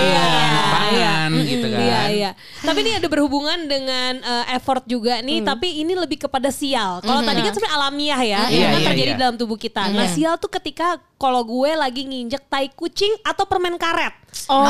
pangan 0.72 1.30
gitu 1.42 1.66
kan. 1.68 1.80
Iya 1.82 2.00
iya. 2.12 2.30
Tapi 2.60 2.78
ini 2.82 2.90
ada 2.96 3.06
berhubungan 3.06 3.35
dengan 3.68 4.12
eh, 4.22 4.54
effort 4.56 4.86
juga 4.88 5.20
nih. 5.20 5.44
Tapi 5.44 5.82
ini 5.84 5.92
lebih 5.92 6.24
kepada 6.28 6.48
sial. 6.48 7.04
Kalau 7.04 7.20
tadi 7.20 7.40
kan 7.44 7.52
sebenarnya 7.52 7.76
alamiah 7.76 8.20
ya, 8.22 8.40
Iya, 8.48 8.56
yang 8.56 8.72
iya, 8.80 8.86
terjadi 8.88 9.12
iya. 9.16 9.20
dalam 9.20 9.36
tubuh 9.36 9.58
kita. 9.58 9.92
Nah 9.92 10.06
sial 10.08 10.40
tuh 10.40 10.48
ketika 10.48 10.96
kalau 11.16 11.40
gue 11.42 11.72
lagi 11.72 12.04
nginjek 12.04 12.44
tai 12.46 12.68
kucing 12.68 13.08
atau 13.24 13.48
permen 13.48 13.76
karet. 13.76 14.12
Oh. 14.52 14.62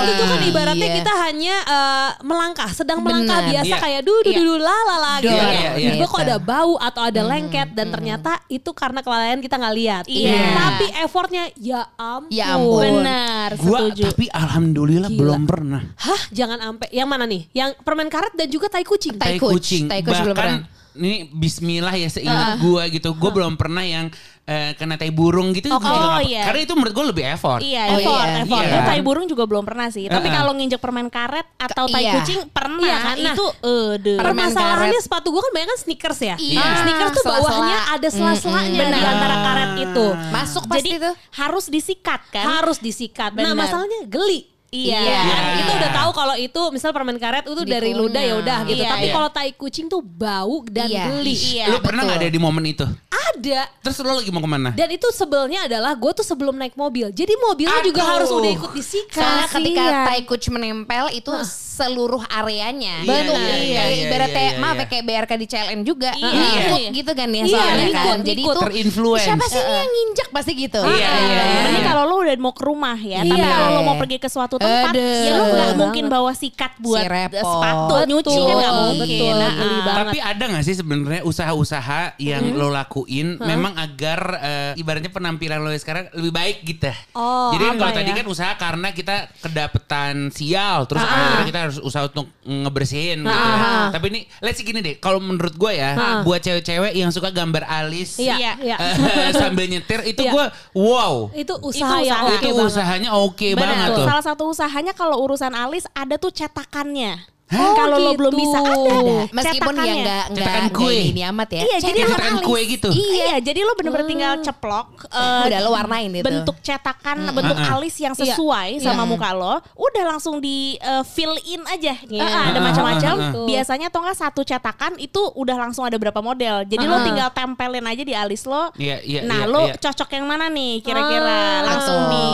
itu 0.00 0.16
tuh 0.16 0.26
kan 0.26 0.40
ibaratnya 0.40 0.88
iya. 0.88 0.96
kita 0.96 1.12
hanya 1.28 1.54
eh, 1.60 2.10
melangkah, 2.24 2.72
sedang 2.72 3.04
melangkah 3.04 3.44
biasa 3.44 3.68
Iya. 3.68 3.76
kayak 3.76 4.00
dudu 4.00 4.32
dudu 4.32 4.56
lala 4.56 4.96
lah 4.96 5.16
gitu. 5.20 5.28
Iya, 5.28 5.44
iya, 5.52 5.70
iya. 5.76 5.90
Tiba 5.92 6.06
kok 6.08 6.20
ada 6.24 6.36
bau 6.40 6.80
atau 6.80 7.02
ada 7.04 7.20
lengket 7.20 7.76
dan 7.76 7.92
ternyata 7.92 8.40
itu 8.48 8.72
karena 8.72 9.04
kelalaian 9.04 9.44
kita 9.44 9.60
nggak 9.60 9.74
lihat. 9.76 10.04
Iya. 10.08 10.40
Tapi 10.56 10.86
effortnya 11.04 11.52
ya 11.54 11.84
ampun. 11.94 12.32
Ya 12.32 12.56
ampun. 12.56 13.04
Benar, 13.04 13.48
Gua 13.60 13.78
setuju. 13.84 14.02
tapi 14.08 14.24
alhamdulillah 14.32 15.10
Gila. 15.12 15.20
belum 15.20 15.40
pernah. 15.44 15.82
Hah, 16.00 16.22
jangan 16.32 16.58
ampe. 16.64 16.88
Yang 16.88 17.08
mana 17.12 17.24
nih? 17.28 17.42
Yang 17.52 17.70
permen 17.84 18.08
karet 18.08 18.32
dan 18.32 18.48
juga 18.48 18.72
tai 18.72 18.88
kucing. 18.88 19.20
Tai 19.20 19.36
Tai 19.36 19.38
kuc, 19.38 19.52
kucing. 19.52 19.84
tai 19.84 20.00
kuc 20.00 20.16
belum 20.16 20.32
Bahkan 20.32 20.48
pernah. 20.64 20.82
Ini 20.94 21.26
Bismillah 21.28 21.92
ya 21.92 22.06
seingat 22.06 22.58
gua 22.58 22.86
gitu. 22.86 23.12
Gua 23.12 23.30
belum 23.30 23.54
pernah 23.54 23.80
yang 23.80 24.08
eh, 24.42 24.72
kena 24.74 24.94
tai 24.94 25.08
burung 25.08 25.50
gitu. 25.50 25.68
Oh, 25.68 25.80
oh, 25.80 26.20
iya. 26.20 26.44
Karena 26.44 26.60
itu 26.62 26.72
menurut 26.72 26.92
gua 26.92 27.06
lebih 27.08 27.24
effort. 27.24 27.58
Iya, 27.58 27.82
Oh, 27.86 27.96
effort, 27.96 28.14
iya. 28.20 28.40
effort. 28.40 28.60
Iya. 28.60 28.70
Gue 28.70 28.82
tai 28.84 29.00
burung 29.00 29.24
juga 29.24 29.44
belum 29.44 29.64
pernah 29.64 29.88
sih. 29.88 30.04
Tapi 30.04 30.28
Heeh. 30.28 30.36
kalau 30.36 30.52
nginjek 30.52 30.78
permen 30.78 31.08
karet 31.08 31.46
atau 31.56 31.84
tai 31.86 32.04
Iya. 32.04 32.12
kucing 32.14 32.40
pernah. 32.48 32.84
Iya, 32.84 32.96
kan? 33.00 33.16
Nah, 33.16 33.32
itu 33.32 33.46
eh 33.64 33.90
deh. 33.96 34.16
Permen 34.16 34.44
Permasalahannya 34.44 34.92
karet. 34.92 35.04
sepatu 35.04 35.28
gue 35.28 35.40
kan 35.40 35.52
banyak 35.52 35.68
kan 35.68 35.78
sneakers 35.80 36.20
ya. 36.20 36.36
Iya. 36.36 36.64
Sneakers 36.78 37.10
tuh 37.10 37.22
Sela-sela. 37.22 37.48
bawahnya 37.48 37.78
ada 37.90 38.08
sela-selanya 38.08 38.68
Mm-mm. 38.68 38.74
di 38.76 38.80
Benar. 39.00 39.12
antara 39.12 39.36
karet 39.40 39.70
itu. 39.80 40.06
Masuk 40.30 40.62
pasti 40.66 40.88
Jadi 40.92 41.02
tuh. 41.02 41.14
harus 41.34 41.64
disikat 41.66 42.20
kan? 42.28 42.44
Harus 42.46 42.78
disikat. 42.78 43.30
Nah, 43.32 43.52
masalahnya 43.52 44.04
geli. 44.06 44.53
Iya. 44.74 44.98
Iya, 44.98 45.18
kan? 45.20 45.42
Iya. 45.44 45.54
Kita 45.56 45.72
udah 45.76 45.90
tahu 45.94 46.10
kalau 46.12 46.34
itu 46.34 46.60
misal 46.68 46.90
permen 46.90 47.14
karet 47.16 47.44
itu 47.44 47.62
dari 47.62 47.92
ludah 47.92 48.18
ya 48.20 48.34
udah 48.36 48.58
gitu. 48.64 48.82
Iya, 48.82 48.90
Tapi 48.90 49.06
iya. 49.06 49.14
kalau 49.14 49.28
tai 49.30 49.50
kucing 49.52 49.86
tuh 49.86 50.02
bau 50.02 50.66
dan 50.66 50.90
Iya. 50.90 51.04
geli. 51.08 51.34
Iya. 51.54 51.64
Lu 51.70 51.78
pernah 51.78 52.02
nggak 52.02 52.18
betul. 52.18 52.26
ada 52.26 52.34
di 52.34 52.40
momen 52.42 52.64
itu? 52.64 52.86
Ada. 53.08 53.60
Terus 53.80 53.96
lu 54.00 54.12
lagi 54.12 54.30
mau 54.30 54.38
ke 54.38 54.50
mana? 54.50 54.70
Dan 54.70 54.88
itu 54.90 55.08
sebelnya 55.10 55.64
adalah 55.64 55.94
gue 55.94 56.12
tuh 56.12 56.22
sebelum 56.22 56.54
naik 56.54 56.74
mobil. 56.74 57.10
Jadi 57.10 57.34
mobilnya 57.36 57.80
juga 57.80 58.02
Aduh. 58.02 58.12
harus 58.12 58.30
udah 58.30 58.50
ikut 58.52 58.70
disikat. 58.72 59.14
Karena 59.16 59.44
ketika 59.48 59.84
tai 60.04 60.20
kuc 60.22 60.44
menempel 60.50 61.04
itu 61.12 61.30
seluruh 61.46 62.22
areanya. 62.28 63.02
Iya, 63.02 63.10
Betul. 63.26 63.34
iya, 63.36 63.56
iya, 63.56 63.82
iya, 63.84 64.02
ibaratnya 64.06 64.38
iya, 64.40 64.52
iya, 64.52 64.62
maaf 64.62 64.76
iya. 64.76 64.82
ya 64.82 64.86
kayak 64.88 65.04
BRK 65.04 65.32
di 65.34 65.46
CLN 65.48 65.80
juga. 65.82 66.10
Iya. 66.14 66.30
Ngikut 66.30 66.78
Iya. 66.78 66.90
gitu 66.92 67.12
kan 67.12 67.28
ya 67.28 67.34
Iya, 67.34 67.50
soalnya 67.50 67.74
ngikut, 67.84 67.98
kan. 67.98 68.18
Jadi 68.20 68.40
ngikut. 68.40 68.54
itu 68.54 68.62
Terinfluence. 68.64 69.26
siapa 69.26 69.44
sih 69.44 69.58
ini 69.58 69.74
yang 69.74 69.90
nginjek 69.90 70.28
pasti 70.30 70.52
gitu. 70.54 70.80
Iya, 70.84 71.10
iya, 71.16 71.42
iya. 71.44 71.62
Ini 71.70 71.80
kalau 71.82 72.02
lo 72.04 72.14
udah 72.22 72.34
mau 72.36 72.52
ke 72.52 72.62
rumah 72.62 72.94
ya, 72.96 73.18
tapi 73.20 73.34
Iya. 73.34 73.50
kalau 73.50 73.68
lo 73.72 73.80
mau 73.82 73.96
pergi 73.96 74.16
ke 74.16 74.28
suatu 74.28 74.54
tempat, 74.64 74.92
Aduh. 74.92 75.20
ya 75.20 75.32
lo 75.32 75.44
nggak 75.46 75.70
mungkin 75.76 76.04
bawa 76.06 76.32
sikat 76.32 76.72
buat 76.78 77.00
Si 77.00 77.06
repot. 77.06 77.44
sepatu 77.44 77.94
nyuci 78.04 78.36
kan 78.38 78.54
nggak 78.56 78.74
mungkin. 78.74 79.02
Betul, 79.04 79.32
Nah, 79.34 79.52
ah. 79.52 79.96
Tapi 80.04 80.18
ada 80.18 80.44
gak 80.48 80.64
sih 80.64 80.74
sebenarnya 80.74 81.22
usaha-usaha 81.22 82.00
yang 82.18 82.44
lo 82.52 82.68
lakuin 82.68 83.36
memang 83.38 83.74
agar 83.74 84.20
eh, 84.38 84.72
ibaratnya 84.76 85.08
penampilan 85.08 85.58
lo 85.58 85.70
sekarang 85.74 86.08
lebih 86.12 86.32
baik 86.32 86.56
gitu. 86.64 86.90
Oh, 87.12 87.52
Jadi 87.52 87.62
kan 87.64 87.76
kalau 87.76 87.92
tadi 87.92 88.10
ya? 88.10 88.16
kan 88.16 88.26
usaha 88.26 88.52
karena 88.54 88.88
kita 88.90 89.16
kedapetan 89.38 90.14
sial 90.30 90.84
terus 90.84 91.00
akhirnya 91.00 91.44
kita 91.44 91.60
harus 91.62 91.78
usaha 91.78 92.04
untuk 92.04 92.26
ngebersihin 92.42 93.18
gitu 93.20 93.30
ya. 93.30 93.54
Ah. 93.54 93.88
Tapi 93.90 94.06
ini 94.08 94.20
let's 94.40 94.56
see 94.56 94.64
gini 94.64 94.80
deh, 94.80 94.96
kalau 94.96 95.18
menurut 95.18 95.54
gue 95.54 95.72
ya 95.72 95.94
buat 96.22 96.40
cewek-cewek 96.40 96.92
yang 96.92 97.10
suka 97.10 97.28
gambar 97.28 97.64
alis 97.64 98.16
Iya, 98.16 98.36
Iya. 98.36 98.52
iya. 98.60 98.76
eh, 99.28 99.32
sambil 99.32 99.66
nyetir 99.66 100.00
itu 100.04 100.20
Iya. 100.20 100.32
gue 100.32 100.44
wow. 100.74 101.14
Itu 101.32 101.54
usaha 101.60 102.00
Itu 102.00 102.46
yang 102.46 102.64
usahanya 102.64 103.10
oke 103.14 103.48
Benar. 103.52 103.62
banget 103.62 103.88
tuh. 103.94 104.06
Salah 104.06 104.24
satu 104.24 104.44
usahanya 104.54 104.94
kalau 104.94 105.18
urusan 105.26 105.50
alis 105.50 105.82
ada 105.98 106.14
tuh 106.14 106.30
cetakannya. 106.30 107.33
Kalau 107.54 107.96
lo 107.96 108.10
belum 108.14 108.32
bisa 108.32 108.58
ada. 108.58 108.98
Meskipun 109.30 109.74
ya 109.74 109.82
cetakannya. 109.82 109.94
nggak 109.96 110.24
nggak 110.24 110.46
Cetakan 110.46 110.62
nggak 110.64 110.76
kue. 110.76 110.98
ini 111.06 111.22
amat 111.24 111.48
ya. 111.50 111.60
Iya, 111.64 111.76
jadi 111.80 112.00
lo 112.04 112.16
kue 112.42 112.60
gitu. 112.66 112.88
Iya, 112.90 113.34
jadi 113.38 113.60
lo 113.60 113.72
bener-bener 113.74 114.06
tinggal 114.06 114.32
ceplok 114.40 114.88
eh, 115.06 115.42
Udah 115.46 115.58
lo 115.60 115.70
warnain 115.70 116.10
itu. 116.10 116.24
bentuk 116.24 116.56
cetakan, 116.60 117.18
bentuk 117.30 117.52
Ah, 117.54 117.66
ah. 117.70 117.76
alis 117.76 117.94
yang 117.96 118.12
sesuai 118.12 118.78
sama 118.78 119.04
muka 119.04 119.30
lo, 119.30 119.54
udah 119.74 120.04
langsung 120.06 120.38
di 120.38 120.74
eh, 120.76 121.04
fill 121.04 121.34
in 121.44 121.62
aja. 121.64 121.94
Iya. 122.00 122.22
Ah, 122.22 122.44
ada 122.50 122.58
Ah, 122.58 122.64
macam-macam. 122.64 123.14
ah, 123.14 123.28
ah. 123.30 123.46
Biasanya 123.46 123.86
atau 123.88 124.00
enggak 124.00 124.18
satu 124.18 124.40
cetakan 124.42 124.98
itu 124.98 125.20
udah 125.34 125.56
langsung 125.56 125.82
ada 125.82 125.94
berapa 125.94 126.18
model. 126.18 126.64
Jadi 126.64 126.84
lo 126.84 126.98
tinggal 127.02 127.28
tempelin 127.30 127.84
aja 127.84 128.02
di 128.02 128.12
alis 128.12 128.44
lo. 128.44 128.72
Iya, 128.74 128.98
iya, 129.00 129.20
nah, 129.22 129.44
iya, 129.44 129.50
lo 129.50 129.62
iya. 129.64 129.74
cocok 129.76 130.08
yang 130.12 130.24
mana 130.24 130.48
nih 130.48 130.80
kira-kira? 130.80 131.30
Ah. 131.30 131.62
langsung 131.64 132.00
Betul. 132.00 132.12
di 132.12 132.24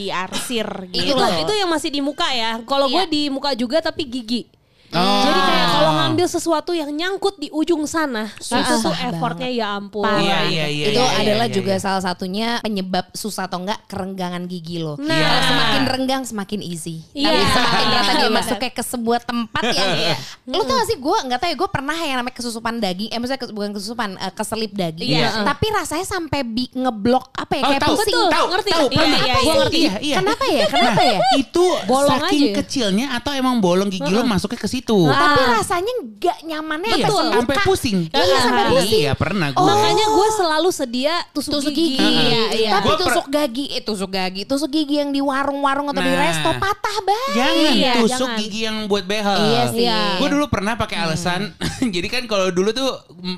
diarsir 0.00 0.66
gitu. 0.90 1.14
Itu 1.14 1.24
itu 1.40 1.52
yang 1.54 1.68
masih 1.68 1.88
di 1.88 2.00
muka 2.00 2.26
ya. 2.30 2.58
Kalau 2.62 2.86
gue 2.86 2.98
Iya. 2.98 3.06
di 3.06 3.22
muka 3.28 3.54
juga 3.54 3.78
tapi 3.80 4.04
gigi. 4.04 4.49
Oh. 4.90 5.22
Jadi 5.22 5.40
kayak 5.40 5.66
kalau 5.70 5.90
ngambil 5.96 6.26
sesuatu 6.26 6.70
yang 6.70 6.90
nyangkut 6.90 7.36
di 7.36 7.48
ujung 7.48 7.86
sana, 7.86 8.26
itu 8.34 8.50
tuh 8.52 8.90
Susah 8.90 9.06
effortnya 9.06 9.46
ya 9.46 9.66
ampun. 9.72 10.02
Iya, 10.02 10.38
iya, 10.46 10.66
iya. 10.66 10.86
itu 10.90 10.98
iya, 10.98 11.18
adalah 11.22 11.46
iya, 11.46 11.54
juga 11.54 11.74
iya. 11.74 11.80
salah 11.80 12.02
satunya 12.02 12.58
penyebab 12.58 13.06
susah 13.12 13.46
atau 13.46 13.60
enggak 13.60 13.78
kerenggangan 13.86 14.44
gigi 14.44 14.78
lo. 14.78 14.98
Nah. 14.98 15.14
Kalau 15.14 15.42
semakin 15.46 15.82
renggang 15.86 16.22
semakin 16.24 16.60
easy. 16.60 17.06
Iya. 17.12 17.30
Tapi 17.30 17.42
semakin 17.46 17.86
ternyata 17.86 18.12
dia 18.12 18.20
Iya. 18.20 18.34
masuk 18.34 18.56
kayak 18.58 18.74
ke 18.74 18.84
sebuah 18.84 19.20
tempat 19.22 19.62
yang 19.70 19.90
lo 20.50 20.60
tau 20.60 20.74
gak 20.74 20.86
sih 20.86 20.98
gue 20.98 21.16
nggak 21.24 21.38
tahu 21.38 21.48
ya 21.48 21.56
gue 21.56 21.70
pernah 21.70 21.96
yang 21.96 22.16
namanya 22.18 22.34
kesusupan 22.34 22.74
daging, 22.76 23.08
eh 23.08 23.18
maksudnya 23.18 23.40
bukan 23.48 23.70
kesusupan, 23.70 24.08
eh, 24.16 24.32
keselip 24.32 24.72
daging. 24.72 25.08
Iya. 25.14 25.46
Tapi 25.46 25.66
rasanya 25.70 26.02
sampai 26.04 26.40
bi- 26.42 26.72
ngeblok 26.72 27.30
apa 27.32 27.52
ya 27.52 27.62
Oh, 27.62 27.70
kayak 27.70 27.82
tahu, 27.82 27.94
pusing. 27.94 28.10
Betul, 28.10 28.28
tahu, 28.28 28.46
ngerti. 28.50 28.70
tahu, 28.70 28.86
Iya, 28.90 29.04
iya, 29.06 29.18
iya, 29.38 29.52
ngerti. 29.54 29.80
Iya, 29.80 29.92
iya. 30.00 30.16
Kenapa 30.18 30.44
ya? 30.44 30.64
Kenapa 30.66 31.02
ya? 31.04 31.18
Itu 31.36 31.64
Bolong 31.86 32.18
saking 32.18 32.26
aja 32.26 32.46
ya? 32.50 32.54
kecilnya 32.58 33.06
atau 33.14 33.32
emang 33.32 33.56
bolong 33.58 33.86
gigi 33.86 34.10
lo 34.10 34.22
masuknya 34.22 34.58
ke 34.58 34.68
situ? 34.80 34.98
Tapi 35.06 35.40
Ah. 35.40 35.50
rasanya 35.56 35.92
nggak 36.02 36.38
nyamannya 36.42 36.88
Iya, 36.90 37.06
sampai 37.06 37.30
sampai 37.30 37.54
luka. 37.54 37.64
pusing. 37.64 37.98
Iya 38.08 38.36
sampai 38.40 38.64
pusing. 38.68 39.00
Iya, 39.00 39.12
pernah 39.14 39.48
gue. 39.50 39.60
Makanya 39.62 40.06
gue 40.08 40.28
selalu 40.34 40.68
sedia 40.70 41.14
tusuk, 41.30 41.52
tusuk 41.54 41.70
gigi. 41.70 42.00
Iya, 42.00 42.42
iya. 42.52 42.70
Tapi 42.72 42.86
Gua 42.86 42.96
per- 42.96 43.02
tusuk 43.06 43.26
gigi, 43.28 43.64
eh 43.70 43.82
tusuk 43.82 44.10
gigi, 44.10 44.42
tusuk 44.44 44.70
gigi 44.70 44.94
yang 44.96 45.10
di 45.10 45.20
warung-warung 45.20 45.86
atau 45.86 46.00
di 46.00 46.08
Nah. 46.08 46.20
resto 46.22 46.50
patah 46.52 46.96
banget. 47.00 47.34
Jangan 47.34 47.72
Iya, 47.72 47.92
tusuk 47.96 48.10
jangan. 48.26 48.38
gigi 48.38 48.60
yang 48.62 48.76
buat 48.86 49.04
behel. 49.04 49.38
Iya 49.38 49.62
sih. 49.68 49.78
Iya. 49.82 50.00
Gue 50.16 50.28
dulu 50.28 50.46
pernah 50.46 50.74
pakai 50.74 50.96
alasan, 50.98 51.52
jadi 51.94 52.08
kan 52.08 52.22
kalau 52.24 52.48
dulu 52.48 52.70
tuh 52.70 52.88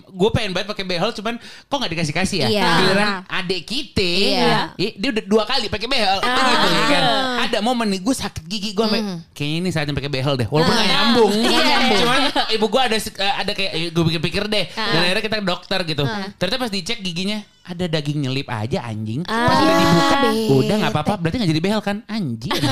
gue 0.06 0.30
pengen 0.30 0.52
banget 0.52 0.68
pakai 0.68 0.84
behel, 0.84 1.10
cuman 1.12 1.36
kok 1.38 1.76
nggak 1.76 1.92
dikasih 1.92 2.14
kasih 2.14 2.38
ya. 2.38 2.48
Iya. 2.48 2.68
Giliran 2.78 3.08
adek 3.26 3.62
kita, 3.62 4.10
Iya. 4.30 4.60
dia 4.76 5.08
udah 5.10 5.24
dua 5.24 5.44
kali 5.44 5.66
pakai 5.66 5.86
behel, 5.86 6.18
gitu 6.18 6.68
ya 6.68 6.84
kan. 6.88 7.02
Ada 7.42 7.58
momen 7.60 7.88
nih 7.88 8.00
gue 8.00 8.14
sakit 8.14 8.44
gigi 8.44 8.70
gue, 8.72 8.86
kayaknya 9.32 9.56
ini 9.58 9.68
saatnya 9.68 9.92
pakai 9.92 10.08
behel 10.08 10.34
deh, 10.34 10.46
walaupun 10.46 10.72
nggak 10.72 10.88
nyambung. 10.88 11.31
Nggak 11.32 11.64
nyambung. 11.64 11.98
Cuman 12.04 12.20
ibu 12.52 12.66
gue 12.68 12.82
ada 12.82 12.96
eh, 12.96 13.34
ada 13.40 13.52
kayak 13.56 13.72
gue 13.90 14.04
pikir-pikir 14.12 14.44
deh, 14.46 14.64
dan 14.74 15.00
akhirnya 15.08 15.22
kita 15.24 15.36
ke 15.40 15.46
dokter 15.46 15.80
gitu. 15.88 16.04
Ternyata 16.36 16.58
pas 16.60 16.70
dicek 16.70 16.98
giginya 17.00 17.40
ada 17.62 17.84
daging 17.86 18.26
nyelip 18.26 18.48
aja 18.50 18.82
anjing. 18.82 19.22
Pas 19.22 19.58
udah 19.58 19.76
dibuka, 19.78 20.16
bete. 20.18 20.52
udah 20.52 20.74
nggak 20.82 20.92
apa-apa, 20.92 21.14
berarti 21.18 21.36
nggak 21.38 21.50
jadi 21.54 21.62
behel 21.62 21.80
kan, 21.82 21.96
anjing. 22.06 22.52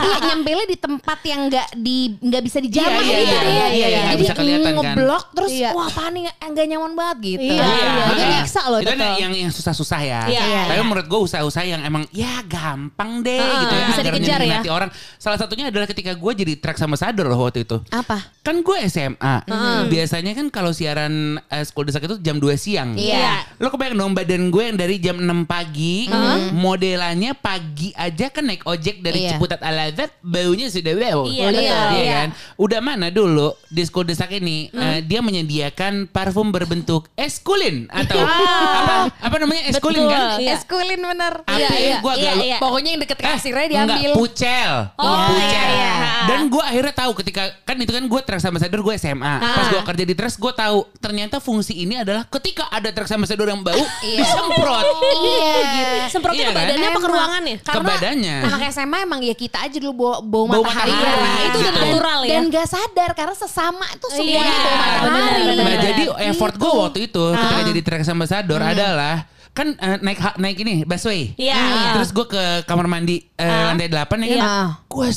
Iya 0.00 0.16
nyempelnya 0.32 0.66
di 0.66 0.78
tempat 0.80 1.18
yang 1.28 1.40
nggak 1.52 1.68
di 1.76 1.96
nggak 2.16 2.42
bisa 2.44 2.58
dijamah 2.62 3.02
Iya, 3.04 3.04
iya, 3.04 3.18
gitu 3.20 3.34
iya, 3.36 3.44
iya, 3.44 3.66
iya, 3.68 3.86
nggak 4.00 4.14
Jadi 4.16 4.22
bisa 4.24 4.34
kelihatan 4.34 4.72
kan. 4.72 4.76
ngeblok 4.80 5.24
terus 5.36 5.50
Iya. 5.52 5.70
wah 5.76 5.86
apaan 5.90 6.12
nih 6.16 6.22
nggak 6.30 6.66
nyaman 6.72 6.92
banget 6.96 7.16
gitu. 7.20 7.42
Iya, 7.52 7.60
iya. 7.60 7.88
Iya. 7.90 8.04
Itu 8.10 8.24
nyiksa 8.24 8.60
loh, 8.70 8.78
Itu 8.80 8.90
yang 8.96 9.32
yang 9.34 9.52
susah-susah 9.52 10.00
ya. 10.00 10.20
Iya. 10.30 10.62
Tapi 10.72 10.80
menurut 10.80 11.06
gue 11.06 11.20
usaha-usaha 11.20 11.64
yang 11.66 11.82
emang 11.84 12.04
ya 12.14 12.40
gampang 12.48 13.20
deh 13.20 13.40
gitu 13.40 13.74
ya. 13.74 13.86
bisa 13.92 14.00
dikejar 14.00 14.40
ya. 14.40 14.60
orang. 14.72 14.90
Salah 15.20 15.38
satunya 15.38 15.68
adalah 15.68 15.84
ketika 15.84 16.16
gue 16.16 16.32
jadi 16.32 16.52
track 16.56 16.78
sama 16.80 16.96
sadar 16.96 17.28
loh 17.28 17.44
waktu 17.44 17.68
itu. 17.68 17.76
Apa? 17.92 18.32
Kan 18.40 18.64
gue 18.64 18.76
SMA. 18.88 19.44
Biasanya 19.90 20.32
kan 20.32 20.46
kalau 20.48 20.72
siaran 20.72 21.36
eh, 21.50 21.64
School 21.68 21.84
Desak 21.84 22.08
itu 22.08 22.16
jam 22.24 22.40
2 22.40 22.56
siang. 22.56 22.96
Iya. 23.12 23.34
Lo 23.56 23.68
kebayang 23.68 23.96
dong 23.96 24.12
badan 24.12 24.48
gue 24.48 24.62
yang 24.64 24.76
dari 24.76 24.96
jam 24.96 25.16
6 25.16 25.26
pagi. 25.44 26.06
Modelannya 26.52 27.32
pagi 27.32 27.90
aja 27.92 28.28
kan 28.28 28.44
naik 28.44 28.62
ojek 28.62 29.00
dari 29.00 29.22
Iya. 29.22 29.30
Ciputat 29.34 29.60
Al-Azhar. 29.60 30.10
Baunya 30.20 30.66
sudah 30.66 30.92
wow. 30.92 31.24
Iya, 31.24 31.46
Iya 31.48 31.72
betul. 31.80 32.04
kan? 32.06 32.28
Udah 32.56 32.80
mana 32.80 33.06
dulu 33.08 33.48
di 33.66 33.82
School 33.82 34.04
Desak 34.04 34.30
ini 34.30 34.68
eh, 34.70 35.00
dia 35.00 35.20
menyediakan 35.20 36.06
parfum 36.06 36.48
berbentuk 36.48 37.08
eskulin 37.14 37.86
atau 37.88 38.18
apa 38.20 38.94
apa 39.12 39.36
namanya 39.36 39.62
eskulin 39.68 40.02
Betul. 40.02 40.12
kan? 40.12 40.22
Iya. 40.36 40.50
Eskulin 40.54 41.00
bener. 41.00 41.34
Apa 41.42 41.56
Iya, 41.56 41.68
ya? 41.68 41.78
iya. 41.78 41.96
Gua 42.00 42.14
Iya, 42.14 42.32
iya. 42.36 42.56
Pokoknya 42.58 42.90
yang 42.92 43.00
deket 43.00 43.18
kasirnya 43.18 43.64
Enggak, 43.64 43.98
diambil. 43.98 44.10
pucel. 44.14 44.72
Oh, 44.94 45.16
pucel. 45.28 45.46
iya, 45.46 45.64
iya. 45.70 45.92
Dan 46.26 46.40
gue 46.46 46.60
akhirnya 46.60 46.92
tahu 46.92 47.12
ketika 47.16 47.42
kan 47.62 47.76
itu 47.76 47.90
kan 47.90 48.04
gue 48.04 48.20
track 48.20 48.42
ambassador 48.42 48.80
gue 48.80 48.94
SMA. 48.94 49.34
Pas 49.40 49.66
gue 49.68 49.82
kerja 49.82 50.04
di 50.04 50.14
Trax 50.14 50.36
gue 50.36 50.52
tahu 50.52 50.78
ternyata 50.98 51.36
fungsi 51.38 51.72
ini 51.74 51.96
adalah 51.96 52.26
ketika 52.26 52.68
ada 52.68 52.90
track 53.02 53.12
ambassador 53.12 53.46
yang 53.46 53.60
bau 53.60 53.72
Iya. 54.02 54.20
disemprot. 54.20 54.86
Iya. 55.16 55.90
Semprotnya 56.06 56.36
Iya 56.36 56.46
ke 56.46 56.52
kan? 56.52 56.60
badannya 56.60 56.84
apa 56.84 56.92
ke 56.92 57.00
Emang. 57.00 57.12
ruangannya? 57.12 57.56
Ke 57.58 57.80
badannya. 57.80 58.36
Anak 58.44 58.60
SMA 58.70 58.98
emang 59.00 59.20
ya 59.20 59.34
kita 59.34 59.58
aja 59.62 59.76
dulu 59.76 59.92
bawa, 59.94 60.14
bawa 60.20 60.44
Bau 60.46 60.62
matahari. 60.62 60.92
matahari. 60.92 61.20
Nah, 61.20 61.40
Itu 61.40 61.56
udah 61.56 61.64
Gitu. 61.66 61.80
natural 61.82 62.18
ya. 62.20 62.30
Dan 62.30 62.42
gak 62.48 62.66
sadar 62.66 63.10
karena 63.14 63.34
sesama 63.34 63.84
itu 63.88 64.06
semuanya 64.10 64.36
Iya, 64.42 64.60
bawa 64.60 64.76
matahari. 64.76 65.06
benar, 65.06 65.32
benar, 65.40 65.64
Nah 65.64 65.76
jadi 65.82 66.02
effort 66.28 66.54
gue 66.54 66.66
Gitu. 66.66 66.80
waktu 66.80 66.98
itu 67.02 67.24
ketika 67.32 67.62
jadi 67.64 67.80
track 67.80 68.02
ambassador 68.06 68.60
adalah 68.60 69.16
kan 69.50 69.66
eh, 69.74 69.98
naik 69.98 70.18
naik 70.36 70.56
ini 70.58 70.74
busway. 70.84 71.34
Iya. 71.34 71.58
Terus 71.94 72.10
gue 72.10 72.22
ke 72.24 72.42
kamar 72.64 72.86
mandi 72.86 73.18
eh, 73.34 73.44
lantai 73.66 73.88
8 73.88 73.98
ya 74.22 74.28
kan. 74.28 74.38
Iya. 74.38 74.52
Gue 74.86 75.08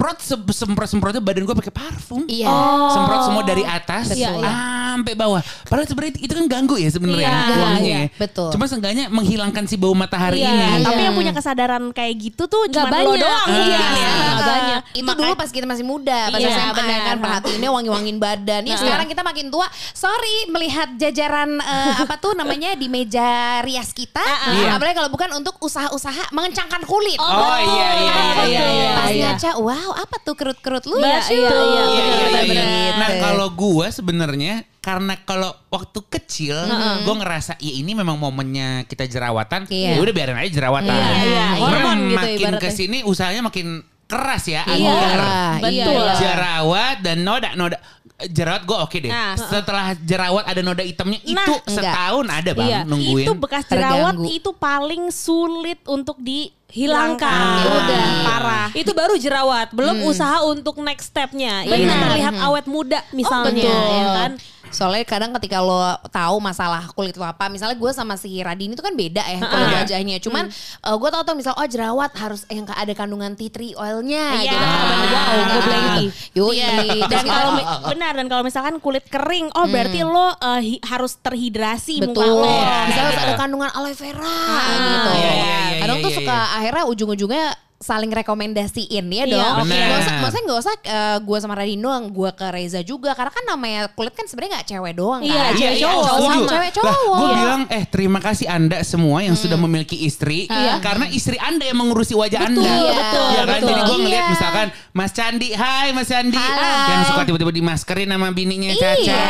semprot 0.00 0.18
se- 0.18 0.56
semprot 0.56 0.88
semprotnya 0.88 1.20
badan 1.20 1.44
gue 1.44 1.52
pakai 1.54 1.68
parfum. 1.70 2.24
Iya. 2.24 2.48
Semprot 2.88 3.20
semua 3.22 3.42
dari 3.44 3.60
atas 3.62 4.08
Betul. 4.08 4.16
Iya, 4.16 4.32
sampai 4.90 5.12
bawah. 5.12 5.42
Padahal 5.68 5.84
sebenarnya 5.84 6.14
itu 6.18 6.32
kan 6.32 6.46
ganggu 6.48 6.74
ya 6.74 6.88
sebenarnya 6.88 7.20
Iya, 7.22 7.36
wanginya. 7.54 7.84
iya, 7.84 8.00
ya. 8.00 8.16
betul. 8.16 8.48
Cuma 8.48 8.64
seenggaknya 8.64 9.04
menghilangkan 9.06 9.64
si 9.64 9.76
bau 9.76 9.92
matahari 9.92 10.40
Iya, 10.40 10.50
ini. 10.50 10.82
Tapi 10.82 10.96
Iya. 10.96 11.04
yang 11.04 11.14
punya 11.14 11.32
kesadaran 11.32 11.84
kayak 11.92 12.14
gitu 12.18 12.48
tuh 12.48 12.64
cuma 12.66 12.88
lo 12.88 13.12
banyak. 13.12 13.20
doang 13.20 13.46
Iya. 13.46 13.52
mungkin 13.52 13.76
ya. 13.76 14.10
Nggak 14.10 14.32
Ah, 14.32 14.48
banyak. 14.48 14.82
Itu 14.96 15.10
dulu 15.12 15.32
pas 15.36 15.50
kita 15.50 15.66
masih 15.68 15.84
muda, 15.84 16.18
pas 16.26 16.40
Iya, 16.40 16.72
benar. 16.72 17.00
kan 17.04 17.16
perhatiinnya 17.20 17.70
wangi-wangin 17.70 18.16
badan. 18.16 18.62
Ya 18.64 18.74
sekarang 18.74 19.04
kita 19.04 19.20
makin 19.20 19.52
tua. 19.52 19.68
Sorry 19.92 20.48
melihat 20.48 20.96
jajaran 20.96 21.60
eh, 21.60 21.92
apa 21.98 22.16
tuh 22.16 22.32
namanya 22.32 22.72
di 22.72 22.88
meja 22.88 23.28
rias 23.60 23.92
kita. 23.92 24.24
Iya. 24.50 24.80
Apalagi 24.80 24.96
kalau 24.96 25.12
bukan 25.12 25.28
untuk 25.34 25.60
usaha-usaha 25.60 26.32
mengencangkan 26.32 26.82
kulit. 26.82 27.20
Oh, 27.20 27.28
iya 27.58 27.68
iya 27.68 27.90
iya 27.92 28.14
Betul. 28.32 28.48
iya. 28.48 28.64
iya. 28.64 28.90
Pas 28.90 29.10
iya. 29.10 29.24
ngaca, 29.28 29.50
wow 29.60 29.89
apa 29.92 30.16
tuh 30.18 30.34
kerut-kerut 30.34 30.84
lu 30.84 30.98
Iya, 30.98 31.08
ya? 31.08 31.20
Iya, 31.26 31.50
iya, 31.50 31.52
Iya, 31.52 31.82
iya, 31.84 32.04
iya. 32.42 32.42
benar. 32.42 32.96
Nah 32.96 33.10
kalau 33.20 33.48
gue 33.50 33.86
sebenarnya 33.88 34.54
karena 34.78 35.14
kalau 35.20 35.50
waktu 35.68 36.00
kecil 36.08 36.56
gue 37.00 37.14
ngerasa 37.14 37.56
ya 37.56 37.72
ini 37.74 37.92
memang 37.92 38.16
momennya 38.16 38.84
kita 38.84 39.04
jerawatan, 39.04 39.66
Iya. 39.66 39.96
ya 39.96 40.00
udah 40.00 40.12
biarin 40.12 40.36
aja 40.36 40.50
jerawatan. 40.50 40.88
Iya, 40.88 41.08
iya. 41.22 41.46
Cuman 41.52 41.60
Hormon 41.62 41.98
gitu 42.00 42.16
makin 42.16 42.38
ibaratnya. 42.40 42.60
ke 42.60 42.68
sini 42.70 42.98
usahanya 43.02 43.42
makin 43.42 43.68
keras 44.06 44.44
ya 44.44 44.66
Iya. 44.66 44.90
agar 44.90 45.20
Betul. 45.62 46.02
Iya. 46.02 46.14
jerawat 46.16 46.96
dan 47.00 47.16
noda 47.20 47.54
noda 47.54 47.78
jerawat 48.26 48.62
gue 48.62 48.76
oke 48.76 48.96
deh. 48.98 49.08
Nah. 49.08 49.34
Setelah 49.34 49.86
jerawat 49.96 50.44
ada 50.44 50.60
noda 50.60 50.82
hitamnya 50.82 51.18
Nah, 51.26 51.46
itu 51.46 51.52
enggak. 51.62 51.72
setahun 51.72 52.26
ada 52.26 52.50
bang 52.52 52.68
Iya. 52.68 52.80
nungguin. 52.84 53.24
Itu 53.24 53.32
bekas 53.34 53.64
jerawat 53.64 54.14
Terganggu. 54.14 54.36
itu 54.36 54.50
paling 54.52 55.02
sulit 55.08 55.80
untuk 55.86 56.16
di 56.18 56.52
hilangkan. 56.70 57.66
Udah 57.66 58.02
Iya. 58.06 58.22
parah. 58.22 58.68
Itu 58.72 58.92
baru 58.92 59.14
jerawat, 59.16 59.70
belum 59.70 60.04
usaha 60.04 60.44
untuk 60.44 60.78
next 60.78 61.10
stepnya. 61.10 61.64
Yang 61.64 61.80
Benar. 61.84 61.98
terlihat 62.04 62.34
awet 62.40 62.66
muda 62.66 63.00
misalnya, 63.10 63.50
betul. 63.58 63.90
ya 63.90 64.06
kan? 64.14 64.32
Soalnya 64.70 65.02
kadang 65.02 65.34
ketika 65.36 65.58
lo 65.58 65.82
tahu 66.08 66.38
masalah 66.38 66.86
kulit 66.90 67.14
lo 67.14 67.22
apa, 67.22 67.46
misalnya 67.46 67.74
gue 67.74 67.90
sama 67.90 68.14
si 68.14 68.38
Radini 68.38 68.72
itu 68.72 68.80
kan 68.80 68.94
beda 68.94 69.20
ya 69.20 69.38
kulit 69.42 69.66
Iya. 69.66 69.76
wajahnya. 69.82 70.16
Cuman 70.18 70.44
eh, 70.48 70.96
gue 70.96 71.08
tahu 71.10 71.22
tuh 71.22 71.34
misal 71.34 71.52
oh 71.52 71.66
jerawat 71.66 72.10
harus 72.14 72.46
yang 72.46 72.64
ada 72.66 72.92
kandungan 72.92 73.34
tea 73.34 73.50
tree 73.50 73.74
oilnya 73.74 74.24
Iya. 74.38 74.50
gitu. 74.50 74.66
Wow, 75.10 75.58
gue. 75.60 75.78
Yoi. 76.32 76.54
Iya. 76.56 76.68
Dan 77.06 77.24
kalau 77.24 77.50
benar 77.86 78.12
dan 78.14 78.26
kalau 78.26 78.42
misalkan 78.42 78.74
kulit 78.78 79.04
kering, 79.04 79.50
oh 79.52 79.66
berarti 79.66 80.00
lo 80.00 80.32
uh, 80.32 80.32
hi- 80.56 80.80
harus 80.82 81.18
terhidrasi 81.18 82.00
muka 82.00 82.22
Betul. 82.22 82.30
lo. 82.38 82.56
Misalnya 82.86 83.12
Iya. 83.12 83.24
ada 83.26 83.34
kandungan 83.36 83.70
aloe 83.70 83.92
vera 83.92 84.22
Ah, 84.22 84.70
gitu. 84.80 85.10
iya, 85.12 85.32
iya, 85.34 85.34
iya, 85.34 85.78
Kadang 85.80 85.96
iya, 85.98 86.04
tuh 86.04 86.10
iya, 86.10 86.18
suka 86.22 86.38
akhirnya 86.54 86.84
ujung-ujungnya 86.86 87.44
saling 87.80 88.12
rekomendasiin 88.12 89.08
ya 89.08 89.24
Iya, 89.24 89.32
dong. 89.32 89.64
oke. 89.64 89.72
Nggak 89.72 89.88
usah, 89.96 90.04
Benar. 90.04 90.20
maksudnya 90.20 90.44
nggak 90.44 90.60
usah 90.60 90.74
eh, 90.84 91.18
gue 91.18 91.38
sama 91.40 91.54
Radino, 91.56 91.88
gue 92.06 92.30
ke 92.30 92.46
Reza 92.46 92.80
juga. 92.82 93.16
Karena 93.16 93.32
kan 93.32 93.44
namanya 93.46 93.88
kulit 93.88 94.12
kan 94.12 94.28
sebenarnya 94.28 94.52
nggak 94.54 94.68
cewek 94.68 94.92
doang 94.94 95.20
Iya, 95.24 95.40
kan. 95.42 95.52
cewek 95.56 95.76
cowok. 95.80 96.04
Sama 96.04 96.20
setuju. 96.20 96.40
cewek 96.46 96.60
Lah, 96.60 96.76
cowok. 96.76 97.16
gue 97.16 97.24
Iya. 97.26 97.38
bilang 97.40 97.62
eh 97.66 97.84
terima 97.88 98.20
kasih 98.20 98.46
anda 98.46 98.78
semua 98.82 99.18
yang 99.20 99.32
sudah 99.32 99.56
memiliki 99.56 99.96
istri 99.98 100.44
karena 100.80 101.08
istri 101.08 101.40
anda 101.40 101.64
yang 101.64 101.80
mengurusi 101.80 102.12
wajah 102.12 102.40
anda. 102.44 102.60
Iya, 102.60 102.92
betul, 102.92 103.26
Ya 103.26 103.40
kan? 103.40 103.48
betul. 103.56 103.68
Jadi 103.70 103.80
gue 103.80 103.96
ngeliat 103.98 104.20
Iya. 104.20 104.30
misalkan 104.30 104.66
Mas 104.92 105.10
Candi, 105.10 105.48
Hai 105.50 105.88
Mas 105.90 106.06
Candi, 106.06 106.36
Hai. 106.36 106.90
yang 106.92 107.02
suka 107.08 107.24
tiba-tiba 107.24 107.48
dimaskerin 107.50 108.12
sama 108.12 108.28
bininya 108.28 108.70
Iya. 108.70 108.92
Caca. 109.00 109.20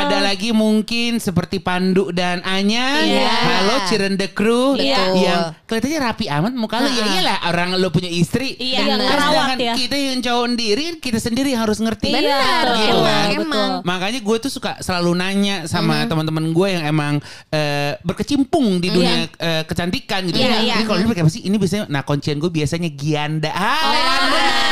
Ada 0.00 0.18
lagi 0.24 0.50
mungkin 0.50 1.20
seperti 1.20 1.60
Pandu 1.60 2.08
dan 2.08 2.40
Anya. 2.40 3.04
Iya. 3.04 3.28
Halo 3.28 3.74
Cirende 3.84 4.32
Crew 4.32 4.74
Iya. 4.74 5.12
yang 5.12 5.40
kelihatannya 5.68 6.00
rapi 6.00 6.24
amat 6.26 6.52
muka 6.56 6.80
lu. 6.80 6.88
Ya 6.88 7.04
iyalah 7.06 7.38
orang 7.50 7.68
lo 7.76 7.90
punya 7.90 8.06
istri. 8.06 8.54
Iya, 8.56 8.86
Terus 8.86 8.98
ngerawat 9.02 9.34
sedangkan 9.34 9.58
ya. 9.58 9.74
kita 9.74 9.96
yang 9.98 10.20
cowok 10.22 10.46
sendiri 10.54 10.86
kita 11.02 11.18
sendiri 11.18 11.50
harus 11.58 11.78
ngerti. 11.82 12.08
Iya, 12.10 12.18
Benar, 12.22 12.64
betul. 12.64 12.78
Gitu 12.80 12.94
emang, 12.94 13.04
kan. 13.04 13.28
emang. 13.42 13.70
Makanya 13.82 14.20
gue 14.22 14.36
tuh 14.38 14.50
suka 14.52 14.72
selalu 14.80 15.10
nanya 15.18 15.56
sama 15.66 16.06
teman-teman 16.06 16.54
gue 16.54 16.68
yang 16.70 16.84
emang 16.86 17.14
eh, 17.50 17.98
berkecimpung 18.06 18.78
di 18.78 18.88
dunia 18.94 19.26
eh, 19.26 19.62
kecantikan 19.66 20.30
gitu. 20.30 20.38
Iya, 20.38 20.56
iya. 20.62 20.74
Ini 20.78 20.84
kalau 20.86 20.98
ini 21.02 21.08
pakai 21.10 21.22
apa 21.26 21.32
sih? 21.32 21.42
Ini 21.44 21.56
biasanya 21.58 21.84
nah 21.90 22.02
kuncian 22.06 22.38
gue 22.38 22.50
biasanya 22.50 22.88
Gianda. 22.94 23.50
Ah, 23.50 23.82
benar, 23.90 24.20
benar. 24.30 24.69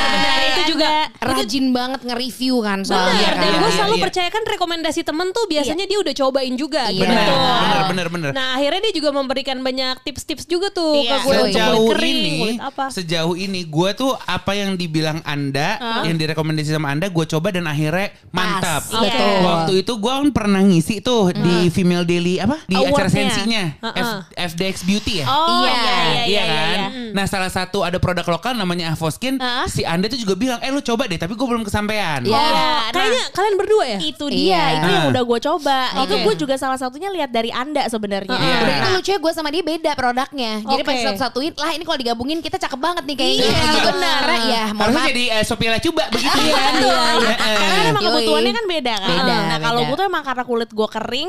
Itu 0.69 0.77
juga 0.77 0.93
Rajin 1.19 1.67
banget 1.71 2.01
nge-review 2.03 2.61
kan 2.61 2.79
soalnya 2.83 3.09
Benar, 3.09 3.17
Iya, 3.19 3.31
dan 3.35 3.49
iya, 3.49 3.57
gue 3.57 3.65
iya, 3.65 3.77
selalu 3.79 3.95
iya. 3.95 4.05
percayakan 4.05 4.43
rekomendasi 4.47 5.01
temen 5.01 5.27
tuh 5.31 5.45
biasanya 5.47 5.85
dia 5.85 5.99
udah 5.99 6.15
cobain 6.15 6.55
juga. 6.55 6.83
Iya. 6.85 6.93
gitu. 6.95 7.05
benar, 7.05 7.25
Betul. 7.25 7.39
benar, 7.39 7.83
benar, 7.87 8.07
benar. 8.11 8.31
Nah 8.31 8.49
akhirnya 8.55 8.81
dia 8.83 8.95
juga 8.95 9.11
memberikan 9.11 9.59
banyak 9.59 9.95
tips-tips 10.03 10.45
juga 10.45 10.69
tuh 10.69 10.93
Iya. 10.99 11.11
ke 11.11 11.17
gue 11.19 11.33
untuk 11.33 11.47
sejauh 11.49 11.77
kulit 11.79 11.97
kering, 11.97 12.19
ini, 12.19 12.33
kulit 12.39 12.59
apa. 12.61 12.85
sejauh 12.91 13.35
ini 13.35 13.61
gue 13.65 13.91
tuh 13.95 14.13
apa 14.19 14.53
yang 14.53 14.71
dibilang 14.75 15.19
anda, 15.23 15.69
yang 16.05 16.15
direkomendasi 16.15 16.71
sama 16.71 16.91
anda, 16.91 17.09
gue 17.09 17.25
coba 17.27 17.49
dan 17.49 17.65
akhirnya 17.65 18.13
mantap. 18.29 18.83
Iya. 18.85 19.01
Betul. 19.09 19.35
Waktu 19.41 19.73
itu 19.81 19.93
gue 19.95 20.13
kan 20.13 20.29
pernah 20.31 20.61
ngisi 20.61 21.01
tuh 21.01 21.33
di 21.33 21.57
Female 21.69 22.05
Daily 22.05 22.37
apa 22.39 22.61
di 22.63 22.77
acara 22.77 23.09
sensinya 23.09 23.63
Heeh. 23.81 23.97
F- 23.97 24.25
FDX 24.53 24.85
Beauty 24.85 25.23
ya. 25.23 25.27
Oh 25.27 25.47
Iya. 25.59 25.71
iya 25.71 25.79
iya 25.79 25.95
iya 26.05 26.25
Iya 26.29 26.43
iya. 26.43 26.55
kan? 26.55 26.79
iya. 26.91 27.13
Nah 27.15 27.25
salah 27.25 27.49
satu 27.49 27.81
ada 27.81 27.97
produk 27.97 28.27
lokal 28.29 28.53
namanya 28.53 28.93
Avoskin. 28.93 29.41
Si 29.67 29.83
Anda 29.83 30.07
tuh 30.07 30.19
juga 30.19 30.35
bilang, 30.35 30.58
eh 30.59 30.71
lu 30.71 30.81
coba 30.81 31.03
deh, 31.05 31.17
tapi 31.17 31.33
gue 31.33 31.47
belum 31.47 31.63
kesampaian. 31.63 32.21
Iya. 32.21 32.35
Oh, 32.35 32.47
Oh, 32.89 32.91
kayaknya 32.91 33.25
kalian 33.31 33.55
berdua 33.55 33.85
ya? 33.87 33.99
itu 34.01 34.25
dia 34.27 34.41
Iya. 34.41 34.63
itu 34.75 34.89
yang 34.89 35.05
Ah. 35.05 35.11
udah 35.11 35.23
gue 35.23 35.39
coba 35.43 35.79
itu 35.99 36.15
Oke. 36.15 36.25
gue 36.25 36.35
juga 36.39 36.55
salah 36.55 36.75
satunya 36.75 37.09
lihat 37.09 37.29
dari 37.29 37.51
anda 37.51 37.85
sebenarnya 37.85 38.31
Iya. 38.31 38.57
Udah 38.59 38.75
itu 38.75 38.89
lucu 38.93 39.11
ya 39.11 39.19
gue 39.19 39.33
sama 39.33 39.49
dia 39.49 39.63
beda 39.63 39.93
produknya. 39.93 40.53
Jadi 40.63 40.83
Oke. 40.83 40.89
pas 40.89 40.97
satu-satuin 41.05 41.53
lah 41.55 41.71
ini 41.71 41.83
kalau 41.83 41.99
digabungin 41.99 42.39
kita 42.39 42.57
cakep 42.57 42.77
banget 42.77 43.05
nih 43.05 43.17
kayaknya. 43.17 43.45
Iya, 43.45 43.61
gitu. 43.71 43.89
benar. 43.89 44.19
Karena 44.19 44.39
ya 44.41 44.65
mohon 44.69 44.81
Harusnya 44.81 44.99
maaf. 44.99 45.11
jadi 45.11 45.25
uh, 45.31 45.45
Sophia 45.45 45.71
Lacuba 45.71 46.05
begitu 46.13 46.39
ya. 46.41 46.57
Iya, 46.73 46.99
iya. 47.15 47.35
Karena 47.37 47.83
emang 47.89 48.03
kebutuhannya 48.05 48.53
kan 48.53 48.65
beda 48.67 48.95
kan 48.97 49.09
Beda, 49.11 49.37
nah 49.45 49.59
kalau 49.61 49.81
gue 49.85 49.97
tuh 49.97 50.07
emang 50.07 50.23
karena 50.23 50.45
kulit 50.45 50.71
gue 50.71 50.89
kering 50.89 51.29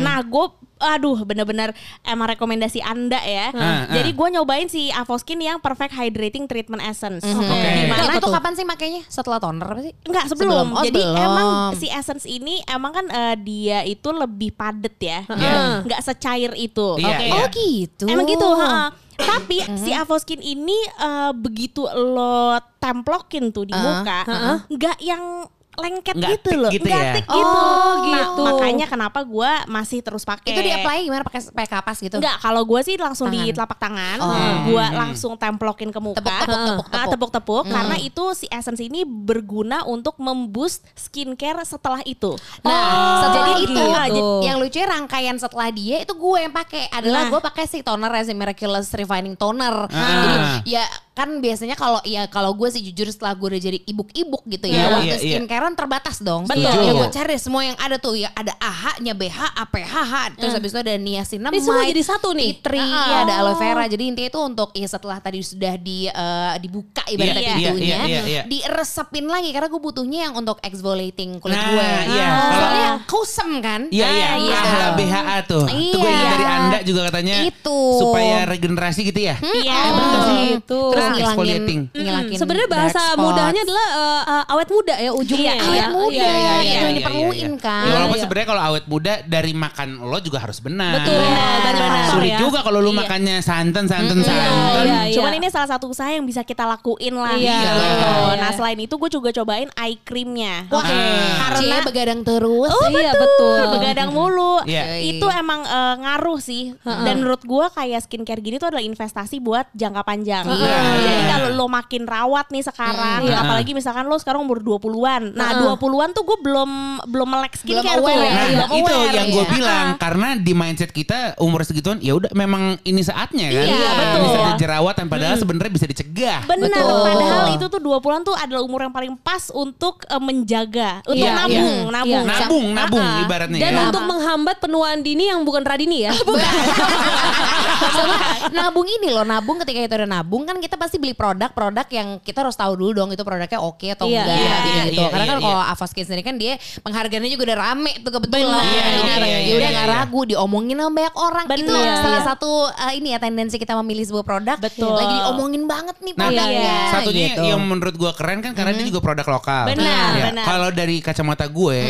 nah 0.00 0.18
gue 0.20 0.46
aduh 0.80 1.22
bener-bener 1.22 1.76
emang 2.02 2.26
rekomendasi 2.26 2.80
anda 2.80 3.20
ya 3.20 3.52
ah. 3.52 3.84
jadi 3.86 4.10
gue 4.10 4.28
nyobain 4.32 4.66
si 4.66 4.88
Avoskin 4.90 5.38
yang 5.38 5.60
perfect 5.60 5.92
hydrating 5.92 6.48
treatment 6.48 6.80
essence 6.80 7.20
Oke. 7.20 7.44
di 7.44 7.84
mana 7.84 8.16
Itu 8.16 8.26
tuh? 8.26 8.32
kapan 8.32 8.52
sih 8.52 8.64
makanya? 8.64 9.04
Setelah 9.06 9.38
toner 9.38 9.66
apa 9.66 9.80
sih? 9.80 9.92
Enggak 10.02 10.24
sebelum. 10.26 10.48
Sebelum. 10.50 10.68
Oh, 10.72 10.84
Jadi 10.84 11.02
sebelum. 11.02 11.20
emang 11.20 11.48
si 11.76 11.86
essence 11.86 12.24
ini 12.24 12.64
emang 12.64 12.92
kan 12.92 13.06
eh, 13.06 13.36
dia 13.36 13.78
itu 13.84 14.08
lebih 14.08 14.50
padet 14.52 14.96
ya. 14.96 15.20
Iya. 15.28 15.84
Enggak 15.84 16.00
secair 16.00 16.52
itu. 16.54 16.96
Iya, 16.96 17.08
Oke. 17.12 17.24
iya. 17.24 17.34
Oh 17.36 17.46
gitu. 17.50 18.04
Emang 18.08 18.24
gitu, 18.24 18.48
ha-ha. 18.56 18.86
Tapi 19.14 19.60
si 19.76 19.92
Avoskin 19.92 20.40
ini 20.40 20.74
eh, 20.98 21.32
begitu 21.32 21.84
lo 21.86 22.56
templokin 22.80 23.52
tuh 23.52 23.64
di 23.64 23.72
Uh-huh. 23.72 24.00
muka, 24.00 24.20
nggak 24.66 24.96
yang 25.00 25.44
lengket 25.70 26.18
Nggak 26.18 26.30
gitu 26.34 26.50
loh, 26.58 26.70
gitu 26.70 26.82
nggak 26.84 26.98
ya? 27.00 27.12
thick 27.14 27.26
gitu. 27.26 27.46
Oh, 27.56 27.94
Nah, 28.02 28.26
gitu. 28.26 28.42
makanya 28.42 28.86
kenapa 28.86 29.22
gue 29.22 29.50
masih 29.66 30.02
terus 30.02 30.22
pakai. 30.22 30.50
Itu 30.50 30.60
di 30.60 30.70
apply 30.70 30.98
gimana 31.04 31.22
pakai 31.22 31.40
pakai 31.46 31.70
kapas 31.70 31.96
gitu? 31.98 32.18
Enggak, 32.18 32.36
kalau 32.38 32.62
gue 32.64 32.80
sih 32.82 32.94
langsung 32.94 33.28
di 33.28 33.38
Tangan. 33.38 33.54
telapak 33.54 33.78
tangan, 33.78 34.18
Oh. 34.18 34.34
gue 34.66 34.84
langsung 34.92 35.32
templokin 35.34 35.88
ke 35.88 36.00
muka, 36.02 36.20
Tepuk, 36.20 36.36
tepuk, 36.42 36.58
tepuk, 36.60 36.86
Ah, 36.86 36.90
tepuk. 37.00 37.10
tepuk-tepuk, 37.14 37.64
karena 37.66 37.96
itu 37.96 38.24
si 38.34 38.46
essence 38.46 38.78
ini 38.78 39.06
berguna 39.06 39.84
untuk 39.84 40.18
memboost 40.18 40.82
skincare 40.92 41.62
setelah 41.62 42.02
itu. 42.02 42.34
Nah, 42.60 42.82
setelah 43.22 43.46
jadi 43.48 43.52
itu 43.62 43.80
gitu. 44.10 44.26
yang 44.42 44.56
lucu 44.58 44.78
rangkaian 44.80 45.36
setelah 45.36 45.70
dia 45.70 45.96
itu 45.98 46.12
gue 46.12 46.38
yang 46.40 46.52
pakai 46.52 46.90
adalah 46.90 47.24
Nah. 47.24 47.30
gue 47.30 47.40
pakai 47.42 47.64
si 47.64 47.80
toner 47.80 48.10
Resin 48.10 48.34
Miraculous 48.34 48.90
Refining 48.90 49.32
Toner. 49.32 49.86
Ah. 49.86 49.96
Jadi 49.96 50.36
ya 50.68 50.84
kan 51.20 51.36
biasanya 51.38 51.76
kalau 51.76 52.00
ya 52.02 52.24
kalau 52.26 52.56
gue 52.56 52.68
sih 52.68 52.80
jujur 52.82 53.04
setelah 53.06 53.36
gue 53.36 53.48
udah 53.50 53.60
jadi 53.60 53.78
ibuk-ibuk 53.84 54.40
gitu 54.48 54.66
ya, 54.66 54.72
Iya, 54.72 54.86
waktu 54.90 55.04
iya, 55.04 55.16
iya. 55.20 55.36
skincarean 55.36 55.74
terbatas 55.74 56.16
dong. 56.18 56.48
Betul. 56.48 56.64
Ya 56.80 56.92
gue 56.94 57.08
cari 57.10 57.36
semua 57.36 57.62
yang 57.62 57.76
ada 57.76 57.96
tuh 57.96 58.16
ya 58.16 58.32
ada 58.32 58.56
AHA-nya, 58.56 59.12
BH, 59.12 59.38
APHH, 59.54 60.12
terus 60.34 60.52
habis 60.52 60.70
itu 60.70 60.80
ada 60.80 60.94
niacinamide. 60.96 61.52
Ini 61.52 61.60
semua 61.60 61.84
jadi 61.84 62.02
satu 62.02 62.28
nih? 62.32 62.50
Tree, 62.58 62.80
Ah. 62.80 63.04
ya, 63.06 63.16
ada 63.24 63.34
aloe 63.38 63.54
vera. 63.54 63.84
Jadi 63.84 64.02
intinya 64.06 64.28
itu 64.28 64.40
untuk 64.40 64.68
ya 64.72 64.86
setelah 64.86 65.18
tadi 65.18 65.40
sudah 65.40 65.76
di 65.76 66.06
eh, 66.06 66.54
dibuka 66.56 67.04
ibaratnya 67.04 67.42
iya, 67.52 67.54
pintunya, 67.68 67.96
iya, 68.00 68.00
iya, 68.06 68.20
iya. 68.24 68.42
diresepin 68.46 69.26
lagi 69.26 69.50
karena 69.50 69.68
gue 69.68 69.80
butuhnya 69.80 70.18
yang 70.24 70.34
untuk 70.34 70.56
exfoliating 70.60 71.36
kulit 71.38 71.52
Nah, 71.52 71.68
gue. 71.68 71.88
iya. 72.10 72.24
Ah. 72.24 72.38
Kalau- 72.40 72.58
Soalnya 72.60 72.90
kusem 73.04 73.50
kan? 73.58 73.80
Iya 73.90 74.06
iya, 74.08 74.26
Ah, 74.26 74.36
iya. 74.38 74.58
AHA 74.58 74.88
BHA 74.94 75.36
tuh. 75.44 75.64
Itu 75.66 75.96
gue 75.98 76.10
dari 76.10 76.46
Anda 76.46 76.78
juga 76.80 77.00
katanya 77.06 77.36
Itu. 77.42 77.78
supaya 77.98 78.46
regenerasi 78.46 79.00
gitu 79.04 79.20
ya. 79.20 79.34
Iya, 79.40 79.78
Oh, 79.82 79.92
betul. 79.92 80.38
gitu. 80.54 80.80
Terus 80.90 81.04
Ah, 81.04 81.09
ngilangin, 81.12 81.30
exfoliating. 81.30 81.80
ngilangin 81.92 82.36
Sebenarnya 82.36 82.68
bahasa 82.68 83.00
mudahnya 83.14 83.60
adalah 83.62 83.86
eh, 83.90 84.22
eh, 84.26 84.44
awet 84.50 84.68
muda 84.68 84.94
ya 84.96 85.10
ujungnya. 85.12 85.52
Iya, 85.52 85.54
ya. 85.54 85.64
awet 85.64 85.88
muda. 85.90 86.14
Iya, 86.16 86.30
iya, 86.30 86.36
iya. 86.36 86.54
Itu 86.60 86.74
yang 86.80 86.86
iya, 86.86 86.98
diperluin 86.98 87.52
iya. 87.52 87.60
kan. 87.60 87.84
Ya 87.84 87.92
walaupun 87.92 88.16
Iya. 88.16 88.22
sebenarnya 88.22 88.48
kalau 88.48 88.62
awet 88.64 88.84
muda 88.86 89.12
dari 89.22 89.52
makan 89.52 89.88
lo 90.00 90.18
juga 90.18 90.38
harus 90.38 90.58
benar. 90.58 90.92
Betul, 90.98 91.20
faktor 91.20 91.88
Sulit 92.10 92.30
ya. 92.30 92.38
juga 92.38 92.58
kalau 92.60 92.78
lu 92.78 92.90
Iya. 92.90 92.98
makannya 93.00 93.36
santan 93.40 93.84
santan 93.86 94.18
Iya, 94.18 94.26
santan. 94.26 94.84
iya, 94.84 94.98
iya. 95.06 95.14
Cuman 95.14 95.32
ini 95.32 95.46
salah 95.48 95.68
satu 95.68 95.86
usaha 95.86 96.08
yang 96.08 96.24
bisa 96.24 96.42
kita 96.42 96.64
lakuin 96.64 97.14
lah. 97.14 97.34
Iya. 97.34 97.56
gitu. 97.56 97.80
Iya. 97.80 98.10
Nah 98.36 98.50
selain 98.52 98.78
itu 98.78 98.94
gue 98.94 99.10
juga 99.10 99.30
cobain 99.32 99.68
eye 99.74 99.98
creamnya. 100.00 100.66
Wah, 100.68 100.82
Ah. 100.82 101.54
karena 101.54 101.76
begadang 101.82 102.20
terus. 102.20 102.70
Oh, 102.70 102.88
iya 102.90 103.12
betul. 103.12 103.58
Begadang 103.72 104.10
mulu. 104.10 104.62
Iya. 104.64 104.98
Itu 104.98 105.26
emang 105.26 105.62
eh, 105.62 105.94
ngaruh 105.98 106.40
sih. 106.40 106.74
Dan 106.82 107.22
menurut 107.22 107.42
gue 107.42 107.66
kayak 107.70 108.00
skincare 108.02 108.40
gini 108.40 108.56
tuh 108.56 108.68
adalah 108.68 108.82
investasi 108.82 109.38
buat 109.38 109.66
jangka 109.72 110.02
panjang. 110.02 110.44
Iya. 110.46 110.78
Jadi 110.92 111.22
kalau 111.26 111.48
lo 111.52 111.66
makin 111.66 112.02
rawat 112.04 112.46
nih 112.48 112.62
sekarang, 112.62 113.20
Iya. 113.22 113.36
apalagi 113.40 113.70
misalkan 113.70 114.04
lo 114.04 114.16
sekarang 114.16 114.40
umur 114.40 114.58
20-an. 114.58 115.32
Nah, 115.32 115.48
Heeh. 115.54 115.62
20-an 115.70 116.10
tuh 116.10 116.24
gue 116.24 116.38
belum 116.40 116.70
belum 117.06 117.28
melek 117.28 117.54
skincare 117.56 117.96
Belum 117.96 118.02
tuh. 118.02 118.06
aware 118.08 118.20
ya. 118.20 118.30
Nah, 118.30 118.46
Belum 118.46 118.70
itu 118.76 118.92
aware. 118.92 119.12
yang 119.12 119.26
gue 119.28 119.40
ya. 119.40 119.50
bilang 119.50 119.86
karena 119.96 120.28
di 120.34 120.52
mindset 120.52 120.90
kita 120.90 121.18
umur 121.36 121.62
segituan 121.62 121.98
ya 121.98 122.14
udah 122.14 122.30
memang 122.32 122.62
ini 122.82 123.00
saatnya 123.00 123.46
kan. 123.48 123.66
Iya, 123.66 123.90
betul. 123.92 124.16
Ini 124.16 124.28
saatnya 124.30 124.56
jerawatan 124.58 125.04
padahal 125.06 125.36
sebenarnya 125.36 125.70
bisa 125.70 125.86
dicegah. 125.86 126.38
Benar, 126.42 126.68
Betul. 126.72 127.02
padahal 127.04 127.44
itu 127.52 127.66
tuh 127.66 127.80
20-an 127.80 128.22
tuh 128.22 128.34
adalah 128.34 128.62
umur 128.62 128.80
yang 128.80 128.90
paling 128.90 129.14
pas 129.16 129.50
untuk 129.50 130.02
eh, 130.04 130.16
menjaga, 130.16 131.02
untuk 131.04 131.20
Iya, 131.20 131.32
nabung, 131.36 131.56
iya. 131.76 131.90
nabung. 131.90 132.24
Iya. 132.24 132.38
Nabung, 132.40 132.66
nabung 132.72 133.02
ah. 133.02 133.22
ibaratnya 133.22 133.58
Dan 133.58 133.72
ya. 133.72 133.80
untuk 133.86 134.02
menghambat 134.02 134.56
penuaan 134.58 134.98
dini 135.00 135.24
yang 135.26 135.40
bukan 135.42 135.62
Radini 135.62 136.04
ya. 136.04 136.12
Sama 137.96 138.16
nabung 138.50 138.86
ini 138.86 139.08
loh, 139.08 139.22
nabung 139.22 139.60
ketika 139.60 139.80
itu 139.80 139.94
ada 139.94 140.08
nabung 140.08 140.44
kan 140.44 140.56
kita 140.58 140.76
pasti 140.80 140.96
beli 140.96 141.12
produk-produk 141.12 141.84
yang 141.92 142.08
kita 142.18 142.40
harus 142.40 142.56
tahu 142.56 142.72
dulu 142.72 142.90
dong 142.96 143.10
itu 143.10 143.20
produknya 143.20 143.60
oke 143.60 143.84
atau 143.84 144.08
Iya, 144.08 144.24
enggak 144.24 144.36
iya, 144.36 144.40
gitu. 144.40 144.56
iya, 144.72 144.82
gitu. 144.88 144.96
iya, 144.96 145.08
Karena 145.12 145.24
iya, 145.24 145.30
kan 145.30 145.36
iya. 145.36 145.44
kalau 145.44 145.60
Avoskin 145.68 146.04
sendiri 146.08 146.24
kan 146.24 146.36
dia 146.36 146.52
penghargaannya 146.80 147.28
juga 147.28 147.44
udah 147.46 147.58
rame 147.60 147.92
tuh 148.00 148.10
kebetulan. 148.10 148.48
Benar. 148.48 148.64
Iya, 148.64 148.80
Jadi 148.80 149.00
iya, 149.04 149.14
iya, 149.20 149.38
ya 149.44 149.52
udah 149.52 149.60
iya, 149.60 149.76
nggak 149.76 149.86
iya. 149.86 149.96
ragu 150.00 150.20
diomongin 150.24 150.76
sama 150.80 150.92
banyak 150.96 151.14
orang. 151.14 151.44
Itu 151.44 151.52
Benar. 151.68 151.96
salah 152.00 152.16
Iya. 152.16 152.20
satu 152.26 152.50
uh, 152.66 152.92
ini 152.92 153.08
ya 153.10 153.18
tendensi 153.20 153.56
kita 153.56 153.74
memilih 153.76 154.04
sebuah 154.06 154.24
produk. 154.24 154.56
Betul. 154.56 154.96
Lagi 154.96 155.16
diomongin 155.20 155.62
banget 155.66 155.96
nih 156.00 156.12
Nah, 156.16 156.24
produknya. 156.26 156.76
satunya 156.90 157.26
gitu. 157.28 157.42
yang 157.44 157.60
menurut 157.60 157.94
gue 157.94 158.12
keren 158.16 158.38
kan 158.40 158.52
karena 158.56 158.72
dia 158.72 158.86
juga 158.86 159.00
produk 159.00 159.26
lokal. 159.28 159.64
Benar, 159.68 160.10
Ya, 160.16 160.24
benar. 160.32 160.44
Kalau 160.48 160.68
dari 160.70 160.96
kacamata 160.98 161.44
gue, 161.44 161.80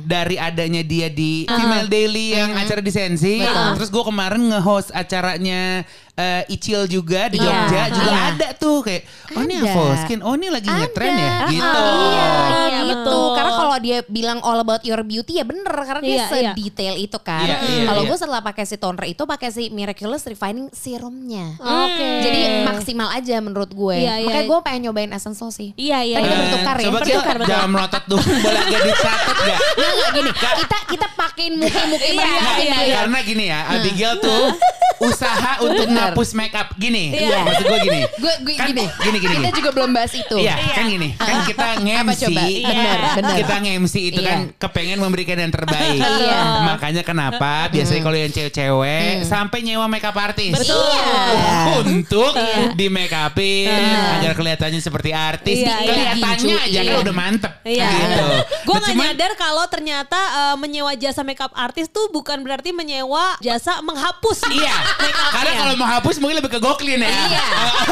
dari 0.00 0.36
adanya 0.36 0.80
dia 0.80 1.12
di 1.12 1.44
Female 1.44 1.84
Daily 1.86 2.32
yang 2.32 2.56
acara 2.56 2.80
di 2.80 2.88
Sensi, 2.88 3.44
terus 3.76 3.90
gue 3.90 4.00
kemarin 4.00 4.40
nge-host 4.48 4.88
acaranya 4.90 5.84
eh, 6.20 6.42
Icil 6.50 6.84
juga 6.86 7.26
di 7.26 7.36
Iya. 7.36 7.46
Jogja 7.46 7.82
juga 7.88 8.12
Iya. 8.12 8.28
ada 8.30 8.48
tuh 8.54 8.78
kayak 8.80 9.02
oh 9.30 9.42
ini. 9.42 9.54
Avoskin, 9.62 10.20
oh 10.20 10.34
ini 10.34 10.48
lagi 10.48 10.68
ngetren 10.68 11.08
ya 11.10 11.30
Ada. 11.40 11.48
gitu. 11.48 11.80
Iya, 11.80 12.28
Iya, 12.30 12.68
gitu. 12.68 12.88
betul. 12.90 13.24
Karena 13.32 13.52
kalau 13.54 13.76
dia 13.78 13.98
bilang 14.04 14.38
all 14.40 14.58
about 14.58 14.82
your 14.82 15.00
beauty 15.00 15.32
ya 15.32 15.44
bener 15.44 15.64
karena 15.66 16.00
dia 16.00 16.10
Iya, 16.10 16.20
iya. 16.20 16.52
sedetail 16.52 16.94
itu 16.98 17.18
kan. 17.18 17.42
Iya, 17.42 17.56
iya, 17.62 17.82
kalau 17.86 18.02
iya. 18.02 18.08
gue 18.08 18.16
setelah 18.16 18.40
pakai 18.40 18.64
si 18.64 18.76
toner 18.76 19.04
itu 19.06 19.22
pakai 19.24 19.48
si 19.48 19.62
Miraculous 19.70 20.22
Refining 20.22 20.68
Serumnya. 20.70 21.56
Oke. 21.56 22.08
Jadi 22.20 22.40
maksimal 22.62 23.08
aja 23.10 23.36
menurut 23.38 23.70
gue. 23.70 23.96
Iya, 23.96 24.14
iya. 24.18 24.26
Makanya 24.26 24.44
gue 24.46 24.58
pengen 24.60 24.80
nyobain 24.84 25.10
Essential 25.10 25.48
sih. 25.48 25.72
Iya, 25.74 25.98
iya. 26.02 26.16
Kita 26.18 26.36
bertukar 26.36 26.76
ya. 26.76 26.84
Coba 26.84 26.98
Bertukar, 27.00 27.36
jangan 27.42 27.68
melotot 27.70 28.04
dulu, 28.06 28.20
boleh 28.22 28.60
agak 28.60 28.80
dicatat 28.84 29.36
gak? 29.40 29.58
Gini. 30.16 30.30
Kita 30.34 30.78
kita 30.86 31.06
pakein 31.14 31.52
muka-muka 31.56 32.02
Iya, 32.02 32.18
Nah, 32.20 32.56
ini. 32.58 32.90
karena 32.92 33.18
gini 33.22 33.44
ya, 33.46 33.60
Abigail 33.68 34.14
tuh 34.18 34.52
usaha 35.00 35.52
untuk 35.60 35.86
ngapus 35.86 36.30
make 36.32 36.52
up 36.52 36.76
gini. 36.76 37.10
Iya. 37.10 37.40
Maksud 37.42 37.64
gue 37.64 37.78
gini. 37.80 38.00
Gue 38.14 38.32
Kan 38.54 38.68
gini. 38.68 38.84
gini, 38.86 39.18
gini, 39.18 39.34
Kita 39.40 39.50
juga 39.56 39.70
belum 39.72 39.90
bahas 39.90 40.12
itu. 40.12 40.36
Iya, 40.36 40.54
kan 40.70 40.84
gini. 40.86 41.08
Kan 41.16 41.36
kita 41.44 41.66
nge-MC. 41.80 42.20
coba? 42.22 42.42
Bener, 42.44 42.98
bener. 43.16 43.34
Kita 43.40 43.54
nge-MC 43.58 43.94
itu 44.06 44.20
Iya. 44.20 44.28
kan 44.28 44.38
kepengen 44.58 44.98
memberikan 44.98 45.36
yang 45.36 45.50
terbaik. 45.50 46.00
Iya. 46.20 46.40
Makanya 46.66 47.02
kenapa 47.02 47.70
biasanya 47.70 48.02
kalau 48.02 48.18
yang 48.18 48.28
cewek-cewek 48.28 49.24
sampai 49.24 49.58
nyewa 49.62 49.86
makeup 49.86 50.12
artis. 50.12 50.52
Betul. 50.52 51.00
Untuk 51.80 52.32
di 52.74 52.86
make 52.86 53.14
upin 53.14 53.72
agar 54.12 54.32
kelihatannya 54.34 54.78
seperti 54.78 55.10
artis. 55.10 55.58
Iya, 55.58 55.74
iya. 55.78 55.88
Kelihatannya 56.12 56.56
aja 56.60 56.80
kan 56.80 56.84
iya. 56.86 57.00
udah 57.00 57.14
mantep. 57.14 57.52
Iya. 57.64 57.88
Gitu. 57.88 58.26
Gue 58.62 58.74
Nah, 58.74 58.80
gak 58.80 58.88
cuman- 58.92 59.06
nyadar 59.08 59.32
kalau 59.34 59.64
ternyata 59.66 60.18
eh, 60.18 60.56
menyewa 60.56 60.92
jasa 60.94 61.20
makeup 61.22 61.52
artis 61.54 61.88
tuh 61.88 62.10
bukan 62.10 62.40
berarti 62.40 62.70
menyewa 62.70 63.40
jasa 63.40 63.80
menghapus. 63.80 64.44
Iya. 64.50 64.76
Karena 65.30 65.52
kalau 65.56 65.74
mau 65.74 65.88
hapus 65.88 66.18
mungkin 66.18 66.38
lebih 66.38 66.50
ke 66.50 66.58
goklin 66.58 66.98
ya. 66.98 67.08
Iya. 67.08 67.42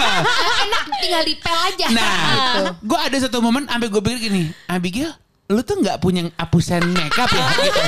Enak 0.64 0.82
tinggal 0.98 1.22
dipel 1.22 1.56
aja. 1.56 1.86
Nah, 1.88 2.14
Gitu. 2.28 2.62
gue 2.84 2.98
ada 2.98 3.16
satu 3.18 3.38
momen 3.38 3.64
sampai 3.64 3.88
gue 3.88 4.00
pikir 4.00 4.18
gini, 4.20 4.42
Abigail, 4.66 5.12
lu 5.48 5.60
tuh 5.60 5.78
nggak 5.78 5.98
punya 5.98 6.26
hapusan 6.34 6.82
makeup 6.88 7.28
ya? 7.28 7.44
Gitu. 7.58 7.80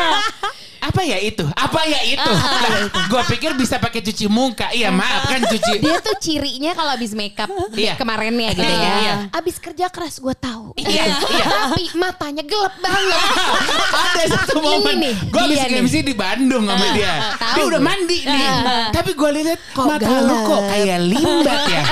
Apa 0.80 1.04
ya 1.04 1.20
itu? 1.20 1.44
Apa 1.44 1.84
ya 1.84 2.00
itu? 2.02 2.24
Nah, 2.24 2.72
gue 3.04 3.22
pikir 3.28 3.52
bisa 3.52 3.76
pakai 3.76 4.00
cuci 4.00 4.24
muka. 4.26 4.72
Iya 4.72 4.88
maaf 4.88 5.28
kan 5.28 5.44
cuci. 5.44 5.76
Dia 5.76 6.00
tuh 6.00 6.16
cirinya 6.16 6.72
kalau 6.72 6.96
habis 6.96 7.12
makeup 7.12 7.52
Iya. 7.70 8.00
kemarinnya 8.00 8.56
gitu 8.56 8.64
Iya, 8.64 8.80
ya. 8.80 8.92
iya. 8.96 9.14
Abis 9.28 9.60
kerja 9.60 9.92
keras 9.92 10.16
gue 10.16 10.32
tahu. 10.32 10.72
Iya, 10.80 11.04
iya. 11.12 11.44
Tapi 11.68 11.84
matanya 11.94 12.40
gelap 12.40 12.72
banget. 12.80 13.18
Ada 14.10 14.24
satu 14.34 14.56
momen 14.58 14.96
nih, 14.98 15.14
Gue 15.28 15.40
habis 15.44 15.60
dia 15.60 15.68
nih. 15.68 15.84
MC 15.84 15.94
di 16.00 16.14
Bandung 16.16 16.64
sama 16.64 16.86
dia 16.92 17.12
tahu 17.36 17.56
Dia 17.56 17.64
udah 17.68 17.80
mandi 17.80 18.18
nih 18.20 18.48
Tapi 18.90 19.10
gue 19.12 19.30
lihat 19.36 19.60
Kok 19.72 19.84
Mata 19.86 20.08
lu 20.20 20.36
kok 20.44 20.60
kayak 20.66 20.98
limbat 21.02 21.60
ya 21.68 21.82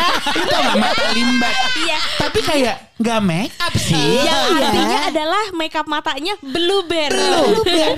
gak 0.49 0.75
mata 0.75 1.05
limbat 1.13 1.55
Iya. 1.79 1.99
Tapi 2.19 2.39
kayak 2.43 2.75
gak 2.99 3.21
make 3.23 3.55
up 3.59 3.75
sih 3.75 4.25
Yang 4.25 4.43
artinya 4.57 4.99
adalah 5.07 5.45
makeup 5.53 5.87
matanya 5.87 6.35
blueberry. 6.41 7.17
Belum 7.63 7.98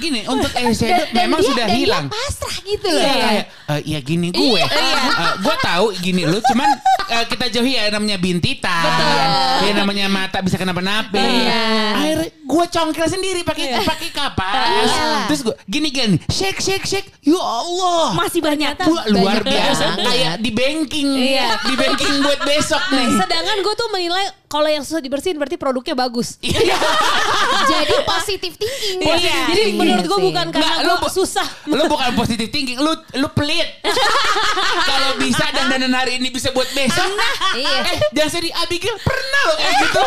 Gini 0.00 0.24
untuk 0.24 0.48
eyeshadow 0.58 1.04
memang 1.12 1.40
dia, 1.40 1.48
sudah 1.52 1.66
dan 1.68 1.76
hilang 1.76 2.06
Dia 2.08 2.16
pasrah 2.16 2.56
gitu 2.64 2.88
loh. 2.88 3.02
Iya 3.02 3.44
eh, 3.72 3.80
ya 3.84 3.98
gini 4.00 4.28
gue. 4.32 4.62
Eh, 4.62 5.32
gue 5.40 5.56
tahu 5.60 5.86
gini 6.00 6.22
lu 6.24 6.38
cuman 6.40 6.68
eh, 7.12 7.24
kita 7.28 7.44
jauhi 7.52 7.76
ya 7.76 7.92
namanya 7.92 8.16
bintita. 8.16 8.78
Ya 9.64 9.72
namanya 9.76 10.06
mata 10.08 10.40
bisa 10.40 10.56
kenapa-napa. 10.56 11.20
Akhirnya 11.96 12.28
gue 12.32 12.64
congkel 12.68 13.06
sendiri 13.08 13.40
pakai 13.44 13.80
pakai 13.84 14.08
kapas. 14.12 14.88
Iyalah. 14.88 15.24
Terus 15.28 15.40
gue 15.44 15.54
gini 15.68 15.88
gini 15.92 16.16
shake 16.28 16.60
shake 16.60 16.86
shake. 16.88 17.08
Ya 17.24 17.40
Allah. 17.40 18.16
Masih 18.16 18.40
banyak. 18.40 18.76
Wah, 18.82 19.04
luar 19.08 19.40
Banyak 19.40 19.46
biasa 19.46 19.84
kayak 19.96 20.34
di 20.40 20.50
banking. 20.52 21.08
Iya. 21.12 21.60
Di 21.68 21.74
banking 21.76 22.12
buat 22.24 22.40
besok 22.44 22.82
nih. 22.92 23.08
Sedangkan 23.20 23.56
gue 23.60 23.74
tuh 23.76 23.88
menilai 23.92 24.24
kalau 24.52 24.68
yang 24.68 24.84
susah 24.84 25.00
dibersihin 25.00 25.40
berarti 25.40 25.56
produknya 25.56 25.96
bagus. 25.96 26.36
Iya. 26.44 26.76
Jadi 27.72 27.94
positif 28.04 28.52
thinking. 28.60 29.00
Iya. 29.00 29.38
Jadi 29.48 29.62
menurut 29.84 30.04
gue 30.04 30.16
sih. 30.16 30.26
bukan 30.26 30.46
karena 30.48 30.62
Nggak, 30.64 30.78
gue 30.82 30.96
bu- 30.98 31.12
susah. 31.12 31.46
Lu 31.64 31.82
bukan 31.86 32.10
positive 32.12 32.48
thinking, 32.48 32.76
lu 32.76 32.92
lu 33.14 33.28
pelit. 33.30 33.68
Kalau 34.88 35.10
bisa 35.16 35.44
dan 35.50 35.68
dandan 35.68 35.92
hari 35.92 36.16
ini 36.16 36.28
bisa 36.28 36.50
buat 36.50 36.68
besok. 36.70 37.06
Iya. 37.52 37.76
Eh, 37.86 37.98
jangan 38.12 38.30
sedih 38.32 38.52
Abigail 38.56 38.96
pernah 38.98 39.42
loh 39.44 39.56
kayak 39.56 39.74
gitu. 39.78 40.02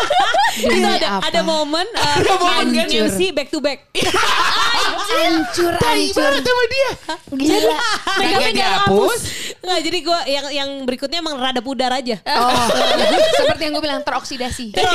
itu 0.72 0.88
ada 0.88 1.08
apa? 1.12 1.28
ada 1.28 1.42
momen 1.42 1.84
uh, 1.84 2.18
momen 2.26 2.66
kan? 2.74 2.88
MC 2.88 3.20
back 3.30 3.50
to 3.50 3.60
back. 3.60 3.84
Hancur, 5.06 5.74
Tai 5.76 5.94
hancur. 5.94 6.22
banget 6.22 6.44
sama 6.44 6.64
dia. 6.66 6.90
Gila. 7.32 7.78
Kagak 8.16 8.52
dihapus. 8.52 9.22
Nggak, 9.58 9.80
jadi 9.82 9.98
gue 10.00 10.20
yang 10.28 10.46
yang 10.54 10.70
berikutnya 10.84 11.18
emang 11.20 11.36
rada 11.36 11.60
pudar 11.60 11.90
aja. 11.92 12.22
Oh, 12.24 12.66
seperti 13.40 13.62
yang 13.64 13.74
gue 13.74 13.84
bilang 13.84 14.02
teroksidasi. 14.02 14.72
Terus. 14.72 14.94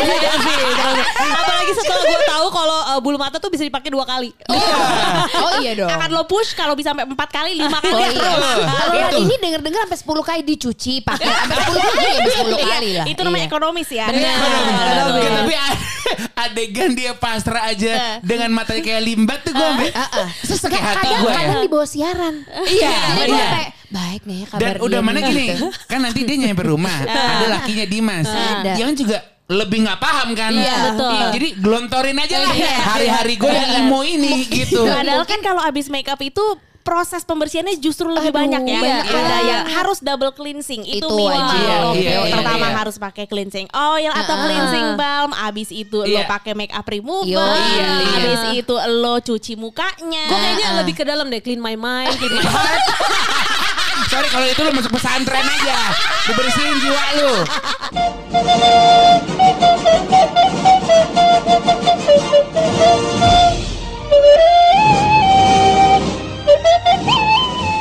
Apalagi 1.18 1.72
setelah 1.74 2.04
gue 2.04 2.20
tahu 2.24 2.46
kalau 2.50 2.78
uh, 2.88 2.98
bulu 2.98 3.16
mata 3.16 3.36
tuh 3.36 3.48
bisa 3.48 3.62
dipakai 3.62 3.90
dua 3.90 4.04
kali. 4.04 4.30
Oh 4.46 4.56
iya 5.62 5.72
dong. 5.76 5.90
Akan 5.90 6.08
lo 6.10 6.24
push 6.24 6.52
kalau 6.52 6.72
bisa 6.72 6.90
sampai 6.90 7.04
empat 7.04 7.30
kali, 7.30 7.52
lima 7.54 7.78
kali. 7.78 7.92
Oh 7.92 8.00
iya. 8.00 8.10
Betul. 8.10 8.40
Kalau 8.64 8.94
Itu. 9.10 9.16
ini 9.20 9.34
denger-dengar 9.38 9.80
sampai 9.86 9.98
10 10.00 10.22
kali 10.24 10.40
dicuci, 10.44 10.94
pakai 11.00 11.26
sampai 11.26 11.56
10 11.56 11.76
kali 11.76 12.08
ya 12.08 12.24
10 12.24 12.72
kali 12.72 12.90
lah. 12.94 13.04
Itu 13.06 13.20
namanya 13.22 13.38
Iya. 13.40 13.50
ekonomis 13.50 13.88
ya. 13.88 14.06
Benar. 14.06 14.36
Tapi 15.40 15.54
adegan 16.36 16.90
dia 16.92 17.12
pasrah 17.14 17.68
aja 17.68 18.18
dengan 18.20 18.50
matanya 18.50 18.82
kayak 18.82 19.02
limbat 19.04 19.38
tuh 19.42 19.52
gue 19.52 19.62
sampai 19.62 19.90
Heeh. 19.92 20.26
sesek 20.42 20.72
hati 20.72 21.08
gue 21.12 21.30
ya. 21.30 21.34
kadang 21.36 21.60
di 21.60 21.68
bawah 21.68 21.88
siaran. 21.88 22.34
Iya, 22.66 22.90
Jadi 23.14 23.28
gue 23.28 23.36
iya. 23.36 23.48
kayak 23.50 23.70
baik 23.90 24.22
nih 24.24 24.40
kabar 24.46 24.60
Dan 24.60 24.74
udah 24.80 25.00
mana 25.02 25.18
gini, 25.20 25.44
gitu. 25.50 25.66
kan 25.84 25.98
nanti 26.00 26.20
dia 26.22 26.36
nyampe 26.38 26.62
rumah, 26.62 26.94
ada 27.02 27.46
lakinya 27.50 27.86
Dimas, 27.86 28.26
Ada. 28.26 28.72
yang 28.78 28.94
juga 28.94 29.18
lebih 29.50 29.82
nggak 29.82 29.98
paham 29.98 30.30
kan, 30.32 30.54
Iya, 30.54 30.76
betul. 30.88 31.10
Jadi 31.34 31.48
gelontorin 31.58 32.14
aja 32.16 32.36
lah 32.38 32.54
Iya. 32.54 32.76
hari-hari 32.86 33.34
gue 33.34 33.50
yang 33.50 33.70
emo 33.82 34.00
ini 34.00 34.46
gitu. 34.46 34.86
Padahal 34.86 35.24
kan 35.24 35.40
kalau 35.40 35.58
abis 35.60 35.86
makeup 35.86 36.18
itu 36.20 36.42
proses 36.80 37.22
pembersihannya 37.22 37.76
justru 37.76 38.08
lebih 38.08 38.30
Aduh, 38.30 38.40
banyak 38.40 38.62
ya. 38.64 38.78
banyak 38.78 39.04
Ada 39.04 39.12
banget. 39.12 39.42
yang 39.44 39.62
harus 39.70 39.98
double 40.00 40.32
cleansing 40.32 40.80
itu, 40.82 40.96
Itu 40.96 41.12
minimal. 41.12 41.34
wajib. 41.36 41.60
Iya, 41.60 41.76
iya, 41.92 42.16
iya, 42.24 42.32
Pertama 42.32 42.62
iya. 42.64 42.74
harus 42.74 42.96
pakai 42.96 43.24
cleansing 43.26 43.68
oil 43.68 44.12
atau 44.12 44.32
Heeh. 44.32 44.44
cleansing 44.46 44.86
balm. 44.94 45.30
Abis 45.36 45.68
itu 45.68 45.98
lo 46.00 46.08
Iya. 46.08 46.24
pakai 46.24 46.54
makeup 46.54 46.86
remover. 46.88 47.28
Yo, 47.28 47.42
iya, 47.42 47.88
iya. 48.00 48.16
Abis 48.16 48.42
itu 48.56 48.74
lo 48.96 49.18
cuci 49.18 49.54
mukanya. 49.56 50.24
Gue 50.24 50.38
kayaknya 50.40 50.68
lebih 50.78 50.94
ke 50.94 51.04
dalam 51.04 51.26
deh, 51.26 51.38
clean 51.38 51.58
my 51.58 51.74
mind, 51.74 52.16
clean 52.16 52.32
my 52.32 52.46
heart. 52.48 52.82
Sorry 54.10 54.26
kalau 54.26 54.42
itu 54.42 54.58
lu 54.66 54.74
masuk 54.74 54.90
pesantren 54.98 55.46
aja. 55.46 55.78
Lu 56.26 56.32
bersihin 56.34 56.82
jiwa 56.82 57.04
lu. 57.14 57.32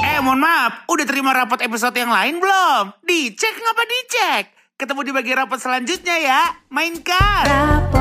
Eh, 0.05 0.19
mohon 0.21 0.37
maaf, 0.37 0.85
udah 0.85 1.05
terima 1.09 1.33
rapat 1.33 1.65
episode 1.65 1.97
yang 1.97 2.13
lain 2.13 2.37
belum? 2.37 2.93
Dicek 3.01 3.55
ngapa 3.65 3.83
dicek? 3.89 4.43
Ketemu 4.77 5.01
di 5.01 5.11
bagian 5.17 5.37
rapat 5.49 5.57
selanjutnya 5.65 6.13
ya. 6.21 6.41
Mainkan. 6.69 7.45
Rapot. 7.49 7.97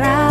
Rapot. 0.00 0.27